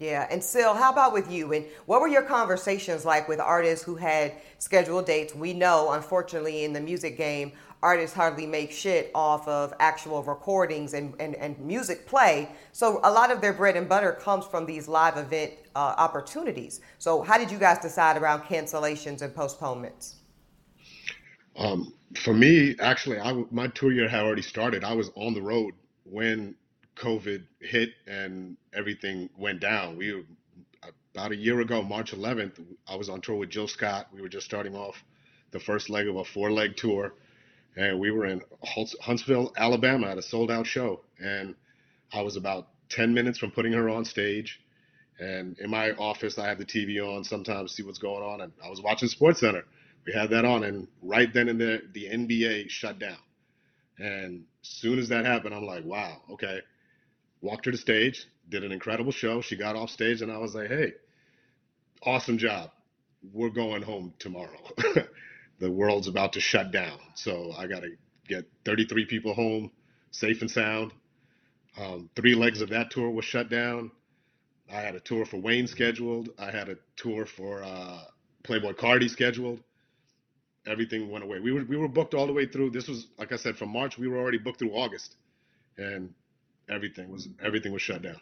Yeah, 0.00 0.28
and 0.30 0.42
Sil, 0.46 0.74
how 0.74 0.92
about 0.92 1.12
with 1.12 1.30
you? 1.30 1.52
And 1.52 1.66
what 1.86 2.00
were 2.00 2.06
your 2.06 2.22
conversations 2.22 3.04
like 3.04 3.28
with 3.28 3.40
artists 3.40 3.84
who 3.84 3.96
had 3.96 4.32
scheduled 4.58 5.06
dates? 5.06 5.34
We 5.34 5.52
know, 5.52 5.90
unfortunately, 5.90 6.64
in 6.64 6.72
the 6.72 6.80
music 6.80 7.16
game, 7.16 7.52
artists 7.82 8.14
hardly 8.14 8.46
make 8.46 8.70
shit 8.70 9.10
off 9.14 9.46
of 9.48 9.74
actual 9.80 10.22
recordings 10.22 10.94
and, 10.94 11.14
and, 11.18 11.34
and 11.34 11.58
music 11.58 12.06
play. 12.06 12.48
So 12.70 13.00
a 13.02 13.10
lot 13.10 13.32
of 13.32 13.40
their 13.40 13.52
bread 13.52 13.76
and 13.76 13.88
butter 13.88 14.12
comes 14.12 14.46
from 14.46 14.66
these 14.66 14.86
live 14.86 15.16
event 15.16 15.54
uh, 15.74 15.94
opportunities. 15.96 16.80
So 16.98 17.22
how 17.22 17.36
did 17.36 17.50
you 17.50 17.58
guys 17.58 17.78
decide 17.80 18.16
around 18.16 18.42
cancellations 18.42 19.22
and 19.22 19.34
postponements? 19.34 20.16
Um, 21.56 21.92
for 22.22 22.32
me, 22.32 22.76
actually, 22.78 23.18
I 23.18 23.44
my 23.50 23.66
tour 23.68 23.90
year 23.90 24.08
had 24.08 24.24
already 24.24 24.42
started. 24.42 24.84
I 24.84 24.94
was 24.94 25.10
on 25.16 25.34
the 25.34 25.42
road 25.42 25.74
when 26.04 26.54
COVID 26.98 27.44
hit 27.60 27.90
and 28.06 28.56
everything 28.74 29.30
went 29.38 29.60
down. 29.60 29.96
We 29.96 30.14
were, 30.14 30.22
about 31.14 31.32
a 31.32 31.36
year 31.36 31.60
ago, 31.60 31.82
March 31.82 32.12
11th, 32.12 32.60
I 32.86 32.96
was 32.96 33.08
on 33.08 33.20
tour 33.20 33.36
with 33.36 33.50
Jill 33.50 33.68
Scott. 33.68 34.08
We 34.12 34.20
were 34.20 34.28
just 34.28 34.46
starting 34.46 34.74
off 34.76 34.96
the 35.52 35.60
first 35.60 35.90
leg 35.90 36.08
of 36.08 36.16
a 36.16 36.24
four 36.24 36.50
leg 36.52 36.76
tour. 36.76 37.14
and 37.76 37.98
we 38.00 38.10
were 38.10 38.26
in 38.26 38.42
Huntsville, 39.00 39.52
Alabama, 39.56 40.08
at 40.08 40.18
a 40.18 40.22
sold 40.22 40.50
out 40.50 40.66
show, 40.66 41.00
and 41.20 41.54
I 42.12 42.22
was 42.22 42.36
about 42.36 42.68
ten 42.90 43.14
minutes 43.14 43.38
from 43.38 43.50
putting 43.52 43.72
her 43.72 43.88
on 43.88 44.04
stage. 44.04 44.60
And 45.20 45.58
in 45.58 45.70
my 45.70 45.92
office, 45.92 46.38
I 46.38 46.48
have 46.48 46.58
the 46.58 46.64
TV 46.64 47.00
on 47.00 47.24
sometimes, 47.24 47.70
to 47.70 47.76
see 47.76 47.82
what's 47.82 47.98
going 47.98 48.22
on. 48.22 48.40
And 48.40 48.52
I 48.64 48.68
was 48.70 48.80
watching 48.80 49.08
SportsCenter. 49.08 49.62
We 50.06 50.12
had 50.12 50.30
that 50.30 50.44
on, 50.44 50.64
and 50.64 50.88
right 51.02 51.32
then 51.32 51.48
and 51.48 51.60
there, 51.60 51.80
the 51.92 52.06
NBA 52.06 52.70
shut 52.70 52.98
down. 52.98 53.18
And 53.98 54.44
soon 54.62 54.98
as 54.98 55.08
that 55.08 55.24
happened, 55.24 55.54
I'm 55.54 55.66
like, 55.66 55.84
wow, 55.84 56.22
okay. 56.32 56.60
Walked 57.40 57.66
her 57.66 57.72
to 57.72 57.78
stage, 57.78 58.26
did 58.48 58.64
an 58.64 58.72
incredible 58.72 59.12
show. 59.12 59.40
She 59.40 59.56
got 59.56 59.76
off 59.76 59.90
stage, 59.90 60.22
and 60.22 60.32
I 60.32 60.38
was 60.38 60.54
like, 60.54 60.68
hey, 60.68 60.92
awesome 62.02 62.38
job. 62.38 62.70
We're 63.32 63.50
going 63.50 63.82
home 63.82 64.14
tomorrow. 64.18 64.58
the 65.58 65.70
world's 65.70 66.08
about 66.08 66.34
to 66.34 66.40
shut 66.40 66.72
down. 66.72 66.98
So 67.14 67.52
I 67.56 67.66
got 67.66 67.80
to 67.80 67.90
get 68.28 68.46
33 68.64 69.06
people 69.06 69.34
home 69.34 69.70
safe 70.10 70.40
and 70.40 70.50
sound. 70.50 70.92
Um, 71.76 72.10
three 72.16 72.34
legs 72.34 72.60
of 72.60 72.70
that 72.70 72.90
tour 72.90 73.10
was 73.10 73.24
shut 73.24 73.48
down. 73.48 73.90
I 74.70 74.80
had 74.80 74.94
a 74.94 75.00
tour 75.00 75.24
for 75.24 75.38
Wayne 75.38 75.66
scheduled. 75.66 76.30
I 76.38 76.50
had 76.50 76.68
a 76.68 76.76
tour 76.96 77.24
for 77.24 77.62
uh, 77.62 78.00
Playboi 78.44 78.74
Carti 78.74 79.08
scheduled. 79.08 79.60
Everything 80.66 81.10
went 81.10 81.24
away. 81.24 81.40
We 81.40 81.52
were 81.52 81.64
we 81.64 81.76
were 81.76 81.88
booked 81.88 82.12
all 82.12 82.26
the 82.26 82.32
way 82.32 82.46
through. 82.46 82.70
This 82.70 82.88
was 82.88 83.06
like 83.18 83.32
I 83.32 83.36
said 83.36 83.56
from 83.56 83.70
March. 83.70 83.96
We 83.96 84.08
were 84.08 84.18
already 84.18 84.36
booked 84.38 84.58
through 84.58 84.72
August, 84.72 85.16
and 85.78 86.12
everything 86.68 87.10
was 87.10 87.28
everything 87.42 87.72
was 87.72 87.82
shut 87.82 88.02
down. 88.02 88.20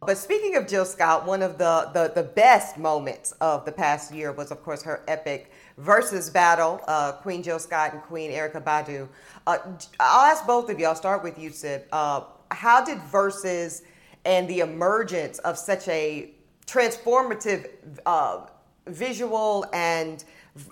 But 0.00 0.18
speaking 0.18 0.56
of 0.56 0.66
Jill 0.66 0.84
Scott, 0.84 1.26
one 1.26 1.42
of 1.42 1.56
the, 1.56 1.90
the, 1.94 2.12
the 2.14 2.22
best 2.22 2.76
moments 2.76 3.32
of 3.40 3.64
the 3.64 3.72
past 3.72 4.12
year 4.12 4.30
was, 4.30 4.50
of 4.50 4.62
course, 4.62 4.82
her 4.82 5.02
epic 5.08 5.50
Verzuz 5.80 6.30
battle, 6.30 6.82
uh, 6.86 7.12
Queen 7.12 7.42
Jill 7.42 7.58
Scott 7.58 7.94
and 7.94 8.02
Queen 8.02 8.30
Erykah 8.30 8.62
Badu. 8.62 9.08
Uh, 9.46 9.56
I'll 9.98 10.30
ask 10.30 10.46
both 10.46 10.68
of 10.68 10.78
you. 10.78 10.84
I'll 10.86 10.94
start 10.94 11.22
with 11.24 11.38
you, 11.38 11.48
Sid. 11.48 11.86
Uh, 11.90 12.24
how 12.50 12.84
did 12.84 12.98
Verzuz 12.98 13.82
and 14.26 14.46
the 14.48 14.60
emergence 14.60 15.38
of 15.38 15.56
such 15.56 15.88
a 15.88 16.34
transformative 16.66 17.70
uh, 18.04 18.46
visual 18.86 19.64
and 19.72 20.24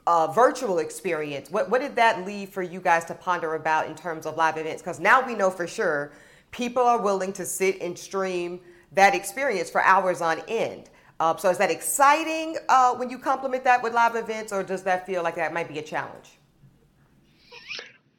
uh, 0.07 0.26
virtual 0.28 0.78
experience, 0.78 1.51
what, 1.51 1.70
what 1.70 1.80
did 1.80 1.97
that 1.97 2.24
leave 2.26 2.49
for 2.51 2.62
you 2.62 2.80
guys 2.80 3.05
to 3.07 3.14
ponder 3.14 3.55
about 3.55 3.86
in 3.86 3.95
terms 3.95 4.26
of 4.26 4.36
live 4.36 4.57
events? 4.57 4.82
Because 4.82 5.01
now 5.01 5.26
we 5.26 5.34
know 5.34 5.51
for 5.51 5.66
sure 5.66 6.12
people 6.55 6.84
are 6.84 7.00
willing 7.00 7.32
to 7.32 7.44
sit 7.44 7.82
and 7.82 7.98
stream 7.98 8.61
that 8.92 9.12
experience 9.12 9.68
for 9.68 9.82
hours 9.82 10.20
on 10.20 10.40
end. 10.46 10.88
Uh, 11.18 11.36
so 11.36 11.50
is 11.50 11.59
that 11.59 11.70
exciting 11.70 12.57
uh, 12.68 12.94
when 12.94 13.11
you 13.11 13.18
complement 13.18 13.64
that 13.64 13.82
with 13.82 13.92
live 13.92 14.14
events, 14.14 14.52
or 14.52 14.62
does 14.62 14.84
that 14.84 15.05
feel 15.05 15.22
like 15.24 15.34
that 15.34 15.52
might 15.52 15.68
be 15.68 15.80
a 15.80 15.82
challenge? 15.82 16.38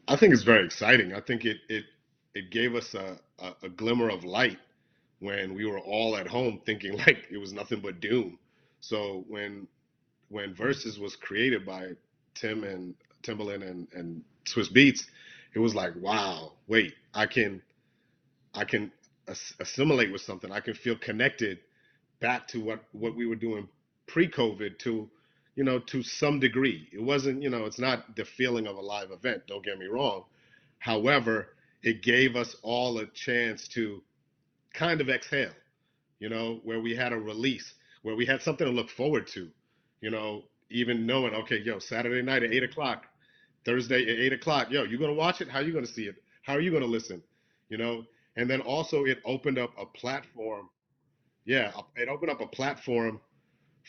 I 0.10 0.18
think 0.18 0.34
it's 0.34 0.44
very 0.44 0.66
exciting. 0.66 1.14
I 1.14 1.22
think 1.22 1.46
it 1.46 1.58
it 1.70 1.86
it 2.34 2.52
gave 2.52 2.76
us 2.76 2.94
a, 2.94 3.18
a, 3.40 3.54
a 3.64 3.70
glimmer 3.70 4.10
of 4.10 4.26
light 4.26 4.60
when 5.20 5.56
we 5.56 5.66
were 5.66 5.80
all 5.80 6.18
at 6.18 6.28
home 6.28 6.60
thinking 6.66 6.98
like 7.06 7.26
it 7.32 7.38
was 7.38 7.54
nothing 7.54 7.80
but 7.80 8.02
doom. 8.02 8.38
So 8.82 9.24
when 9.30 9.66
when 10.28 10.54
Verzuz 10.54 11.00
was 11.00 11.16
created 11.16 11.66
by 11.66 11.92
Tim 12.34 12.66
and 12.66 12.96
Timbaland 13.24 13.70
and, 13.70 13.88
and 13.94 14.22
Swizz 14.46 14.72
Beatz, 14.72 15.06
it 15.54 15.60
was 15.60 15.74
like, 15.74 15.94
wow, 15.96 16.52
wait, 16.68 16.96
I 17.14 17.26
can 17.26 17.62
I 18.56 18.64
can 18.66 18.92
assimilate 19.60 20.12
with 20.12 20.22
something. 20.22 20.52
I 20.52 20.60
can 20.60 20.74
feel 20.74 20.96
connected 20.98 21.60
back 22.20 22.48
to 22.50 22.60
what 22.60 22.84
what 22.92 23.16
we 23.16 23.26
were 23.26 23.36
doing 23.36 23.68
pre-COVID 24.08 24.78
to 24.80 25.10
you 25.56 25.64
know 25.64 25.80
to 25.80 26.04
some 26.04 26.40
degree. 26.40 26.88
It 26.92 27.02
wasn't 27.02 27.42
you 27.42 27.50
know 27.50 27.66
it's 27.66 27.80
not 27.80 28.16
the 28.16 28.26
feeling 28.26 28.68
of 28.68 28.78
a 28.78 28.82
live 28.82 29.12
event. 29.12 29.44
Don't 29.48 29.64
get 29.66 29.78
me 29.78 29.88
wrong. 29.88 30.24
However, 30.80 31.50
it 31.84 32.02
gave 32.02 32.36
us 32.36 32.56
all 32.62 32.98
a 33.00 33.08
chance 33.08 33.68
to 33.70 34.02
kind 34.74 35.02
of 35.02 35.10
exhale. 35.10 35.54
You 36.20 36.30
know, 36.30 36.62
where 36.64 36.80
we 36.80 36.96
had 36.96 37.12
a 37.12 37.18
release, 37.18 37.74
where 38.04 38.16
we 38.16 38.26
had 38.26 38.42
something 38.42 38.66
to 38.66 38.72
look 38.72 38.90
forward 38.90 39.28
to. 39.28 39.50
You 40.02 40.12
know, 40.12 40.44
even 40.70 41.06
knowing 41.06 41.34
okay, 41.34 41.60
yo, 41.60 41.80
Saturday 41.80 42.22
night 42.22 42.44
at 42.44 42.54
eight 42.54 42.64
o'clock, 42.64 43.06
Thursday 43.66 44.04
at 44.04 44.20
eight 44.20 44.34
o'clock, 44.34 44.72
yo, 44.72 44.84
you 44.84 44.98
gonna 44.98 45.14
watch 45.14 45.42
it? 45.42 45.50
How 45.50 45.60
are 45.60 45.64
you 45.64 45.74
gonna 45.74 45.86
see 45.88 46.06
it? 46.06 46.16
How 46.44 46.54
are 46.54 46.62
you 46.62 46.72
gonna 46.72 46.86
listen? 46.86 47.22
You 47.70 47.78
know, 47.78 48.06
and 48.36 48.50
then 48.50 48.62
also 48.62 49.06
it 49.06 49.20
opened 49.26 49.58
up 49.58 49.72
a 49.80 49.86
platform. 49.86 50.70
Yeah, 51.46 51.72
it 51.96 52.10
opened 52.10 52.32
up 52.32 52.42
a 52.42 52.48
platform 52.48 53.22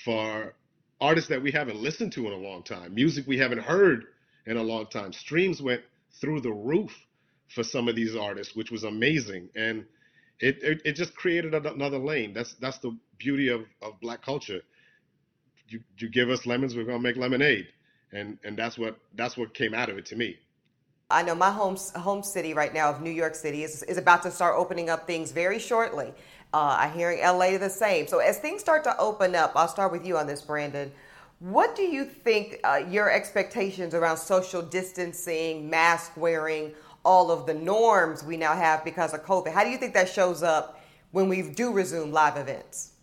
for 0.04 0.54
artists 1.00 1.28
that 1.30 1.42
we 1.42 1.50
haven't 1.50 1.76
listened 1.76 2.12
to 2.12 2.26
in 2.26 2.32
a 2.32 2.36
long 2.36 2.62
time, 2.62 2.94
music 2.94 3.26
we 3.26 3.38
haven't 3.38 3.60
heard 3.60 4.04
in 4.46 4.56
a 4.56 4.62
long 4.62 4.86
time. 4.86 5.12
Streams 5.12 5.60
went 5.62 5.82
through 6.20 6.40
the 6.40 6.52
roof 6.52 6.92
for 7.54 7.62
some 7.62 7.88
of 7.88 7.96
these 7.96 8.16
artists, 8.16 8.54
which 8.56 8.70
was 8.70 8.84
amazing, 8.84 9.48
and 9.56 9.84
it 10.40 10.62
it, 10.62 10.82
it 10.84 10.92
just 10.92 11.14
created 11.16 11.54
another 11.54 11.98
lane. 11.98 12.32
That's 12.34 12.54
that's 12.54 12.78
the 12.78 12.96
beauty 13.18 13.48
of 13.48 13.62
of 13.82 14.00
black 14.00 14.22
culture. 14.22 14.60
You 15.68 15.80
you 15.98 16.08
give 16.10 16.30
us 16.30 16.46
lemons, 16.46 16.76
we're 16.76 16.84
gonna 16.84 17.00
make 17.00 17.16
lemonade, 17.16 17.68
and 18.12 18.38
and 18.44 18.56
that's 18.56 18.78
what 18.78 18.98
that's 19.14 19.36
what 19.36 19.54
came 19.54 19.74
out 19.74 19.90
of 19.90 19.98
it 19.98 20.06
to 20.06 20.16
me. 20.16 20.36
I 21.08 21.22
know 21.22 21.36
my 21.36 21.50
home 21.50 21.76
home 21.94 22.22
city 22.24 22.52
right 22.52 22.74
now 22.74 22.90
of 22.90 23.00
New 23.00 23.10
York 23.10 23.36
City 23.36 23.62
is, 23.62 23.84
is 23.84 23.96
about 23.96 24.22
to 24.24 24.30
start 24.30 24.56
opening 24.56 24.90
up 24.90 25.06
things 25.06 25.30
very 25.30 25.60
shortly. 25.60 26.12
Uh, 26.52 26.76
I'm 26.80 26.92
hearing 26.92 27.20
LA 27.20 27.58
the 27.58 27.70
same. 27.70 28.08
So 28.08 28.18
as 28.18 28.38
things 28.38 28.60
start 28.60 28.82
to 28.84 28.98
open 28.98 29.36
up, 29.36 29.52
I'll 29.54 29.68
start 29.68 29.92
with 29.92 30.04
you 30.04 30.16
on 30.16 30.26
this, 30.26 30.42
Brandon. 30.42 30.90
What 31.38 31.76
do 31.76 31.82
you 31.82 32.04
think 32.04 32.58
uh, 32.64 32.80
your 32.88 33.10
expectations 33.10 33.94
around 33.94 34.16
social 34.16 34.62
distancing, 34.62 35.70
mask 35.70 36.16
wearing, 36.16 36.74
all 37.04 37.30
of 37.30 37.46
the 37.46 37.54
norms 37.54 38.24
we 38.24 38.36
now 38.36 38.56
have 38.56 38.84
because 38.84 39.14
of 39.14 39.24
COVID? 39.24 39.52
How 39.52 39.62
do 39.62 39.70
you 39.70 39.78
think 39.78 39.94
that 39.94 40.08
shows 40.08 40.42
up 40.42 40.80
when 41.12 41.28
we 41.28 41.42
do 41.42 41.72
resume 41.72 42.10
live 42.10 42.36
events? 42.36 42.94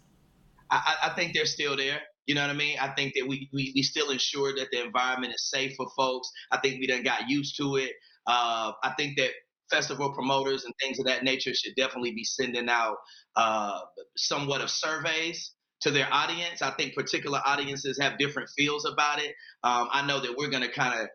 I, 0.70 0.96
I 1.04 1.10
think 1.10 1.34
they're 1.34 1.46
still 1.46 1.78
there. 1.78 2.02
You 2.26 2.36
know 2.36 2.42
what 2.42 2.50
I 2.50 2.54
mean? 2.54 2.78
I 2.80 2.90
think 2.90 3.14
that 3.16 3.28
we, 3.28 3.50
we, 3.54 3.72
we 3.76 3.84
still 3.84 4.10
ensure 4.12 4.56
that 4.56 4.68
the 4.72 4.84
environment 4.84 5.34
is 5.34 5.50
safe 5.50 5.76
for 5.76 5.88
folks. 5.96 6.30
I 6.52 6.58
think 6.58 6.80
we 6.80 6.88
done 6.88 7.04
got 7.04 7.30
used 7.30 7.58
to 7.58 7.76
it. 7.78 7.92
Uh, 8.26 8.72
I 8.84 8.94
think 8.98 9.18
that 9.18 9.32
festival 9.70 10.14
promoters 10.14 10.66
and 10.66 10.74
things 10.82 11.00
of 11.00 11.06
that 11.06 11.24
nature 11.24 11.54
should 11.54 11.76
definitely 11.76 12.14
be 12.14 12.24
sending 12.24 12.70
out 12.70 12.98
uh, 13.36 13.80
somewhat 14.16 14.62
of 14.62 14.70
surveys 14.70 15.54
to 15.82 15.92
their 15.92 16.08
audience. 16.12 16.62
I 16.62 16.72
think 16.72 16.96
particular 16.96 17.42
audiences 17.46 18.00
have 18.02 18.18
different 18.18 18.50
feels 18.58 18.86
about 18.86 19.20
it. 19.20 19.36
Um, 19.64 19.90
I 19.92 20.06
know 20.08 20.22
that 20.22 20.36
we're 20.38 20.50
going 20.50 20.64
to 20.64 20.72
kind 20.72 21.00
of 21.02 21.08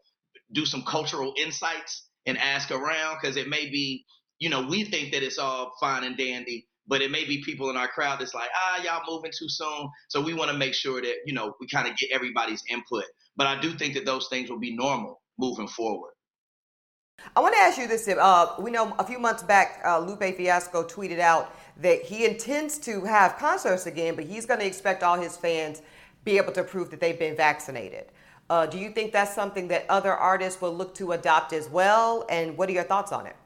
do 0.52 0.66
some 0.66 0.82
cultural 0.82 1.32
insights 1.38 2.08
and 2.26 2.36
ask 2.38 2.70
around 2.70 3.18
because 3.20 3.36
it 3.36 3.48
may 3.48 3.70
be, 3.70 4.04
you 4.38 4.50
know, 4.50 4.66
we 4.68 4.84
think 4.84 5.12
that 5.12 5.22
it's 5.22 5.38
all 5.38 5.72
fine 5.80 6.04
and 6.04 6.16
dandy, 6.16 6.67
but 6.88 7.02
it 7.02 7.10
may 7.10 7.24
be 7.24 7.42
people 7.42 7.70
in 7.70 7.76
our 7.76 7.86
crowd 7.86 8.18
that's 8.18 8.34
like, 8.34 8.48
ah, 8.56 8.82
y'all 8.82 9.02
moving 9.06 9.30
too 9.30 9.48
soon. 9.48 9.90
So 10.08 10.20
we 10.20 10.34
want 10.34 10.50
to 10.50 10.56
make 10.56 10.74
sure 10.74 11.00
that, 11.00 11.14
you 11.26 11.34
know, 11.34 11.54
we 11.60 11.68
kind 11.68 11.86
of 11.86 11.96
get 11.96 12.10
everybody's 12.10 12.62
input. 12.70 13.04
But 13.36 13.46
I 13.46 13.60
do 13.60 13.74
think 13.74 13.94
that 13.94 14.06
those 14.06 14.26
things 14.28 14.50
will 14.50 14.58
be 14.58 14.74
normal 14.74 15.20
moving 15.38 15.68
forward. 15.68 16.12
I 17.36 17.40
want 17.40 17.54
to 17.54 17.60
ask 17.60 17.78
you 17.78 17.86
this. 17.86 18.08
Uh, 18.08 18.54
we 18.58 18.70
know 18.70 18.94
a 18.98 19.04
few 19.04 19.18
months 19.18 19.42
back, 19.42 19.80
uh, 19.84 19.98
Lupe 19.98 20.36
Fiasco 20.36 20.84
tweeted 20.84 21.18
out 21.18 21.54
that 21.80 22.02
he 22.02 22.24
intends 22.24 22.78
to 22.78 23.04
have 23.04 23.36
concerts 23.36 23.86
again, 23.86 24.14
but 24.14 24.24
he's 24.24 24.46
going 24.46 24.60
to 24.60 24.66
expect 24.66 25.02
all 25.02 25.20
his 25.20 25.36
fans 25.36 25.82
be 26.24 26.36
able 26.38 26.52
to 26.52 26.64
prove 26.64 26.90
that 26.90 27.00
they've 27.00 27.18
been 27.18 27.36
vaccinated. 27.36 28.06
Uh, 28.50 28.66
do 28.66 28.78
you 28.78 28.90
think 28.90 29.12
that's 29.12 29.34
something 29.34 29.68
that 29.68 29.84
other 29.88 30.12
artists 30.12 30.60
will 30.60 30.74
look 30.74 30.94
to 30.94 31.12
adopt 31.12 31.52
as 31.52 31.68
well? 31.68 32.24
And 32.30 32.56
what 32.56 32.68
are 32.68 32.72
your 32.72 32.84
thoughts 32.84 33.12
on 33.12 33.26
it? 33.26 33.36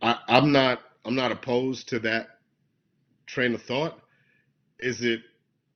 I, 0.00 0.18
I'm 0.28 0.52
not. 0.52 0.80
I'm 1.04 1.14
not 1.14 1.30
opposed 1.30 1.88
to 1.90 2.00
that 2.00 2.35
train 3.26 3.54
of 3.54 3.62
thought. 3.62 4.00
Is 4.78 5.02
it 5.02 5.20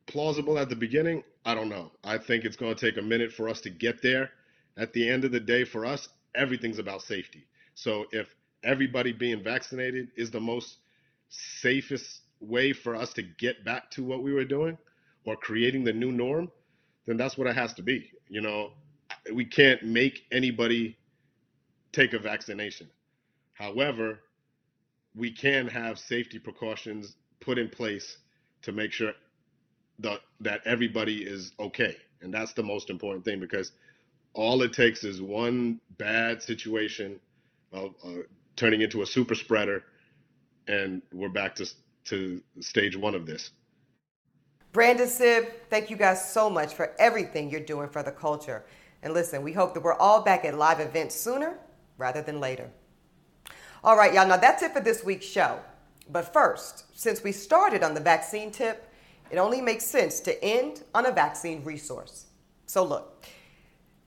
plausible 0.07 0.59
at 0.59 0.69
the 0.69 0.77
beginning? 0.77 1.23
I 1.45 1.55
don't 1.55 1.69
know. 1.69 1.91
I 2.05 2.19
think 2.19 2.45
it's 2.45 2.57
going 2.57 2.75
to 2.75 2.91
take 2.91 2.99
a 2.99 3.05
minute 3.05 3.33
for 3.33 3.49
us 3.49 3.61
to 3.63 3.71
get 3.71 4.03
there. 4.03 4.31
At 4.77 4.93
the 4.93 5.09
end 5.09 5.25
of 5.25 5.33
the 5.33 5.41
day, 5.41 5.65
for 5.65 5.85
us, 5.85 6.09
everything's 6.35 6.79
about 6.79 7.03
safety. 7.03 7.47
So 7.75 8.07
if 8.13 8.29
everybody 8.63 9.13
being 9.13 9.43
vaccinated 9.43 10.09
is 10.17 10.31
the 10.31 10.41
most 10.41 10.77
safest 11.29 12.21
way 12.41 12.73
for 12.73 12.95
us 12.95 13.13
to 13.15 13.23
get 13.23 13.65
back 13.65 13.91
to 13.93 14.05
what 14.05 14.23
we 14.23 14.33
were 14.33 14.45
doing 14.45 14.77
or 15.25 15.37
creating 15.37 15.85
the 15.85 15.93
new 15.93 16.13
norm, 16.13 16.51
then 17.07 17.17
that's 17.17 17.37
what 17.37 17.47
it 17.47 17.57
has 17.57 17.73
to 17.75 17.83
be. 17.83 18.11
You 18.29 18.41
know, 18.41 18.73
we 19.33 19.45
can't 19.45 19.83
make 19.83 20.25
anybody 20.31 20.97
take 21.93 22.13
a 22.13 22.19
vaccination. 22.19 22.89
However, 23.55 24.21
we 25.15 25.31
can 25.31 25.67
have 25.67 25.99
safety 25.99 26.39
precautions 26.39 27.17
put 27.41 27.59
in 27.59 27.69
place 27.69 28.19
to 28.63 28.73
make 28.73 28.93
sure 28.93 29.13
that 29.99 30.21
that 30.41 30.61
everybody 30.65 31.23
is 31.23 31.53
okay. 31.59 31.97
And 32.23 32.33
that's 32.33 32.53
the 32.53 32.63
most 32.63 32.91
important 32.91 33.25
thing 33.25 33.41
because 33.41 33.73
all 34.35 34.63
it 34.63 34.73
takes 34.73 35.05
is 35.05 35.21
one 35.21 35.81
bad 35.99 36.43
situation 36.43 37.19
uh, 37.73 37.89
turning 38.57 38.81
into 38.81 39.03
a 39.03 39.07
super 39.07 39.35
spreader, 39.35 39.85
and 40.69 41.03
we're 41.13 41.29
back 41.29 41.55
to 41.57 41.67
to 42.05 42.43
stage 42.61 42.97
one 42.97 43.15
of 43.15 43.27
this. 43.27 43.51
Brandon 44.73 45.09
Sib, 45.09 45.47
thank 45.69 45.91
you 45.91 45.97
guys 45.97 46.33
so 46.33 46.49
much 46.49 46.75
for 46.75 46.95
everything 46.99 47.51
you're 47.51 47.61
doing 47.61 47.89
for 47.89 48.03
the 48.03 48.13
culture. 48.13 48.65
And 49.03 49.15
listen, 49.15 49.43
we 49.43 49.53
hope 49.53 49.75
that 49.75 49.83
we're 49.83 49.95
all 49.95 50.23
back 50.23 50.45
at 50.45 50.57
live 50.57 50.81
events 50.81 51.15
sooner 51.15 51.59
rather 51.99 52.23
than 52.23 52.39
later. 52.39 52.71
All 53.83 53.97
right, 53.97 54.13
y'all, 54.15 54.29
now 54.29 54.37
that's 54.37 54.63
it 54.63 54.73
for 54.73 54.81
this 54.81 55.03
week's 55.03 55.27
show. 55.27 55.59
But 56.13 56.33
first, 56.33 56.85
since 56.99 57.23
we 57.23 57.33
started 57.33 57.83
on 57.83 57.95
the 57.95 58.01
vaccine 58.01 58.51
tip, 58.51 58.91
it 59.31 59.39
only 59.39 59.61
makes 59.61 59.85
sense 59.85 60.21
to 60.21 60.45
end 60.45 60.83
on 60.95 61.07
a 61.07 61.13
vaccine 61.13 61.63
resource. 61.63 62.27
So, 62.67 62.83
look, 62.85 63.25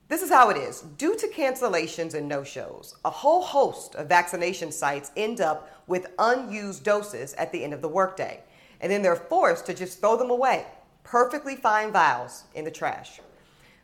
this 0.10 0.22
is 0.22 0.30
how 0.30 0.49
it 0.49 0.58
is. 0.58 0.82
Due 0.82 1.16
to 1.18 1.28
cancellations 1.28 2.14
and 2.14 2.28
no 2.28 2.43
shows, 2.43 2.95
a 3.06 3.10
whole 3.10 3.41
host 3.41 3.95
of 3.95 4.08
vaccination 4.08 4.72
sites 4.72 5.12
end 5.16 5.39
up 5.39 5.82
with 5.88 6.12
unused 6.20 6.84
doses 6.84 7.34
at 7.36 7.51
the 7.51 7.64
end 7.64 7.74
of 7.74 7.82
the 7.82 7.88
workday. 7.88 8.41
And 8.82 8.91
then 8.91 9.01
they're 9.01 9.16
forced 9.16 9.66
to 9.68 9.74
just 9.74 10.01
throw 10.01 10.18
them 10.18 10.30
away, 10.30 10.66
perfectly 11.04 11.56
fine 11.56 11.91
vials 11.93 12.43
in 12.54 12.66
the 12.66 12.72
trash. 12.72 13.22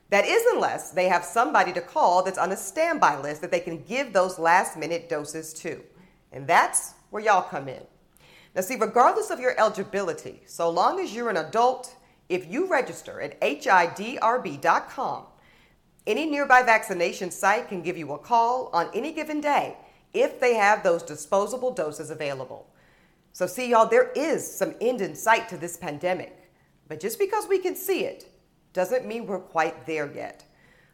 That 0.10 0.26
is, 0.26 0.44
unless 0.52 0.92
they 0.92 1.08
have 1.08 1.24
somebody 1.24 1.72
to 1.74 1.82
call 1.82 2.24
that's 2.24 2.38
on 2.38 2.52
a 2.52 2.58
standby 2.58 3.22
list 3.22 3.42
that 3.42 3.52
they 3.52 3.60
can 3.60 3.84
give 3.84 4.12
those 4.12 4.40
last 4.40 4.78
minute 4.78 5.08
doses 5.08 5.54
to. 5.56 5.82
And 6.32 6.46
that's 6.48 6.94
where 7.12 7.24
y'all 7.24 7.44
come 7.44 7.70
in. 7.70 7.84
Now, 8.56 8.62
see, 8.62 8.76
regardless 8.76 9.30
of 9.30 9.40
your 9.40 9.58
eligibility, 9.60 10.42
so 10.46 10.70
long 10.70 11.00
as 11.00 11.14
you're 11.14 11.30
an 11.30 11.38
adult, 11.38 11.96
if 12.30 12.50
you 12.52 12.68
register 12.68 13.22
at 13.22 13.40
hidrb.com, 13.42 15.24
any 16.08 16.26
nearby 16.26 16.64
vaccination 16.64 17.30
site 17.30 17.68
can 17.68 17.82
give 17.82 17.98
you 17.98 18.12
a 18.14 18.18
call 18.18 18.70
on 18.74 18.90
any 18.94 19.14
given 19.14 19.42
day 19.42 19.78
if 20.14 20.40
they 20.40 20.56
have 20.56 20.82
those 20.82 21.04
disposable 21.04 21.72
doses 21.72 22.10
available. 22.10 22.68
So, 23.32 23.46
see, 23.46 23.70
y'all, 23.70 23.88
there 23.88 24.12
is 24.16 24.50
some 24.50 24.74
end 24.82 25.02
in 25.02 25.16
sight 25.16 25.48
to 25.50 25.58
this 25.58 25.78
pandemic. 25.78 26.36
But 26.88 27.00
just 27.00 27.20
because 27.20 27.48
we 27.48 27.60
can 27.60 27.76
see 27.76 28.06
it 28.06 28.28
doesn't 28.74 29.06
mean 29.06 29.28
we're 29.28 29.40
quite 29.40 29.86
there 29.86 30.12
yet. 30.12 30.44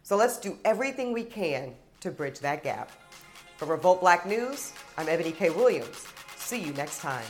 So, 0.03 0.17
let's 0.17 0.37
do 0.37 0.57
everything 0.65 1.13
we 1.13 1.23
can 1.23 1.73
to 2.01 2.11
bridge 2.11 2.39
that 2.39 2.63
gap. 2.63 2.91
For 3.57 3.65
Revolt 3.65 4.01
Black 4.01 4.25
News, 4.25 4.73
I'm 4.97 5.07
Eboni 5.07 5.33
K. 5.33 5.49
Williams. 5.49 6.05
See 6.35 6.59
you 6.59 6.73
next 6.73 6.99
time. 6.99 7.25